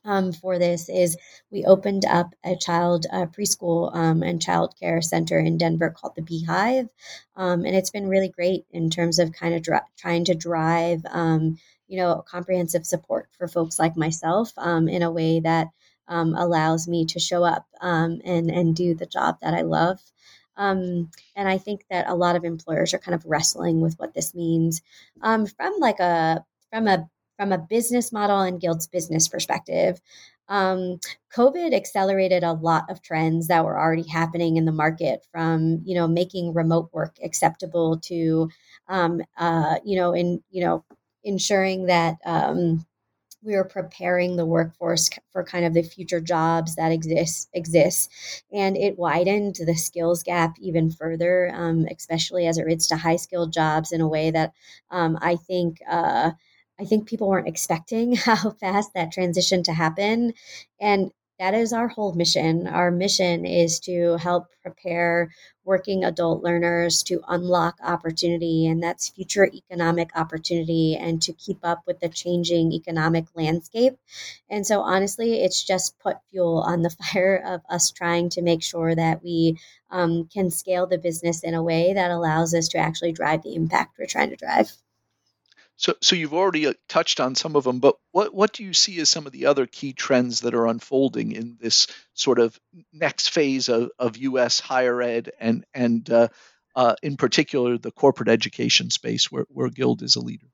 Um, 0.06 0.32
for 0.32 0.58
this 0.58 0.88
is 0.88 1.18
we 1.52 1.66
opened 1.66 2.06
up 2.06 2.34
a 2.46 2.56
child 2.56 3.06
uh, 3.12 3.26
preschool 3.26 3.94
um, 3.94 4.24
and 4.24 4.42
child 4.42 4.74
care 4.80 5.02
center 5.02 5.38
in 5.38 5.58
Denver 5.58 5.90
called 5.90 6.16
the 6.16 6.22
Beehive, 6.22 6.88
um, 7.36 7.66
and 7.66 7.76
it's 7.76 7.90
been 7.90 8.08
really 8.08 8.30
great 8.30 8.66
in 8.72 8.90
terms 8.90 9.20
of 9.20 9.34
kind 9.34 9.54
of 9.56 9.82
trying 9.98 10.24
to 10.26 10.36
drive 10.36 11.04
you 11.88 11.98
know 11.98 12.24
comprehensive 12.26 12.86
support 12.86 13.28
for 13.38 13.48
folks 13.50 13.78
like 13.78 13.98
myself 13.98 14.54
in 14.58 15.04
a 15.04 15.12
way 15.12 15.42
that 15.42 15.68
um, 16.08 16.34
allows 16.34 16.88
me 16.88 17.06
to 17.06 17.20
show 17.20 17.44
up 17.44 17.68
um, 17.82 18.22
and 18.24 18.50
and 18.50 18.78
do 18.78 18.96
the 18.96 19.06
job 19.06 19.38
that 19.42 19.54
I 19.54 19.62
love. 19.62 20.00
Um, 20.56 21.10
and 21.36 21.48
I 21.48 21.58
think 21.58 21.86
that 21.90 22.08
a 22.08 22.16
lot 22.16 22.38
of 22.38 22.46
employers 22.46 22.94
are 22.94 23.00
kind 23.00 23.16
of 23.16 23.26
wrestling 23.26 23.82
with 23.82 23.96
what 24.00 24.14
this 24.14 24.34
means 24.34 24.82
um, 25.22 25.46
from 25.46 25.74
like 25.80 26.00
a 26.00 26.46
from 26.72 26.88
a 26.88 27.10
from 27.40 27.54
a 27.54 27.58
business 27.58 28.12
model 28.12 28.42
and 28.42 28.60
Guild's 28.60 28.86
business 28.86 29.30
perspective. 29.30 30.02
Um, 30.50 31.00
COVID 31.34 31.74
accelerated 31.74 32.44
a 32.44 32.52
lot 32.52 32.84
of 32.90 33.02
trends 33.02 33.48
that 33.48 33.64
were 33.64 33.80
already 33.80 34.08
happening 34.08 34.58
in 34.58 34.66
the 34.66 34.74
market, 34.74 35.26
from 35.32 35.82
you 35.86 35.96
know 35.96 36.08
making 36.08 36.54
remote 36.54 36.90
work 36.92 37.16
acceptable 37.24 37.98
to 38.00 38.50
um, 38.90 39.22
uh, 39.38 39.76
you 39.86 39.96
know 39.96 40.12
in 40.12 40.44
you 40.50 40.66
know 40.66 40.84
ensuring 41.24 41.86
that 41.86 42.18
um, 42.26 42.86
we 43.42 43.56
were 43.56 43.64
preparing 43.64 44.36
the 44.36 44.46
workforce 44.46 45.10
for 45.32 45.46
kind 45.46 45.64
of 45.64 45.74
the 45.74 45.84
future 45.84 46.20
jobs 46.20 46.76
that 46.76 46.92
exist 46.92 47.48
exist 47.54 48.12
and 48.52 48.76
it 48.76 48.98
widened 48.98 49.56
the 49.66 49.76
skills 49.76 50.24
gap 50.24 50.56
even 50.60 50.92
further 50.92 51.52
um, 51.54 51.86
especially 51.96 52.48
as 52.48 52.58
it 52.58 52.64
relates 52.64 52.88
to 52.88 52.98
high 52.98 53.16
skilled 53.16 53.54
jobs 53.54 53.92
in 53.92 54.02
a 54.02 54.08
way 54.08 54.30
that 54.32 54.52
um, 54.92 55.18
i 55.22 55.36
think 55.36 55.80
uh, 55.90 56.32
I 56.80 56.86
think 56.86 57.08
people 57.08 57.28
weren't 57.28 57.48
expecting 57.48 58.16
how 58.16 58.52
fast 58.52 58.94
that 58.94 59.12
transition 59.12 59.64
to 59.64 59.74
happen. 59.74 60.34
And 60.80 61.12
that 61.40 61.54
is 61.54 61.72
our 61.72 61.88
whole 61.88 62.14
mission. 62.14 62.68
Our 62.68 62.92
mission 62.92 63.46
is 63.46 63.80
to 63.82 64.18
help 64.18 64.48
prepare 64.62 65.34
working 65.64 66.04
adult 66.04 66.44
learners 66.44 67.02
to 67.04 67.22
unlock 67.30 67.78
opportunity, 67.82 68.68
and 68.68 68.84
that's 68.84 69.10
future 69.10 69.46
economic 69.46 70.10
opportunity, 70.18 70.98
and 70.98 71.22
to 71.22 71.32
keep 71.32 71.60
up 71.64 71.84
with 71.88 72.02
the 72.02 72.10
changing 72.10 72.74
economic 72.74 73.26
landscape. 73.36 73.94
And 74.50 74.68
so, 74.68 74.82
honestly, 74.82 75.42
it's 75.42 75.64
just 75.64 75.98
put 76.00 76.18
fuel 76.30 76.60
on 76.60 76.82
the 76.82 76.90
fire 77.14 77.42
of 77.46 77.62
us 77.70 77.90
trying 77.90 78.30
to 78.32 78.42
make 78.42 78.62
sure 78.62 78.94
that 78.94 79.24
we 79.24 79.58
um, 79.90 80.26
can 80.26 80.52
scale 80.52 80.88
the 80.88 80.98
business 80.98 81.44
in 81.44 81.54
a 81.54 81.64
way 81.64 81.94
that 81.94 82.12
allows 82.12 82.54
us 82.54 82.68
to 82.70 82.80
actually 82.80 83.14
drive 83.14 83.44
the 83.44 83.56
impact 83.56 83.96
we're 83.98 84.08
trying 84.08 84.32
to 84.32 84.36
drive. 84.36 84.74
So, 85.80 85.94
so 86.02 86.18
you've 86.18 86.34
already 86.34 86.68
uh, 86.68 86.74
touched 86.90 87.22
on 87.22 87.36
some 87.36 87.56
of 87.56 87.64
them, 87.64 87.80
but 87.80 87.96
what 88.12 88.34
what 88.34 88.52
do 88.52 88.66
you 88.66 88.74
see 88.74 89.00
as 89.00 89.10
some 89.10 89.26
of 89.26 89.32
the 89.32 89.46
other 89.46 89.66
key 89.66 89.94
trends 89.94 90.42
that 90.42 90.54
are 90.54 90.68
unfolding 90.68 91.32
in 91.32 91.58
this 91.58 91.88
sort 92.14 92.38
of 92.38 92.60
next 92.92 93.30
phase 93.30 93.70
of, 93.70 93.90
of 93.98 94.18
U.S. 94.18 94.60
higher 94.60 95.02
ed 95.02 95.32
and 95.40 95.64
and 95.74 96.10
uh, 96.10 96.28
uh, 96.76 96.96
in 97.02 97.16
particular 97.16 97.78
the 97.78 97.92
corporate 97.92 98.28
education 98.28 98.90
space 98.90 99.32
where, 99.32 99.46
where 99.48 99.70
Guild 99.70 100.04
is 100.04 100.18
a 100.18 100.20
leader? 100.20 100.48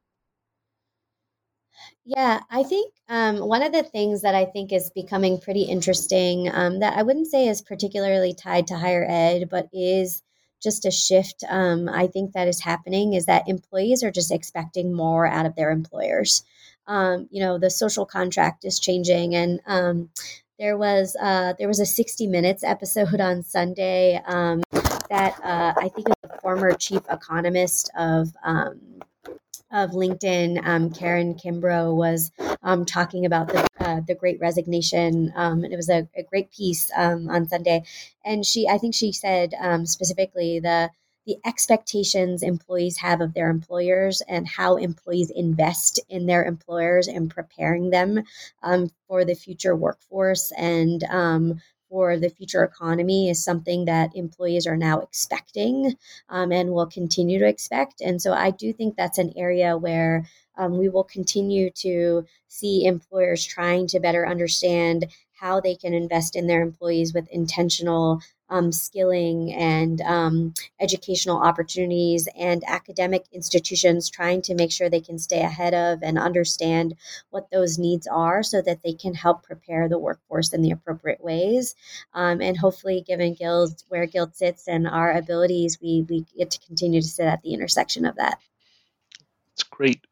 Yeah, 2.06 2.42
I 2.52 2.62
think 2.62 2.94
um, 3.10 3.40
one 3.40 3.64
of 3.64 3.72
the 3.72 3.82
things 3.82 4.22
that 4.22 4.36
I 4.36 4.46
think 4.46 4.72
is 4.72 4.92
becoming 4.92 5.40
pretty 5.40 5.64
interesting 5.64 6.52
um, 6.54 6.82
that 6.82 7.00
I 7.00 7.02
wouldn't 7.02 7.32
say 7.32 7.48
is 7.48 7.64
particularly 7.64 8.36
tied 8.36 8.68
to 8.68 8.78
higher 8.78 9.04
ed, 9.10 9.50
but 9.50 9.70
is 9.74 10.22
just 10.62 10.86
a 10.86 10.92
shift 10.92 11.44
um, 11.50 11.90
I 11.90 12.08
think 12.08 12.34
that 12.34 12.48
is 12.48 12.62
happening 12.62 13.14
is 13.14 13.26
that 13.26 13.48
employees 13.48 14.04
are 14.04 14.12
just 14.12 14.32
expecting 14.32 14.94
more 14.94 15.28
out 15.28 15.46
of 15.46 15.56
their 15.56 15.72
employers. 15.72 16.44
Um, 16.88 17.28
you 17.32 17.42
know, 17.42 17.58
the 17.58 17.70
social 17.70 18.06
contract 18.06 18.64
is 18.64 18.80
changing, 18.80 19.36
and 19.36 19.60
um, 19.66 20.10
there 20.60 20.78
was 20.78 21.16
uh, 21.20 21.54
there 21.58 21.68
was 21.68 21.80
a 21.80 21.86
60 21.86 22.28
Minutes 22.28 22.64
episode 22.64 23.20
on 23.20 23.44
Sunday 23.44 24.22
um, 24.26 24.62
that 25.10 25.40
uh, 25.44 25.74
I 25.78 25.90
think 25.90 26.08
the 26.08 26.40
former 26.42 26.74
chief 26.74 27.02
economist 27.10 27.92
of 27.98 28.30
um, 28.44 28.80
of 29.72 29.92
LinkedIn, 29.92 30.66
um, 30.66 30.92
Karin 30.92 31.36
Kimbrough, 31.36 31.96
was 31.96 32.32
um, 32.64 32.86
talking 32.86 33.26
about 33.26 33.48
the 33.48 33.68
uh, 33.80 34.02
the 34.08 34.16
Great 34.16 34.40
Resignation, 34.40 35.34
um, 35.36 35.64
and 35.64 35.74
it 35.74 35.76
was 35.78 35.90
a, 35.90 36.08
a 36.16 36.24
great 36.24 36.52
piece 36.52 36.92
um, 36.96 37.30
on 37.30 37.48
Sunday. 37.48 37.84
And 38.24 38.46
she, 38.46 38.68
I 38.68 38.78
think, 38.78 38.96
she 38.96 39.12
said 39.12 39.54
um, 39.60 39.86
specifically 39.86 40.60
the 40.60 40.90
the 41.26 41.38
expectations 41.44 42.44
employees 42.44 42.98
have 42.98 43.20
of 43.20 43.34
their 43.34 43.50
employers 43.50 44.22
and 44.28 44.48
how 44.48 44.76
employees 44.76 45.32
invest 45.32 46.00
in 46.08 46.28
their 46.28 46.46
employers 46.46 47.08
and 47.08 47.32
preparing 47.32 47.90
them 47.90 48.24
um, 48.62 48.92
for 49.08 49.26
the 49.26 49.34
future 49.34 49.76
workforce 49.76 50.52
and 50.56 51.04
for 51.96 52.20
the 52.20 52.28
future 52.30 52.62
economy 52.62 53.30
is 53.30 53.42
something 53.42 53.86
that 53.86 54.14
employees 54.18 54.68
are 54.68 54.76
now 54.76 55.00
expecting 55.00 55.96
um, 56.28 56.52
and 56.52 56.74
will 56.74 56.88
continue 56.88 57.40
to 57.40 57.48
expect. 57.48 58.02
And 58.02 58.22
so 58.22 58.34
I 58.34 58.52
do 58.52 58.74
think 58.74 58.98
that's 58.98 59.18
an 59.18 59.32
area 59.38 59.78
where 59.78 60.26
um, 60.58 60.78
we 60.78 60.90
will 60.90 61.06
continue 61.06 61.70
to 61.76 62.26
see 62.50 62.84
employers 62.84 63.46
trying 63.46 63.88
to 63.88 64.02
better 64.02 64.28
understand 64.28 65.06
how 65.40 65.62
they 65.62 65.74
can 65.74 65.94
invest 65.94 66.36
in 66.36 66.48
their 66.48 66.62
employees 66.62 67.14
with 67.14 67.30
intentional 67.30 68.20
um, 68.50 68.72
skilling 68.72 69.54
and 69.54 70.02
um, 70.02 70.54
educational 70.80 71.38
opportunities 71.38 72.28
and 72.38 72.64
academic 72.68 73.26
institutions 73.32 74.10
trying 74.10 74.42
to 74.44 74.56
make 74.56 74.72
sure 74.72 74.90
they 74.90 75.02
can 75.02 75.18
stay 75.18 75.42
ahead 75.42 75.74
of 75.74 76.04
and 76.04 76.18
understand 76.18 76.96
what 77.30 77.50
those 77.52 77.80
needs 77.80 78.08
are 78.08 78.44
so 78.44 78.62
that 78.62 78.82
they 78.84 78.94
can 78.94 79.14
help 79.14 79.44
prepare 79.44 79.90
the 79.90 80.00
workforce 80.00 80.54
in 80.54 80.62
the 80.62 80.72
appropriate 80.72 81.24
ways. 81.24 81.76
Um, 82.14 82.42
and 82.42 82.58
hopefully, 82.58 83.04
given 83.06 83.34
Guild 83.34 83.84
where 83.88 84.06
Guild 84.06 84.36
sits 84.36 84.68
and 84.68 84.88
our 84.88 85.12
abilities, 85.12 85.80
we, 85.82 86.06
we 86.08 86.26
get 86.38 86.52
to 86.52 86.60
continue 86.66 87.02
to 87.02 87.08
sit 87.08 87.26
at 87.26 87.42
the 87.42 87.54
intersection 87.54 88.06
of 88.06 88.16
that. 88.18 88.40
That's 89.52 89.64
great. 89.64 90.06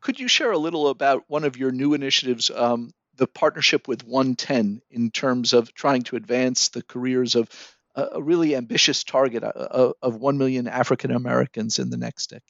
Could 0.00 0.18
you 0.18 0.28
share 0.28 0.52
a 0.52 0.58
little 0.58 0.88
about 0.88 1.24
one 1.28 1.44
of 1.44 1.58
your 1.58 1.70
new 1.70 1.92
initiatives, 1.92 2.50
um, 2.50 2.92
the 3.16 3.26
partnership 3.26 3.86
with 3.86 4.08
OneTen 4.08 4.80
in 4.90 5.10
terms 5.10 5.52
of 5.52 5.74
trying 5.74 6.02
to 6.02 6.16
advance 6.16 6.68
the 6.68 6.82
careers 6.82 7.34
of 7.34 7.48
a, 7.94 8.22
really 8.22 8.56
ambitious 8.56 9.04
target 9.04 9.44
of, 9.44 9.94
of 10.02 10.16
1 10.16 10.38
million 10.38 10.66
African 10.68 11.10
Americans 11.10 11.78
in 11.78 11.90
the 11.90 11.96
next 11.96 12.30
decade. 12.30 12.42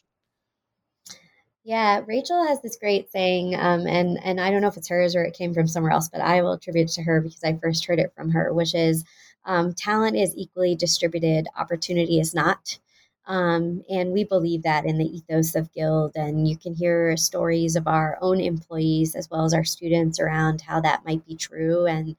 Yeah, 1.65 2.03
Rachel 2.07 2.47
has 2.47 2.61
this 2.61 2.77
great 2.77 3.11
saying, 3.11 3.55
um, 3.55 3.87
and 3.87 4.23
and 4.23 4.39
I 4.39 4.51
don't 4.51 4.61
know 4.61 4.69
if 4.69 4.77
it's 4.77 4.89
hers 4.89 5.17
or 5.17 5.25
it 5.25 5.33
came 5.33 5.55
from 5.55 5.67
somewhere 5.67 5.93
else, 5.93 6.11
but 6.11 6.21
I 6.21 6.43
will 6.43 6.53
attribute 6.53 6.91
it 6.91 6.93
to 6.95 7.03
her 7.05 7.23
because 7.23 7.43
I 7.43 7.55
first 7.55 7.87
heard 7.87 7.99
it 7.99 8.13
from 8.15 8.31
her, 8.33 8.53
which 8.53 8.75
is 8.75 9.03
um, 9.47 9.73
talent 9.73 10.17
is 10.17 10.35
equally 10.37 10.75
distributed, 10.75 11.47
opportunity 11.57 12.21
is 12.21 12.35
not. 12.35 12.79
Um, 13.27 13.83
and 13.89 14.13
we 14.13 14.25
believe 14.25 14.63
that 14.65 14.85
in 14.85 14.99
the 14.99 15.07
ethos 15.07 15.55
of 15.55 15.73
Guild. 15.73 16.13
And 16.15 16.47
you 16.47 16.57
can 16.57 16.75
hear 16.75 17.17
stories 17.17 17.77
of 17.77 17.87
our 17.87 18.19
own 18.21 18.41
employees 18.41 19.15
as 19.15 19.31
well 19.31 19.45
as 19.45 19.55
our 19.55 19.65
students 19.65 20.21
around 20.21 20.61
how 20.61 20.81
that 20.81 21.05
might 21.05 21.27
be 21.27 21.37
true. 21.37 21.87
And 21.87 22.17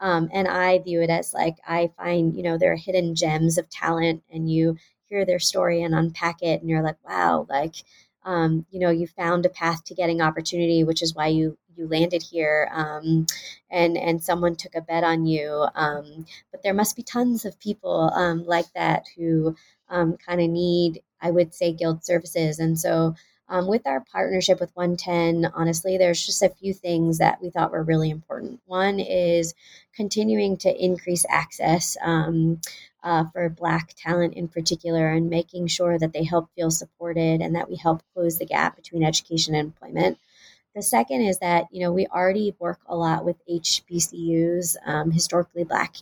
um, 0.00 0.28
and 0.32 0.48
I 0.48 0.78
view 0.80 1.02
it 1.02 1.10
as 1.10 1.32
like 1.34 1.56
I 1.66 1.90
find, 1.96 2.34
you 2.36 2.42
know, 2.42 2.58
there 2.58 2.72
are 2.72 2.76
hidden 2.76 3.14
gems 3.14 3.58
of 3.58 3.68
talent, 3.70 4.22
and 4.30 4.50
you 4.50 4.76
hear 5.08 5.24
their 5.24 5.38
story 5.38 5.82
and 5.82 5.94
unpack 5.94 6.42
it, 6.42 6.60
and 6.60 6.68
you're 6.70 6.82
like, 6.82 6.96
wow, 7.08 7.46
like, 7.48 7.76
um, 8.24 8.66
you 8.70 8.80
know, 8.80 8.90
you 8.90 9.06
found 9.06 9.46
a 9.46 9.50
path 9.50 9.84
to 9.84 9.94
getting 9.94 10.20
opportunity, 10.20 10.84
which 10.84 11.02
is 11.02 11.14
why 11.14 11.28
you 11.28 11.56
you 11.76 11.86
landed 11.88 12.22
here, 12.22 12.70
um, 12.72 13.26
and 13.70 13.96
and 13.96 14.22
someone 14.22 14.56
took 14.56 14.74
a 14.74 14.80
bet 14.80 15.04
on 15.04 15.26
you. 15.26 15.66
Um, 15.74 16.26
but 16.50 16.62
there 16.62 16.74
must 16.74 16.96
be 16.96 17.02
tons 17.02 17.44
of 17.44 17.58
people 17.60 18.10
um, 18.14 18.44
like 18.46 18.66
that 18.74 19.04
who 19.16 19.56
um, 19.88 20.16
kind 20.16 20.40
of 20.40 20.50
need, 20.50 21.02
I 21.20 21.30
would 21.30 21.54
say, 21.54 21.72
guild 21.72 22.04
services. 22.04 22.58
And 22.58 22.78
so, 22.78 23.14
um, 23.48 23.66
with 23.66 23.86
our 23.86 24.00
partnership 24.00 24.58
with 24.58 24.74
OneTen, 24.74 25.50
honestly, 25.54 25.96
there's 25.96 26.24
just 26.24 26.42
a 26.42 26.48
few 26.48 26.74
things 26.74 27.18
that 27.18 27.40
we 27.40 27.50
thought 27.50 27.70
were 27.70 27.82
really 27.82 28.10
important. 28.10 28.60
One 28.66 28.98
is 28.98 29.54
continuing 29.94 30.56
to 30.58 30.84
increase 30.84 31.24
access 31.28 31.96
um, 32.02 32.60
uh, 33.04 33.24
for 33.32 33.48
Black 33.48 33.94
talent 33.96 34.34
in 34.34 34.48
particular 34.48 35.08
and 35.10 35.30
making 35.30 35.68
sure 35.68 35.96
that 35.96 36.12
they 36.12 36.24
help 36.24 36.50
feel 36.56 36.72
supported 36.72 37.40
and 37.40 37.54
that 37.54 37.70
we 37.70 37.76
help 37.76 38.02
close 38.14 38.38
the 38.38 38.46
gap 38.46 38.74
between 38.74 39.04
education 39.04 39.54
and 39.54 39.66
employment. 39.66 40.18
the 40.74 40.82
second 40.82 41.22
is 41.22 41.38
that 41.38 41.66
you 41.70 41.80
know 41.80 41.92
we 41.92 42.06
already 42.08 42.54
work 42.58 42.80
a 42.86 42.96
lot 42.96 43.24
with 43.24 43.36
HBCUs, 43.48 44.76
um, 44.84 45.12
historically 45.12 45.64
black 45.64 45.94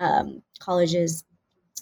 um, 0.00 0.42
colleges 0.58 1.24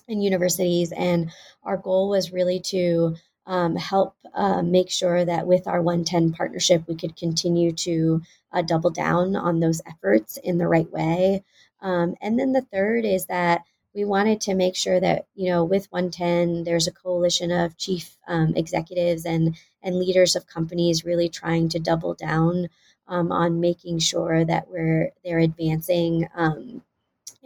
and 0.08 0.22
universities, 0.22 0.92
and 0.92 1.32
our 1.64 1.78
goal 1.78 2.10
was 2.10 2.32
really 2.32 2.60
to 2.60 3.16
um, 3.46 3.76
help 3.76 4.16
uh, 4.34 4.62
make 4.62 4.90
sure 4.90 5.24
that 5.24 5.46
with 5.46 5.66
our 5.66 5.80
OneTen 5.82 6.34
partnership, 6.34 6.84
we 6.86 6.96
could 6.96 7.16
continue 7.16 7.72
to 7.72 8.22
uh, 8.52 8.62
double 8.62 8.90
down 8.90 9.36
on 9.36 9.60
those 9.60 9.82
efforts 9.86 10.36
in 10.38 10.58
the 10.58 10.68
right 10.68 10.90
way. 10.90 11.44
Um, 11.80 12.16
and 12.20 12.38
then 12.38 12.52
the 12.52 12.62
third 12.62 13.04
is 13.04 13.26
that 13.26 13.62
we 13.94 14.04
wanted 14.04 14.42
to 14.42 14.54
make 14.54 14.76
sure 14.76 15.00
that 15.00 15.26
you 15.34 15.50
know 15.50 15.64
with 15.64 15.90
OneTen 15.90 16.64
there's 16.64 16.86
a 16.86 16.92
coalition 16.92 17.50
of 17.50 17.78
chief 17.78 18.16
um, 18.28 18.54
executives 18.54 19.24
and 19.24 19.56
and 19.82 19.98
leaders 19.98 20.36
of 20.36 20.46
companies 20.46 21.04
really 21.04 21.28
trying 21.28 21.68
to 21.70 21.78
double 21.78 22.14
down 22.14 22.68
um, 23.08 23.32
on 23.32 23.60
making 23.60 23.98
sure 23.98 24.44
that 24.44 24.68
we're 24.68 25.12
they're 25.24 25.38
advancing 25.38 26.28
um, 26.34 26.82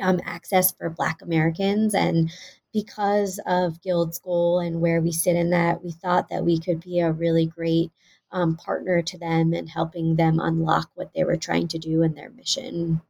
um 0.00 0.20
access 0.24 0.72
for 0.72 0.90
black 0.90 1.22
americans 1.22 1.94
and 1.94 2.30
because 2.72 3.40
of 3.46 3.82
guild's 3.82 4.18
goal 4.18 4.60
and 4.60 4.80
where 4.80 5.00
we 5.00 5.12
sit 5.12 5.36
in 5.36 5.50
that 5.50 5.82
we 5.82 5.90
thought 5.90 6.28
that 6.28 6.44
we 6.44 6.58
could 6.58 6.80
be 6.80 7.00
a 7.00 7.12
really 7.12 7.46
great 7.46 7.90
um, 8.32 8.56
partner 8.56 9.02
to 9.02 9.18
them 9.18 9.52
and 9.52 9.68
helping 9.68 10.14
them 10.14 10.38
unlock 10.38 10.88
what 10.94 11.12
they 11.14 11.24
were 11.24 11.36
trying 11.36 11.66
to 11.66 11.78
do 11.78 12.02
in 12.02 12.14
their 12.14 12.30
mission 12.30 13.00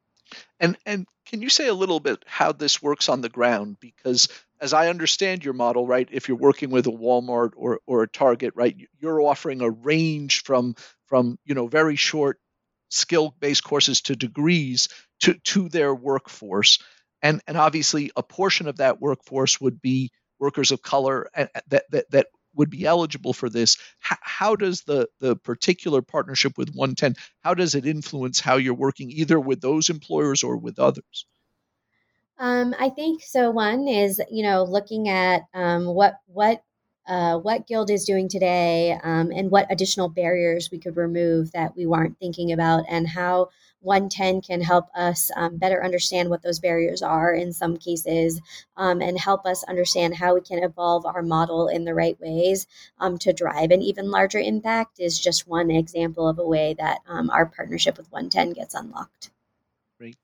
and 0.58 0.76
and 0.86 1.06
can 1.26 1.42
you 1.42 1.48
say 1.48 1.68
a 1.68 1.74
little 1.74 2.00
bit 2.00 2.24
how 2.26 2.50
this 2.50 2.82
works 2.82 3.08
on 3.08 3.20
the 3.20 3.28
ground? 3.28 3.76
Because 3.78 4.28
as 4.60 4.72
I 4.72 4.88
understand 4.88 5.44
your 5.44 5.54
model, 5.54 5.86
right, 5.86 6.08
if 6.10 6.28
you're 6.28 6.36
working 6.36 6.70
with 6.70 6.88
a 6.88 6.90
Walmart 6.90 7.52
or, 7.56 7.78
or 7.86 8.02
a 8.02 8.08
Target, 8.08 8.54
right, 8.56 8.76
you're 8.98 9.22
offering 9.22 9.60
a 9.60 9.70
range 9.70 10.42
from 10.42 10.74
from 11.06 11.38
you 11.44 11.54
know 11.54 11.66
very 11.66 11.96
short 11.96 12.38
skill-based 12.90 13.64
courses 13.64 14.02
to 14.02 14.16
degrees 14.16 14.88
to 15.20 15.34
to 15.34 15.68
their 15.68 15.94
workforce, 15.94 16.78
and 17.22 17.40
and 17.46 17.56
obviously 17.56 18.10
a 18.16 18.22
portion 18.22 18.68
of 18.68 18.76
that 18.76 19.00
workforce 19.00 19.60
would 19.60 19.80
be 19.80 20.10
workers 20.38 20.72
of 20.72 20.82
color 20.82 21.30
that 21.68 21.84
that 21.90 22.10
that 22.10 22.26
would 22.54 22.70
be 22.70 22.84
eligible 22.84 23.32
for 23.32 23.48
this. 23.48 23.76
How, 24.00 24.16
how, 24.20 24.56
does 24.56 24.82
the 24.82 25.08
the 25.20 25.36
particular 25.36 26.02
partnership 26.02 26.58
with 26.58 26.74
OneTen 26.74 27.16
how 27.40 27.54
does 27.54 27.74
it 27.74 27.86
influence 27.86 28.40
how 28.40 28.56
you're 28.56 28.74
working 28.74 29.10
either 29.10 29.38
with 29.38 29.60
those 29.60 29.88
employers 29.88 30.42
or 30.42 30.56
with 30.56 30.78
others? 30.78 31.26
Um, 32.38 32.74
i 32.78 32.88
think 32.88 33.22
so. 33.22 33.50
One 33.50 33.86
is 33.86 34.20
you 34.30 34.42
know 34.42 34.64
looking 34.64 35.08
at 35.08 35.42
um, 35.54 35.86
what 35.86 36.14
what 36.26 36.62
uh, 37.10 37.36
what 37.36 37.66
Guild 37.66 37.90
is 37.90 38.04
doing 38.04 38.28
today 38.28 38.96
um, 39.02 39.32
and 39.32 39.50
what 39.50 39.66
additional 39.68 40.08
barriers 40.08 40.70
we 40.70 40.78
could 40.78 40.96
remove 40.96 41.50
that 41.50 41.76
we 41.76 41.84
weren't 41.84 42.16
thinking 42.20 42.52
about, 42.52 42.84
and 42.88 43.08
how 43.08 43.48
OneTen 43.84 44.46
can 44.46 44.60
help 44.60 44.86
us 44.94 45.30
um, 45.34 45.56
better 45.56 45.82
understand 45.82 46.30
what 46.30 46.42
those 46.42 46.60
barriers 46.60 47.02
are 47.02 47.34
in 47.34 47.52
some 47.52 47.76
cases 47.78 48.40
um, 48.76 49.02
and 49.02 49.18
help 49.18 49.44
us 49.44 49.64
understand 49.64 50.14
how 50.14 50.34
we 50.34 50.40
can 50.40 50.62
evolve 50.62 51.04
our 51.04 51.22
model 51.22 51.66
in 51.66 51.84
the 51.84 51.94
right 51.94 52.16
ways 52.20 52.68
um, 53.00 53.18
to 53.18 53.32
drive 53.32 53.72
an 53.72 53.82
even 53.82 54.12
larger 54.12 54.38
impact 54.38 55.00
is 55.00 55.18
just 55.18 55.48
one 55.48 55.70
example 55.70 56.28
of 56.28 56.38
a 56.38 56.46
way 56.46 56.76
that 56.78 56.98
um, 57.08 57.28
our 57.30 57.46
partnership 57.46 57.98
with 57.98 58.10
OneTen 58.12 58.54
gets 58.54 58.74
unlocked. 58.74 59.30
Great. 59.98 60.16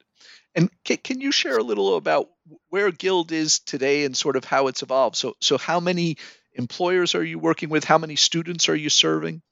And 0.55 0.71
can, 0.85 0.99
can 0.99 1.21
you 1.21 1.33
share 1.33 1.59
a 1.59 1.65
little 1.65 1.97
about 1.97 2.31
where 2.69 2.93
Guild 2.93 3.33
is 3.33 3.59
today 3.59 4.05
and 4.05 4.17
sort 4.17 4.37
of 4.37 4.45
how 4.45 4.69
it's 4.69 4.83
evolved? 4.83 5.17
So, 5.17 5.35
so 5.41 5.59
how 5.59 5.81
many 5.81 6.19
employers 6.57 7.15
are 7.15 7.25
you 7.25 7.39
working 7.39 7.69
with? 7.69 7.85
How 7.85 7.99
many 7.99 8.17
students 8.17 8.69
are 8.69 8.77
you 8.77 8.91
serving? 8.91 9.43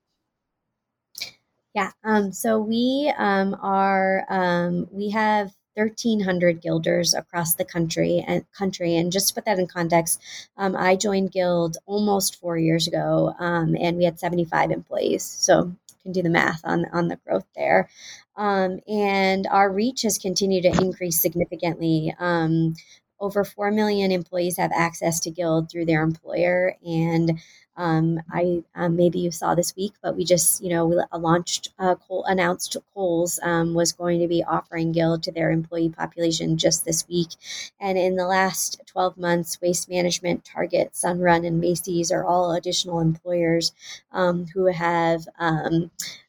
Yeah. 1.74 1.90
Um, 2.04 2.32
so 2.32 2.60
we 2.60 3.12
um, 3.16 3.56
are 3.60 4.24
um, 4.28 4.88
we 4.92 5.10
have 5.10 5.52
1,300 5.74 6.62
guilders 6.62 7.14
across 7.14 7.56
the 7.56 7.64
country 7.64 8.24
and 8.26 8.44
country. 8.52 8.96
And 8.96 9.10
just 9.10 9.28
to 9.28 9.34
put 9.34 9.44
that 9.46 9.58
in 9.58 9.66
context, 9.66 10.20
um, 10.56 10.76
I 10.76 10.94
joined 10.94 11.32
Guild 11.32 11.78
almost 11.86 12.40
four 12.40 12.56
years 12.56 12.86
ago, 12.86 13.34
um, 13.38 13.76
and 13.78 13.96
we 13.96 14.04
had 14.04 14.20
75 14.20 14.70
employees. 14.70 15.24
So 15.24 15.74
can 16.04 16.12
do 16.12 16.22
the 16.22 16.28
math 16.28 16.60
on 16.64 16.86
on 16.92 17.08
the 17.08 17.18
growth 17.26 17.46
there. 17.56 17.88
Um, 18.36 18.80
and 18.86 19.46
our 19.46 19.70
reach 19.70 20.02
has 20.02 20.18
continued 20.18 20.62
to 20.62 20.80
increase 20.80 21.20
significantly. 21.20 22.14
Um, 23.24 23.26
over 23.26 23.44
4 23.44 23.70
million 23.70 24.12
employees 24.12 24.56
have 24.58 24.72
access 24.72 25.20
to 25.20 25.30
Guild 25.30 25.70
through 25.70 25.86
their 25.86 26.02
employer. 26.02 26.76
And 26.86 27.40
um, 27.76 28.20
I 28.30 28.62
um, 28.76 28.94
maybe 28.94 29.18
you 29.18 29.32
saw 29.32 29.54
this 29.54 29.74
week, 29.74 29.94
but 30.00 30.16
we 30.16 30.24
just 30.24 30.62
you 30.62 30.70
know 30.70 30.86
we 30.86 30.96
launched 31.18 31.70
uh, 31.78 31.96
announced 32.26 32.76
Kohl's 32.94 33.40
um, 33.42 33.74
was 33.74 33.90
going 33.92 34.20
to 34.20 34.28
be 34.28 34.44
offering 34.44 34.92
Guild 34.92 35.24
to 35.24 35.32
their 35.32 35.50
employee 35.50 35.88
population 35.88 36.56
just 36.56 36.84
this 36.84 37.08
week, 37.08 37.30
and 37.80 37.98
in 37.98 38.14
the 38.14 38.26
last 38.26 38.80
12 38.86 39.18
months, 39.18 39.60
Waste 39.60 39.90
Management, 39.90 40.44
Target, 40.44 40.92
Sunrun, 40.92 41.44
and 41.44 41.60
Macy's 41.60 42.12
are 42.12 42.24
all 42.24 42.52
additional 42.52 43.00
employers 43.00 43.72
um, 44.12 44.46
who 44.54 44.66
have 44.66 45.26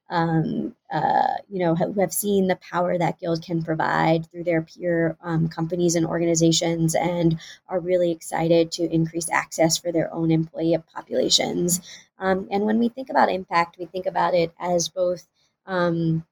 um, 0.10 0.76
uh, 0.92 1.36
you 1.50 1.60
know, 1.60 1.76
who 1.76 2.00
have 2.00 2.14
seen 2.14 2.48
the 2.48 2.58
power 2.58 2.98
that 2.98 3.20
Guild 3.20 3.44
can 3.44 3.64
provide 3.64 4.30
through 4.30 4.44
their 4.44 4.62
peer 4.62 5.18
um, 5.24 5.48
companies 5.48 5.96
and 5.96 6.06
organizations 6.06 6.96
and 6.96 7.40
are 7.68 7.80
really 7.80 8.12
excited 8.12 8.72
to 8.74 8.94
increase 8.94 9.30
access 9.32 9.78
for 9.78 9.92
their 9.92 10.14
own 10.14 10.32
employee 10.32 10.78
populations. 10.94 11.82
Um, 12.20 12.48
and 12.52 12.66
when 12.66 12.80
we 12.80 12.90
think 12.90 13.10
about 13.10 13.32
impact, 13.32 13.78
we 13.80 13.86
think 13.86 14.06
about 14.06 14.36
it 14.36 14.54
as 14.60 14.90
both 14.90 15.28
um, 15.66 16.24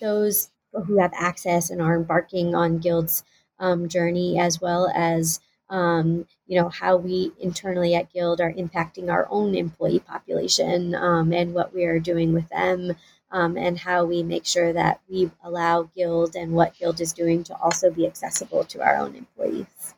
those 0.00 0.48
who 0.72 0.98
have 0.98 1.12
access 1.14 1.70
and 1.70 1.82
are 1.82 1.96
embarking 1.96 2.54
on 2.54 2.78
Guild's 2.78 3.24
um, 3.58 3.88
journey 3.88 4.38
as 4.38 4.60
well 4.60 4.90
as 4.94 5.40
um, 5.70 6.26
you 6.48 6.60
know 6.60 6.68
how 6.68 6.96
we 6.96 7.30
internally 7.38 7.94
at 7.94 8.12
guild 8.12 8.40
are 8.40 8.52
impacting 8.52 9.12
our 9.12 9.28
own 9.30 9.54
employee 9.54 10.00
population 10.00 10.94
um, 10.94 11.32
and 11.32 11.54
what 11.54 11.72
we 11.74 11.84
are 11.84 12.00
doing 12.00 12.32
with 12.32 12.48
them 12.48 12.96
um, 13.30 13.56
and 13.56 13.78
how 13.78 14.04
we 14.04 14.22
make 14.22 14.46
sure 14.46 14.72
that 14.72 15.00
we 15.08 15.30
allow 15.44 15.82
guild 15.94 16.34
and 16.34 16.52
what 16.52 16.76
guild 16.78 17.00
is 17.00 17.12
doing 17.12 17.44
to 17.44 17.54
also 17.54 17.90
be 17.90 18.06
accessible 18.06 18.64
to 18.64 18.80
our 18.80 18.96
own 18.96 19.14
employees. 19.14 19.94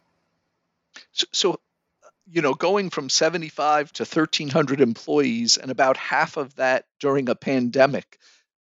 So, 1.12 1.26
so 1.32 1.60
you 2.30 2.42
know 2.42 2.54
going 2.54 2.90
from 2.90 3.08
75 3.08 3.92
to 3.94 4.02
1300 4.02 4.80
employees 4.80 5.56
and 5.56 5.70
about 5.70 5.96
half 5.96 6.36
of 6.36 6.54
that 6.56 6.84
during 6.98 7.28
a 7.28 7.34
pandemic 7.34 8.18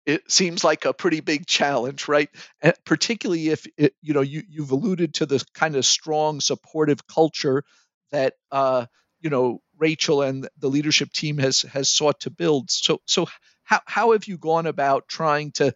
it 0.06 0.30
seems 0.30 0.64
like 0.64 0.84
a 0.84 0.92
pretty 0.92 1.20
big 1.20 1.46
challenge, 1.46 2.08
right? 2.08 2.28
And 2.60 2.74
particularly 2.84 3.48
if 3.48 3.66
it, 3.76 3.94
you 4.02 4.14
know 4.14 4.20
you 4.20 4.42
you've 4.48 4.70
alluded 4.70 5.14
to 5.14 5.26
the 5.26 5.44
kind 5.54 5.76
of 5.76 5.86
strong 5.86 6.40
supportive 6.40 7.06
culture 7.06 7.64
that 8.12 8.34
uh, 8.50 8.86
you 9.20 9.30
know 9.30 9.60
Rachel 9.78 10.22
and 10.22 10.48
the 10.58 10.68
leadership 10.68 11.12
team 11.12 11.38
has 11.38 11.62
has 11.62 11.90
sought 11.90 12.20
to 12.20 12.30
build. 12.30 12.70
So 12.70 13.00
so 13.06 13.26
how 13.62 13.80
how 13.86 14.12
have 14.12 14.26
you 14.26 14.38
gone 14.38 14.66
about 14.66 15.08
trying 15.08 15.52
to 15.52 15.74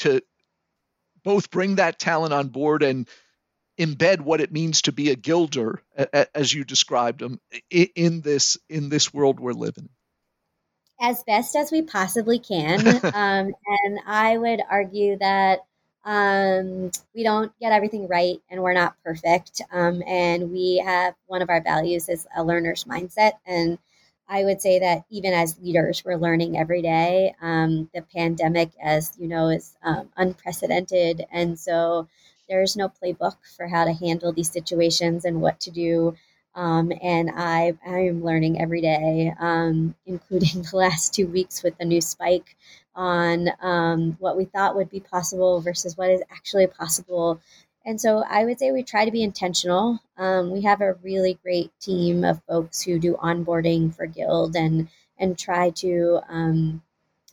to 0.00 0.22
both 1.24 1.50
bring 1.50 1.76
that 1.76 1.98
talent 1.98 2.32
on 2.32 2.48
board 2.48 2.82
and 2.82 3.08
embed 3.78 4.20
what 4.20 4.40
it 4.40 4.52
means 4.52 4.82
to 4.82 4.92
be 4.92 5.10
a 5.10 5.16
guilder 5.16 5.82
as 6.34 6.52
you 6.52 6.64
described 6.64 7.20
them 7.20 7.40
in 7.70 8.20
this 8.20 8.58
in 8.68 8.88
this 8.88 9.14
world 9.14 9.40
we're 9.40 9.52
living 9.52 9.84
in 9.84 10.01
as 11.02 11.22
best 11.24 11.56
as 11.56 11.70
we 11.72 11.82
possibly 11.82 12.38
can. 12.38 12.86
um, 13.14 13.52
and 13.84 13.98
I 14.06 14.38
would 14.38 14.60
argue 14.70 15.18
that 15.18 15.66
um, 16.04 16.90
we 17.14 17.22
don't 17.22 17.52
get 17.60 17.72
everything 17.72 18.08
right 18.08 18.36
and 18.48 18.62
we're 18.62 18.72
not 18.72 18.94
perfect. 19.04 19.60
Um, 19.70 20.02
and 20.06 20.50
we 20.50 20.82
have 20.84 21.14
one 21.26 21.42
of 21.42 21.50
our 21.50 21.62
values 21.62 22.08
is 22.08 22.26
a 22.34 22.42
learner's 22.42 22.84
mindset. 22.84 23.32
And 23.46 23.78
I 24.28 24.44
would 24.44 24.62
say 24.62 24.78
that 24.78 25.04
even 25.10 25.34
as 25.34 25.58
leaders, 25.60 26.04
we're 26.04 26.16
learning 26.16 26.56
every 26.56 26.82
day. 26.82 27.34
Um, 27.42 27.90
the 27.92 28.02
pandemic, 28.02 28.70
as 28.82 29.12
you 29.18 29.28
know, 29.28 29.48
is 29.48 29.76
um, 29.82 30.08
unprecedented. 30.16 31.24
And 31.30 31.58
so 31.58 32.08
there's 32.48 32.76
no 32.76 32.88
playbook 32.88 33.36
for 33.56 33.66
how 33.66 33.84
to 33.84 33.92
handle 33.92 34.32
these 34.32 34.50
situations 34.50 35.24
and 35.24 35.40
what 35.40 35.60
to 35.60 35.70
do 35.70 36.14
um, 36.54 36.92
and 37.02 37.30
I, 37.34 37.74
I 37.86 38.00
am 38.00 38.24
learning 38.24 38.60
every 38.60 38.80
day, 38.80 39.32
um, 39.38 39.94
including 40.06 40.62
the 40.62 40.76
last 40.76 41.14
two 41.14 41.26
weeks 41.26 41.62
with 41.62 41.76
the 41.78 41.84
new 41.84 42.00
spike 42.00 42.56
on 42.94 43.48
um, 43.62 44.16
what 44.20 44.36
we 44.36 44.44
thought 44.44 44.76
would 44.76 44.90
be 44.90 45.00
possible 45.00 45.60
versus 45.60 45.96
what 45.96 46.10
is 46.10 46.22
actually 46.30 46.66
possible. 46.66 47.40
And 47.84 48.00
so 48.00 48.22
I 48.28 48.44
would 48.44 48.58
say 48.58 48.70
we 48.70 48.82
try 48.82 49.04
to 49.04 49.10
be 49.10 49.22
intentional. 49.22 49.98
Um, 50.16 50.50
we 50.50 50.62
have 50.62 50.80
a 50.80 50.94
really 51.02 51.38
great 51.42 51.72
team 51.80 52.22
of 52.22 52.42
folks 52.44 52.82
who 52.82 52.98
do 52.98 53.14
onboarding 53.14 53.94
for 53.94 54.06
Guild 54.06 54.54
and 54.56 54.88
and 55.18 55.38
try 55.38 55.70
to 55.70 56.20
um, 56.28 56.82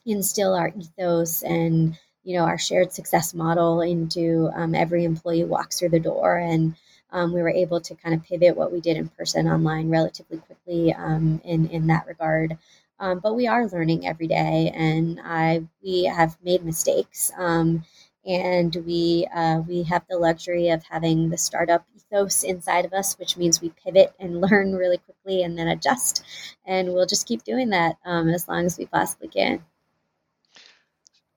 instill 0.06 0.54
our 0.54 0.72
ethos 0.78 1.44
and 1.44 1.98
you 2.24 2.38
know 2.38 2.46
our 2.46 2.58
shared 2.58 2.94
success 2.94 3.34
model 3.34 3.82
into 3.82 4.50
um, 4.54 4.76
every 4.76 5.06
employee 5.06 5.44
walks 5.44 5.80
through 5.80 5.90
the 5.90 6.00
door 6.00 6.38
and 6.38 6.76
um, 7.12 7.34
we 7.34 7.42
were 7.42 7.50
able 7.50 7.82
to 7.82 7.96
kind 7.96 8.16
of 8.16 8.24
pivot 8.24 8.56
what 8.56 8.72
we 8.72 8.82
did 8.82 8.98
in 8.98 9.10
person 9.10 9.48
online 9.48 9.90
relatively 9.90 10.38
quickly 10.38 10.94
um, 10.94 11.42
in, 11.44 11.68
in 11.68 11.88
that 11.88 12.08
regard. 12.08 12.58
Um, 13.00 13.20
but 13.20 13.36
we 13.36 13.48
are 13.48 13.68
learning 13.68 14.06
every 14.06 14.28
day, 14.28 14.72
and 14.76 15.22
I 15.24 15.64
we 15.82 16.04
have 16.04 16.38
made 16.44 16.66
mistakes. 16.66 17.32
Um, 17.38 17.86
and 18.26 18.76
we 18.86 19.28
uh, 19.34 19.62
we 19.68 19.84
have 19.84 20.04
the 20.10 20.18
luxury 20.18 20.70
of 20.70 20.84
having 20.84 21.30
the 21.30 21.38
startup 21.38 21.86
ethos 21.96 22.44
inside 22.44 22.86
of 22.86 22.94
us, 22.94 23.18
which 23.18 23.38
means 23.38 23.62
we 23.62 23.72
pivot 23.84 24.14
and 24.20 24.42
learn 24.50 24.76
really 24.76 24.98
quickly 24.98 25.44
and 25.44 25.58
then 25.58 25.68
adjust. 25.68 26.24
And 26.66 26.94
we'll 26.94 27.06
just 27.06 27.28
keep 27.28 27.44
doing 27.44 27.70
that 27.70 27.96
um, 28.06 28.30
as 28.30 28.48
long 28.48 28.66
as 28.66 28.78
we 28.78 28.86
possibly 28.86 29.30
can. 29.30 29.64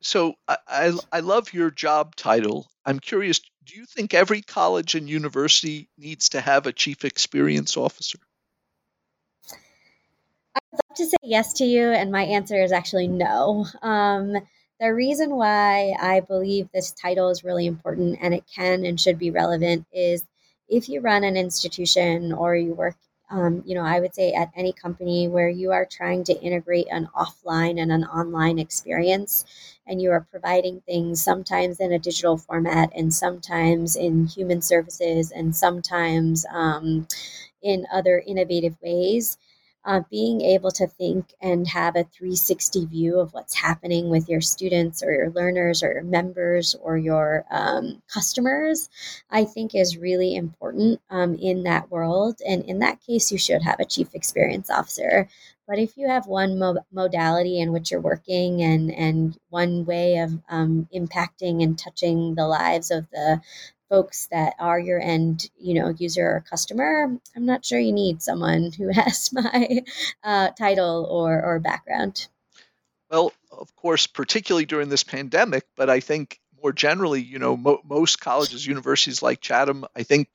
So 0.03 0.35
I, 0.49 0.57
I, 0.67 0.99
I 1.13 1.21
love 1.21 1.53
your 1.53 1.71
job 1.71 2.17
title. 2.17 2.69
I'm 2.85 2.99
curious. 2.99 3.41
Do 3.65 3.77
you 3.77 3.85
think 3.87 4.13
every 4.13 4.43
college 4.43 4.95
and 4.95 5.09
university 5.09 5.89
needs 5.97 6.31
to 6.31 6.41
have 6.41 6.67
a 6.67 6.73
chief 6.73 7.05
experience 7.05 7.77
officer? 7.77 8.19
I'd 10.55 10.63
love 10.73 10.97
to 10.97 11.07
say 11.07 11.17
yes 11.23 11.55
to 11.55 11.65
you, 11.65 11.83
and 11.83 12.11
my 12.11 12.25
answer 12.25 12.61
is 12.61 12.73
actually 12.73 13.09
no. 13.09 13.67
Um, 13.81 14.37
the 14.81 14.93
reason 14.93 15.37
why 15.37 15.95
I 16.01 16.21
believe 16.21 16.69
this 16.73 16.91
title 16.91 17.31
is 17.31 17.45
really 17.45 17.67
important 17.67 18.19
and 18.21 18.35
it 18.35 18.45
can 18.53 18.85
and 18.85 19.01
should 19.01 19.19
be 19.19 19.31
relevant 19.31 19.87
is 19.93 20.25
if 20.69 20.89
you 20.89 21.01
run 21.01 21.23
an 21.23 21.37
institution 21.37 22.33
or 22.33 22.57
you 22.57 22.75
work, 22.75 22.97
um, 23.31 23.63
you 23.65 23.75
know, 23.77 23.85
I 23.85 24.01
would 24.01 24.15
say 24.15 24.33
at 24.33 24.51
any 24.57 24.73
company 24.73 25.29
where 25.29 25.49
you 25.49 25.71
are 25.71 25.87
trying 25.87 26.25
to 26.25 26.41
integrate 26.41 26.89
an 26.91 27.09
offline 27.15 27.81
and 27.81 27.93
an 27.93 28.05
online 28.05 28.59
experience, 28.59 29.45
and 29.87 30.01
you 30.01 30.11
are 30.11 30.27
providing 30.31 30.81
things 30.83 31.23
sometimes 31.23 31.81
in 31.81 31.93
a 31.93 31.99
digital 31.99 32.37
format 32.37 32.91
and 32.95 33.13
sometimes 33.13 33.97
in 33.97 34.27
human 34.27 34.63
services 34.63 35.31
and 35.31 35.55
sometimes 35.55 36.47
um, 36.51 37.07
in 37.63 37.87
other 37.93 38.23
innovative 38.27 38.77
ways 38.83 39.39
uh, 39.85 40.01
being 40.11 40.41
able 40.43 40.71
to 40.71 40.87
think 40.87 41.27
and 41.41 41.67
have 41.67 41.97
a 41.97 42.05
360 42.05 42.87
view 42.87 43.19
of 43.19 43.33
what's 43.33 43.55
happening 43.55 44.09
with 44.09 44.29
your 44.29 44.41
students 44.41 45.03
or 45.03 45.13
your 45.13 45.31
learners 45.31 45.83
or 45.83 45.93
your 45.93 46.05
members 46.05 46.77
or 46.81 46.97
your 46.97 47.45
um, 47.51 48.01
customers, 48.13 48.89
I 49.31 49.45
think 49.45 49.75
is 49.75 49.97
really 49.97 50.37
important 50.37 51.01
um, 51.11 51.35
in 51.35 51.65
that 51.65 51.91
world. 51.91 52.41
And 52.47 52.65
in 52.65 52.79
that 52.79 53.01
case, 53.05 53.33
you 53.33 53.39
should 53.39 53.63
have 53.63 53.81
a 53.81 53.85
chief 53.85 54.15
experience 54.15 54.71
officer. 54.71 55.29
But 55.67 55.79
if 55.79 55.97
you 55.97 56.09
have 56.09 56.27
one 56.27 56.59
mo- 56.59 56.85
modality 56.93 57.61
in 57.61 57.73
which 57.73 57.91
you're 57.91 58.01
working 58.01 58.63
and, 58.63 58.93
and 58.93 59.39
one 59.49 59.85
way 59.85 60.19
of 60.19 60.33
um, 60.49 60.89
impacting 60.95 61.63
and 61.63 61.79
touching 61.79 62.35
the 62.35 62.47
lives 62.47 62.91
of 62.91 63.09
the 63.11 63.41
folks 63.89 64.27
that 64.31 64.55
are 64.59 64.79
your 64.79 65.01
end, 65.01 65.51
you 65.59 65.75
know, 65.75 65.91
user 65.91 66.27
or 66.27 66.45
customer, 66.49 67.17
I'm 67.37 67.47
not 67.47 67.65
sure 67.65 67.79
you 67.79 67.93
need 67.93 68.23
someone 68.23 68.73
who 68.73 68.89
has 68.93 69.33
my 69.33 69.83
uh, 70.25 70.49
title 70.51 71.07
or, 71.11 71.43
or 71.43 71.61
background. 71.61 72.27
Well, 73.11 73.33
of 73.51 73.75
course, 73.77 74.07
particularly 74.07 74.65
during 74.65 74.89
this 74.89 75.05
pandemic, 75.05 75.65
but 75.77 75.91
I 75.91 76.01
think 76.01 76.41
more 76.63 76.73
generally, 76.73 77.21
you 77.21 77.39
know, 77.39 77.57
mo- 77.57 77.83
most 77.85 78.21
colleges, 78.21 78.67
universities 78.67 79.23
like 79.23 79.41
Chatham, 79.41 79.85
I 79.95 80.05
think 80.05 80.29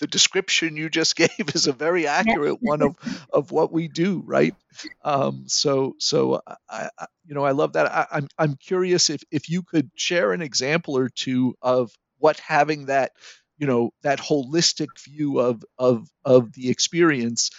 the 0.00 0.06
description 0.06 0.76
you 0.76 0.88
just 0.88 1.16
gave 1.16 1.54
is 1.54 1.66
a 1.66 1.72
very 1.72 2.06
accurate 2.06 2.58
one 2.60 2.82
of, 2.82 2.96
of 3.32 3.50
what 3.50 3.72
we 3.72 3.88
do, 3.88 4.22
right? 4.24 4.54
Um, 5.02 5.44
so, 5.46 5.94
so 5.98 6.42
I, 6.68 6.88
I, 6.98 7.06
you 7.26 7.34
know, 7.34 7.44
I 7.44 7.52
love 7.52 7.74
that. 7.74 7.86
I, 7.86 8.06
I'm 8.10 8.28
I'm 8.38 8.56
curious 8.56 9.10
if 9.10 9.22
if 9.30 9.48
you 9.48 9.62
could 9.62 9.90
share 9.94 10.32
an 10.32 10.42
example 10.42 10.96
or 10.96 11.08
two 11.08 11.54
of 11.62 11.92
what 12.18 12.38
having 12.40 12.86
that 12.86 13.12
you 13.58 13.66
know 13.66 13.90
that 14.02 14.18
holistic 14.18 14.88
view 15.04 15.38
of 15.38 15.62
of 15.78 16.08
of 16.24 16.52
the 16.52 16.70
experience 16.70 17.50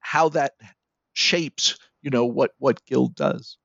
how 0.00 0.28
that 0.30 0.52
shapes 1.12 1.78
you 2.02 2.10
know 2.10 2.24
what 2.24 2.52
what 2.58 2.84
guild 2.86 3.14
does 3.14 3.56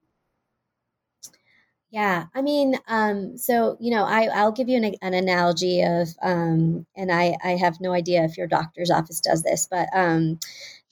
yeah, 1.96 2.26
I 2.36 2.42
mean, 2.42 2.76
um, 2.90 3.38
so 3.38 3.78
you 3.80 3.90
know, 3.90 4.04
I 4.04 4.26
I'll 4.26 4.52
give 4.52 4.68
you 4.68 4.76
an, 4.76 4.96
an 5.02 5.14
analogy 5.14 5.82
of, 5.82 6.10
um, 6.22 6.86
and 6.98 7.10
I 7.10 7.38
I 7.42 7.52
have 7.52 7.80
no 7.80 7.94
idea 7.94 8.26
if 8.26 8.38
your 8.38 8.48
doctor's 8.48 8.92
office 8.92 9.22
does 9.22 9.44
this, 9.44 9.66
but 9.72 9.88
um, 9.94 10.38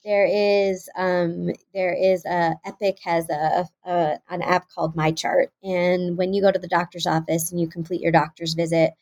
there 0.04 0.26
is 0.26 0.88
um, 0.96 1.50
there 1.74 1.94
is 1.94 2.24
a 2.24 2.54
Epic 2.64 2.98
has 3.04 3.28
a, 3.30 3.68
a 3.84 4.18
an 4.30 4.42
app 4.42 4.70
called 4.70 4.96
MyChart, 4.96 5.48
and 5.62 6.16
when 6.16 6.32
you 6.32 6.40
go 6.42 6.50
to 6.52 6.58
the 6.58 6.68
doctor's 6.68 7.06
office 7.06 7.50
and 7.52 7.60
you 7.60 7.68
complete 7.68 8.00
your 8.00 8.12
doctor's 8.12 8.54
visit, 8.54 8.92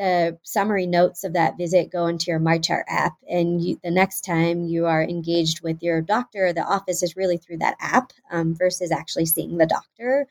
the 0.00 0.38
summary 0.42 0.86
notes 0.86 1.24
of 1.24 1.34
that 1.34 1.58
visit 1.58 1.92
go 1.92 2.06
into 2.06 2.30
your 2.30 2.40
MyChart 2.40 2.84
app. 2.88 3.16
And 3.28 3.60
you, 3.60 3.78
the 3.84 3.90
next 3.90 4.22
time 4.22 4.64
you 4.64 4.86
are 4.86 5.02
engaged 5.02 5.60
with 5.62 5.82
your 5.82 6.00
doctor, 6.00 6.54
the 6.54 6.64
office 6.64 7.02
is 7.02 7.16
really 7.16 7.36
through 7.36 7.58
that 7.58 7.76
app 7.80 8.14
um, 8.30 8.54
versus 8.54 8.90
actually 8.90 9.26
seeing 9.26 9.58
the 9.58 9.66
doctor. 9.66 10.26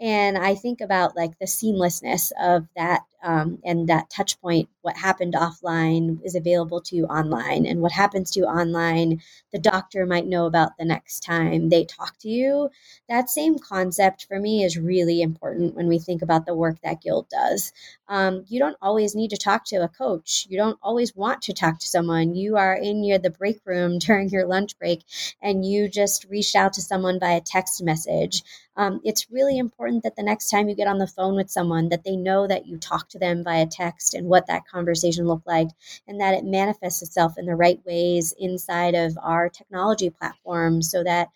And 0.00 0.38
I 0.38 0.54
think 0.54 0.80
about 0.80 1.16
like 1.16 1.38
the 1.38 1.44
seamlessness 1.44 2.32
of 2.40 2.66
that 2.76 3.02
um, 3.22 3.58
and 3.64 3.88
that 3.88 4.10
touch 4.10 4.40
point 4.40 4.68
what 4.82 4.96
happened 4.96 5.34
offline 5.34 6.20
is 6.24 6.34
available 6.34 6.80
to 6.82 6.96
you 6.96 7.06
online. 7.06 7.66
And 7.66 7.80
what 7.80 7.92
happens 7.92 8.30
to 8.32 8.40
you 8.40 8.46
online 8.46 9.20
the 9.52 9.58
doctor 9.58 10.06
might 10.06 10.26
know 10.26 10.46
about 10.46 10.76
the 10.78 10.84
next 10.84 11.20
time 11.20 11.68
they 11.68 11.84
talk 11.84 12.16
to 12.18 12.28
you. 12.28 12.70
That 13.08 13.28
same 13.30 13.58
concept 13.58 14.26
for 14.26 14.38
me 14.38 14.64
is 14.64 14.78
really 14.78 15.22
important 15.22 15.74
when 15.74 15.88
we 15.88 15.98
think 15.98 16.22
about 16.22 16.46
the 16.46 16.54
work 16.54 16.80
that 16.82 17.02
guild 17.02 17.28
does. 17.28 17.72
Um, 18.08 18.44
you 18.48 18.60
don't 18.60 18.76
always 18.80 19.14
need 19.14 19.30
to 19.30 19.36
talk 19.36 19.64
to 19.66 19.82
a 19.82 19.88
coach. 19.88 20.46
You 20.48 20.56
don't 20.56 20.78
always 20.82 21.14
want 21.16 21.42
to 21.42 21.52
talk 21.52 21.80
to 21.80 21.86
someone. 21.86 22.34
You 22.34 22.56
are 22.56 22.74
in 22.74 23.02
your 23.04 23.18
the 23.18 23.30
break 23.30 23.60
room 23.64 23.98
during 24.00 24.28
your 24.28 24.46
lunch 24.46 24.78
break 24.78 25.02
and 25.42 25.64
you 25.64 25.88
just 25.88 26.26
reached 26.28 26.56
out 26.56 26.74
to 26.74 26.82
someone 26.82 27.18
via 27.20 27.40
text 27.40 27.82
message 27.82 28.42
um, 28.80 29.00
it's 29.04 29.30
really 29.30 29.58
important 29.58 30.02
that 30.04 30.16
the 30.16 30.22
next 30.22 30.48
time 30.48 30.68
you 30.68 30.74
get 30.74 30.88
on 30.88 30.96
the 30.96 31.06
phone 31.06 31.36
with 31.36 31.50
someone 31.50 31.90
that 31.90 32.02
they 32.02 32.16
know 32.16 32.46
that 32.46 32.66
you 32.66 32.78
talked 32.78 33.10
to 33.10 33.18
them 33.18 33.44
via 33.44 33.66
text 33.66 34.14
and 34.14 34.26
what 34.26 34.46
that 34.46 34.66
conversation 34.66 35.26
looked 35.26 35.46
like 35.46 35.68
and 36.08 36.18
that 36.20 36.32
it 36.34 36.44
manifests 36.44 37.02
itself 37.02 37.34
in 37.36 37.44
the 37.44 37.54
right 37.54 37.80
ways 37.84 38.32
inside 38.38 38.94
of 38.94 39.18
our 39.22 39.50
technology 39.50 40.08
platform 40.08 40.80
so 40.80 41.04
that 41.04 41.28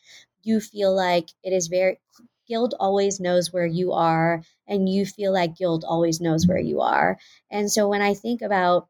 you 0.42 0.58
feel 0.58 0.96
like 0.96 1.26
it 1.42 1.52
is 1.52 1.68
very 1.68 2.00
guild 2.48 2.74
always 2.80 3.20
knows 3.20 3.52
where 3.52 3.66
you 3.66 3.92
are 3.92 4.42
and 4.66 4.88
you 4.88 5.04
feel 5.04 5.32
like 5.32 5.56
guild 5.56 5.84
always 5.86 6.22
knows 6.22 6.46
where 6.46 6.58
you 6.58 6.80
are. 6.80 7.18
And 7.50 7.70
so 7.70 7.88
when 7.88 8.02
i 8.02 8.14
think 8.14 8.40
about 8.42 8.88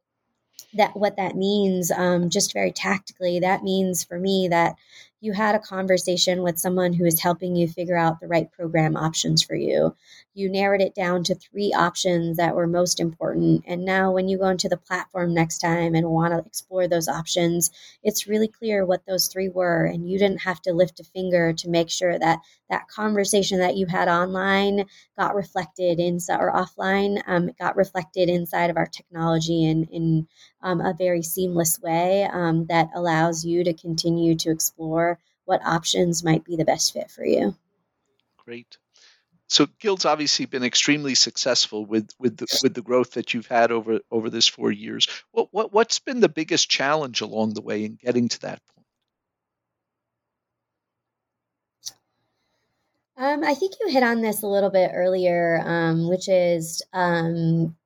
that 0.74 0.96
what 0.96 1.16
that 1.16 1.36
means 1.36 1.90
um, 1.90 2.30
just 2.30 2.52
very 2.52 2.72
tactically 2.72 3.40
that 3.40 3.62
means 3.62 4.04
for 4.04 4.18
me 4.18 4.48
that 4.48 4.76
you 5.24 5.32
had 5.32 5.54
a 5.54 5.58
conversation 5.58 6.42
with 6.42 6.58
someone 6.58 6.92
who 6.92 7.06
is 7.06 7.18
helping 7.18 7.56
you 7.56 7.66
figure 7.66 7.96
out 7.96 8.20
the 8.20 8.28
right 8.28 8.52
program 8.52 8.94
options 8.94 9.42
for 9.42 9.54
you. 9.54 9.96
You 10.34 10.50
narrowed 10.50 10.82
it 10.82 10.94
down 10.94 11.24
to 11.24 11.34
three 11.34 11.72
options 11.72 12.36
that 12.36 12.54
were 12.54 12.66
most 12.66 13.00
important. 13.00 13.64
And 13.66 13.86
now, 13.86 14.12
when 14.12 14.28
you 14.28 14.36
go 14.36 14.48
into 14.48 14.68
the 14.68 14.76
platform 14.76 15.32
next 15.32 15.60
time 15.60 15.94
and 15.94 16.10
want 16.10 16.34
to 16.34 16.46
explore 16.46 16.88
those 16.88 17.08
options, 17.08 17.70
it's 18.02 18.26
really 18.26 18.48
clear 18.48 18.84
what 18.84 19.06
those 19.06 19.28
three 19.28 19.48
were. 19.48 19.86
And 19.86 20.10
you 20.10 20.18
didn't 20.18 20.42
have 20.42 20.60
to 20.62 20.74
lift 20.74 21.00
a 21.00 21.04
finger 21.04 21.54
to 21.54 21.70
make 21.70 21.88
sure 21.88 22.18
that 22.18 22.40
that 22.70 22.88
conversation 22.88 23.58
that 23.58 23.76
you 23.76 23.86
had 23.86 24.08
online 24.08 24.86
got 25.18 25.34
reflected 25.34 26.00
inside 26.00 26.40
or 26.40 26.52
offline, 26.52 27.22
um, 27.26 27.50
got 27.58 27.76
reflected 27.76 28.28
inside 28.28 28.70
of 28.70 28.76
our 28.76 28.86
technology 28.86 29.64
in, 29.64 29.84
in 29.84 30.28
um, 30.62 30.80
a 30.80 30.94
very 30.94 31.22
seamless 31.22 31.80
way 31.80 32.24
um, 32.24 32.66
that 32.66 32.88
allows 32.94 33.44
you 33.44 33.64
to 33.64 33.74
continue 33.74 34.34
to 34.36 34.50
explore 34.50 35.18
what 35.44 35.64
options 35.64 36.24
might 36.24 36.44
be 36.44 36.56
the 36.56 36.64
best 36.64 36.92
fit 36.92 37.10
for 37.10 37.24
you. 37.24 37.54
Great. 38.44 38.78
So 39.48 39.66
Guild's 39.78 40.06
obviously 40.06 40.46
been 40.46 40.64
extremely 40.64 41.14
successful 41.14 41.84
with 41.84 42.10
with 42.18 42.38
the, 42.38 42.60
with 42.62 42.74
the 42.74 42.82
growth 42.82 43.12
that 43.12 43.34
you've 43.34 43.46
had 43.46 43.70
over 43.70 44.00
over 44.10 44.30
this 44.30 44.48
four 44.48 44.72
years. 44.72 45.06
What 45.32 45.48
what 45.52 45.72
what's 45.72 45.98
been 45.98 46.20
the 46.20 46.28
biggest 46.28 46.70
challenge 46.70 47.20
along 47.20 47.54
the 47.54 47.62
way 47.62 47.84
in 47.84 47.96
getting 48.02 48.28
to 48.28 48.40
that 48.40 48.60
Um, 53.16 53.44
I 53.44 53.54
think 53.54 53.74
you 53.80 53.88
hit 53.88 54.02
on 54.02 54.22
this 54.22 54.42
a 54.42 54.48
little 54.48 54.70
bit 54.70 54.90
earlier, 54.92 55.60
um, 55.64 56.08
which 56.08 56.28
is 56.28 56.82
um, 56.92 57.76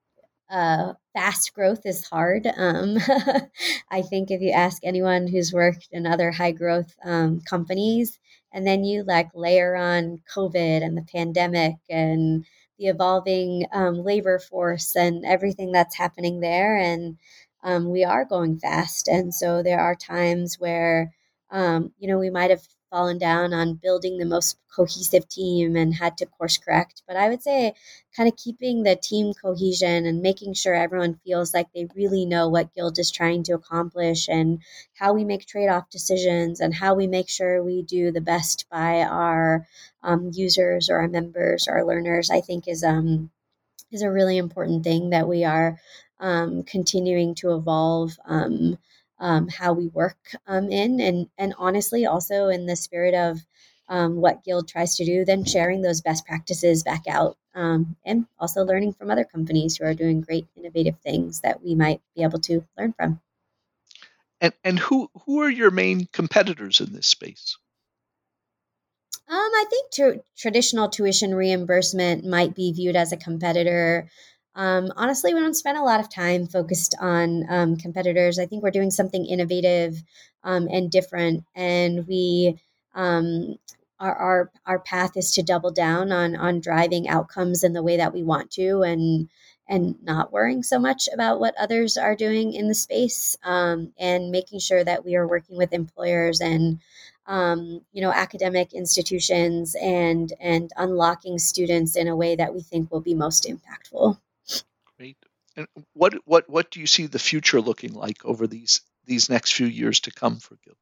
uh, 0.51 0.95
fast 1.15 1.55
growth 1.55 1.85
is 1.85 2.09
hard. 2.09 2.47
Um, 2.57 2.99
I 3.91 4.03
think 4.03 4.31
if 4.31 4.41
you 4.41 4.53
ask 4.53 4.83
anyone 4.85 5.27
who's 5.27 5.53
worked 5.53 5.89
in 5.93 6.07
other 6.07 6.31
high 6.31 6.53
growth 6.53 6.95
um, 7.05 7.41
companies, 7.43 8.19
and 8.53 8.67
then 8.67 8.85
you 8.85 9.05
like 9.05 9.29
layer 9.35 9.77
on 9.77 10.23
COVID 10.35 10.83
and 10.83 10.97
the 10.97 11.07
pandemic 11.13 11.77
and 11.91 12.47
the 12.79 12.87
evolving 12.87 13.67
um, 13.73 14.03
labor 14.03 14.39
force 14.39 14.97
and 14.97 15.27
everything 15.27 15.73
that's 15.73 15.97
happening 15.97 16.41
there, 16.41 16.77
and 16.79 17.19
we 17.87 18.05
are 18.05 18.25
going 18.25 18.59
fast. 18.59 19.09
And 19.09 19.35
so 19.35 19.63
there 19.63 19.81
are 19.81 19.95
times 19.95 20.59
where, 20.59 21.13
you 21.53 21.91
know, 22.09 22.19
we 22.19 22.31
might 22.31 22.51
have 22.51 22.67
fallen 22.91 23.19
down 23.19 23.53
on 23.53 23.75
building 23.75 24.19
the 24.19 24.25
most 24.25 24.59
cohesive 24.75 25.29
team 25.29 25.77
and 25.77 25.95
had 25.95 26.17
to 26.19 26.27
course 26.27 26.59
correct. 26.59 27.03
But 27.07 27.17
I 27.17 27.29
would 27.29 27.43
say, 27.43 27.75
kind 28.17 28.29
of 28.29 28.37
keeping 28.37 28.83
the 28.83 28.97
team 28.97 29.33
cohesion 29.35 30.07
and 30.07 30.23
making 30.23 30.55
sure 30.55 30.75
everyone 30.75 31.21
feels 31.25 31.53
like 31.55 31.69
they 31.73 31.89
really 31.95 32.25
know 32.25 32.49
what 32.49 32.75
Guild 32.75 32.99
is 32.99 33.11
trying 33.11 33.43
to 33.45 33.53
accomplish 33.53 34.29
and 34.29 34.61
how 34.95 35.13
we 35.13 35.25
make 35.25 35.47
trade 35.47 35.69
off 35.69 35.91
decisions 35.91 36.61
and 36.61 36.75
how 36.75 36.95
we 36.95 37.07
make 37.07 37.29
sure 37.29 37.63
we 37.63 37.83
do 37.83 38.13
the 38.13 38.21
best 38.21 38.67
by 38.71 39.03
our 39.03 39.67
um, 40.03 40.31
users 40.33 40.91
or 40.91 40.99
our 41.01 41.09
members 41.09 41.67
or 41.69 41.79
our 41.79 41.85
learners, 41.85 42.31
I 42.31 42.41
think 42.41 42.69
is 42.69 42.85
um, 42.85 43.31
is 43.91 44.03
a 44.03 44.11
really 44.11 44.37
important 44.37 44.85
thing 44.85 45.11
that 45.11 45.29
we 45.29 45.45
are 45.45 45.79
um, 46.21 46.63
continuing 46.63 47.35
to 47.37 47.55
evolve 47.55 48.19
um, 48.25 48.79
um, 49.21 49.49
how 49.49 49.73
we 49.73 49.89
work 49.89 50.19
um, 50.47 50.71
in, 50.71 51.01
and 51.01 51.29
and 51.39 51.55
honestly, 51.59 52.07
also 52.07 52.49
in 52.49 52.67
the 52.67 52.77
spirit 52.77 53.15
of 53.15 53.39
um, 53.89 54.17
what 54.17 54.45
Guild 54.45 54.69
tries 54.69 54.97
to 54.97 55.05
do, 55.05 55.25
then 55.25 55.45
sharing 55.45 55.83
those 55.83 56.01
best 56.01 56.27
practices 56.27 56.83
back 56.83 57.05
out, 57.09 57.37
um, 57.55 57.97
and 58.05 58.27
also 58.39 58.65
learning 58.65 58.93
from 58.93 59.11
other 59.11 59.25
companies 59.25 59.77
who 59.77 59.85
are 59.85 59.95
doing 59.95 60.21
great 60.21 60.47
innovative 60.57 60.99
things 61.01 61.41
that 61.41 61.63
we 61.63 61.75
might 61.75 62.01
be 62.15 62.23
able 62.23 62.41
to 62.41 62.65
learn 62.79 62.93
from. 62.93 63.21
And 64.41 64.53
and 64.63 64.79
who 64.79 65.11
who 65.25 65.41
are 65.43 65.51
your 65.51 65.71
main 65.71 66.09
competitors 66.13 66.81
in 66.81 66.93
this 66.93 67.07
space? 67.07 67.57
Um, 69.31 69.37
I 69.37 69.65
think 69.69 69.91
to, 69.93 70.23
traditional 70.39 70.89
tuition 70.89 71.35
reimbursement 71.35 72.25
might 72.25 72.55
be 72.55 72.73
viewed 72.73 72.97
as 72.97 73.13
a 73.13 73.17
competitor. 73.17 74.09
Um, 74.59 74.93
honestly, 74.97 75.33
we 75.33 75.39
don't 75.39 75.55
spend 75.55 75.79
a 75.79 75.85
lot 75.85 76.01
of 76.01 76.11
time 76.11 76.49
focused 76.49 76.97
on 77.01 77.47
um, 77.49 77.77
competitors. 77.77 78.41
I 78.41 78.47
think 78.47 78.65
we're 78.65 78.73
doing 78.73 78.91
something 78.91 79.25
innovative 79.25 80.03
um, 80.43 80.67
and 80.69 80.91
different, 80.91 81.45
and 81.55 82.09
we 82.09 82.59
um, 82.93 83.55
our, 84.01 84.17
our 84.17 84.51
our 84.67 84.79
path 84.81 85.17
is 85.17 85.31
to 85.35 85.45
double 85.45 85.71
down 85.71 86.11
on 86.11 86.35
on 86.35 86.59
driving 86.59 87.09
outcomes 87.09 87.63
in 87.63 87.73
the 87.73 87.85
way 87.85 87.99
that 87.99 88.13
we 88.13 88.25
want 88.25 88.51
to, 88.53 88.83
and 88.83 89.29
and 89.69 89.95
not 90.03 90.33
worrying 90.33 90.65
so 90.65 90.81
much 90.81 91.09
about 91.15 91.39
what 91.39 91.55
others 91.57 91.97
are 91.97 92.17
doing 92.17 92.53
in 92.53 92.67
the 92.67 92.75
space, 92.75 93.37
um, 93.45 93.93
and 93.97 94.33
making 94.33 94.59
sure 94.59 94.83
that 94.83 95.05
we 95.05 95.15
are 95.15 95.29
working 95.29 95.57
with 95.57 95.73
employers 95.73 96.41
and 96.41 96.81
um, 97.27 97.81
you 97.93 98.03
know 98.03 98.11
academic 98.11 98.75
institutions 98.75 99.77
and 99.81 100.33
and 100.41 100.73
unlocking 100.77 101.39
students 101.39 101.95
in 101.95 102.09
a 102.09 102.17
way 102.17 102.35
that 102.35 102.53
we 102.53 102.61
think 102.61 102.91
will 102.91 103.01
be 103.01 103.15
most 103.15 103.47
impactful 103.47 104.19
and 105.59 105.67
what 105.93 106.15
what 106.25 106.49
what 106.49 106.71
do 106.71 106.81
you 106.81 106.87
see 106.87 107.07
the 107.07 107.19
future 107.19 107.61
looking 107.61 107.93
like 107.93 108.25
over 108.25 108.47
these 108.47 108.81
these 109.05 109.29
next 109.29 109.53
few 109.53 109.67
years 109.67 110.01
to 110.01 110.13
come 110.13 110.37
for 110.37 110.57
guild 110.65 110.77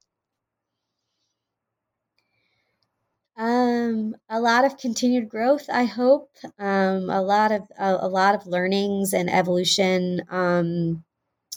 um, 3.39 4.17
a 4.31 4.41
lot 4.41 4.65
of 4.65 4.79
continued 4.79 5.29
growth, 5.29 5.67
I 5.71 5.85
hope. 5.85 6.31
Um, 6.59 7.11
a 7.11 7.21
lot 7.21 7.53
of 7.53 7.71
a, 7.79 7.99
a, 8.01 8.09
lot 8.09 8.35
of 8.35 8.47
learnings 8.47 9.13
and 9.13 9.29
evolution 9.29 10.23
um, 10.31 11.05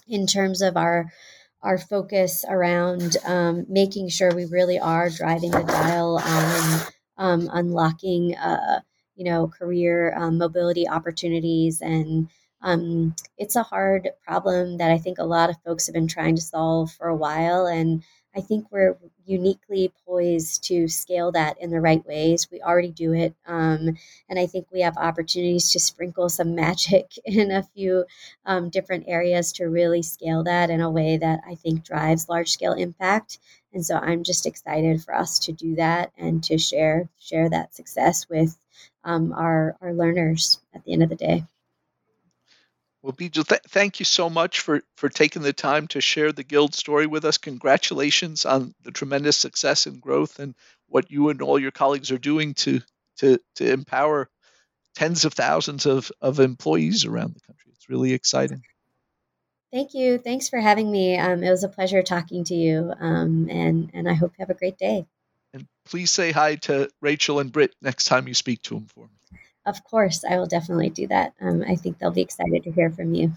in 0.06 0.28
terms 0.28 0.62
of 0.62 0.76
our 0.76 1.10
our 1.62 1.78
focus 1.78 2.44
around 2.50 3.16
um, 3.26 3.66
making 3.70 4.10
sure 4.10 4.36
we 4.36 4.44
really 4.44 4.78
are 4.78 5.10
driving 5.10 5.52
the 5.52 5.64
dial 5.64 6.18
on 6.18 6.82
um, 7.18 7.50
unlocking, 7.54 8.36
uh, 8.36 8.82
you 9.16 9.24
know, 9.24 9.48
career 9.48 10.14
um, 10.18 10.38
mobility 10.38 10.86
opportunities. 10.86 11.80
And 11.80 12.30
um, 12.62 13.16
it's 13.38 13.56
a 13.56 13.64
hard 13.64 14.10
problem 14.26 14.78
that 14.78 14.92
I 14.92 14.98
think 14.98 15.18
a 15.18 15.24
lot 15.24 15.50
of 15.50 15.62
folks 15.66 15.88
have 15.88 15.94
been 15.94 16.08
trying 16.08 16.36
to 16.36 16.42
solve 16.42 16.92
for 16.92 17.08
a 17.08 17.16
while. 17.16 17.66
And 17.66 18.04
I 18.36 18.42
think 18.42 18.68
we're 18.72 18.98
uniquely 19.26 19.92
poised 20.06 20.64
to 20.66 20.88
scale 20.88 21.32
that 21.32 21.62
in 21.62 21.72
the 21.72 21.82
right 21.82 22.06
ways. 22.06 22.48
We 22.52 22.62
already 22.62 22.92
do 22.92 23.14
it. 23.14 23.34
Um, 23.48 23.98
and 24.28 24.38
I 24.38 24.46
think 24.46 24.68
we 24.72 24.82
have 24.82 24.98
opportunities 24.98 25.72
to 25.72 25.80
sprinkle 25.80 26.30
some 26.30 26.54
magic 26.64 27.12
in 27.26 27.52
a 27.52 27.64
few 27.64 28.06
um, 28.46 28.70
different 28.70 29.06
areas 29.08 29.54
to 29.54 29.66
really 29.66 30.02
scale 30.02 30.44
that 30.44 30.70
in 30.70 30.82
a 30.82 30.92
way 30.92 31.18
that 31.18 31.42
I 31.48 31.56
think 31.56 31.84
drives 31.84 32.30
large 32.30 32.52
scale 32.52 32.74
impact. 32.74 33.40
And 33.74 33.86
so 33.86 33.96
I'm 33.96 34.24
just 34.24 34.46
excited 34.46 35.02
for 35.04 35.16
us 35.16 35.40
to 35.40 35.52
do 35.52 35.76
that 35.76 36.12
and 36.18 36.44
to 36.46 36.58
share 36.58 37.08
share 37.20 37.50
that 37.50 37.76
success 37.76 38.28
with 38.28 38.58
um, 39.04 39.32
our, 39.34 39.78
our 39.82 39.94
learners 39.94 40.60
at 40.74 40.84
the 40.84 40.94
end 40.94 41.04
of 41.04 41.10
the 41.10 41.16
day. 41.16 41.46
Well, 43.02 43.14
Bijal, 43.14 43.48
th- 43.48 43.62
thank 43.70 44.00
you 44.00 44.06
so 44.06 44.30
much 44.30 44.60
for, 44.60 44.82
for 44.98 45.08
taking 45.08 45.42
the 45.42 45.54
time 45.54 45.88
to 45.88 46.02
share 46.02 46.34
the 46.34 46.44
Guild 46.44 46.76
story 46.76 47.08
with 47.08 47.24
us. 47.24 47.38
Congratulations 47.38 48.46
on 48.46 48.74
the 48.84 48.92
tremendous 48.92 49.38
success 49.38 49.86
and 49.86 50.02
growth 50.02 50.40
and 50.40 50.54
what 50.88 51.10
you 51.10 51.30
and 51.30 51.42
all 51.42 51.58
your 51.58 51.72
colleagues 51.72 52.12
are 52.12 52.18
doing 52.18 52.56
to, 52.56 52.82
to, 53.20 53.40
to 53.56 53.72
empower 53.72 54.30
tens 54.96 55.24
of 55.24 55.34
thousands 55.34 55.86
of, 55.86 56.12
of 56.20 56.42
employees 56.42 57.06
around 57.06 57.36
the 57.36 57.40
country. 57.42 57.72
It's 57.74 57.90
really 57.90 58.12
exciting. 58.12 58.64
Thank 59.72 59.94
you. 59.94 60.18
Thanks 60.18 60.50
for 60.50 60.60
having 60.60 60.92
me. 60.92 61.18
Um, 61.18 61.44
it 61.44 61.50
was 61.52 61.64
a 61.64 61.70
pleasure 61.70 62.02
talking 62.02 62.44
to 62.46 62.56
you, 62.56 62.92
um, 63.00 63.48
and, 63.50 63.92
and 63.94 64.10
I 64.10 64.14
hope 64.14 64.34
you 64.38 64.42
have 64.42 64.50
a 64.50 64.60
great 64.60 64.78
day. 64.78 65.06
And 65.54 65.68
please 65.86 66.12
say 66.12 66.32
hi 66.32 66.56
to 66.56 66.90
Rachel 67.02 67.40
and 67.40 67.52
Britt 67.52 67.76
next 67.82 68.06
time 68.06 68.28
you 68.28 68.34
speak 68.34 68.62
to 68.64 68.74
them 68.74 68.88
for 68.88 69.06
me. 69.06 69.39
Of 69.66 69.84
course, 69.86 70.26
I 70.26 70.38
will 70.38 70.48
definitely 70.48 70.90
do 70.90 71.08
that. 71.08 71.34
Um, 71.40 71.64
I 71.66 71.76
think 71.76 71.98
they'll 71.98 72.12
be 72.12 72.22
excited 72.22 72.64
to 72.64 72.72
hear 72.72 72.90
from 72.90 73.14
you. 73.14 73.34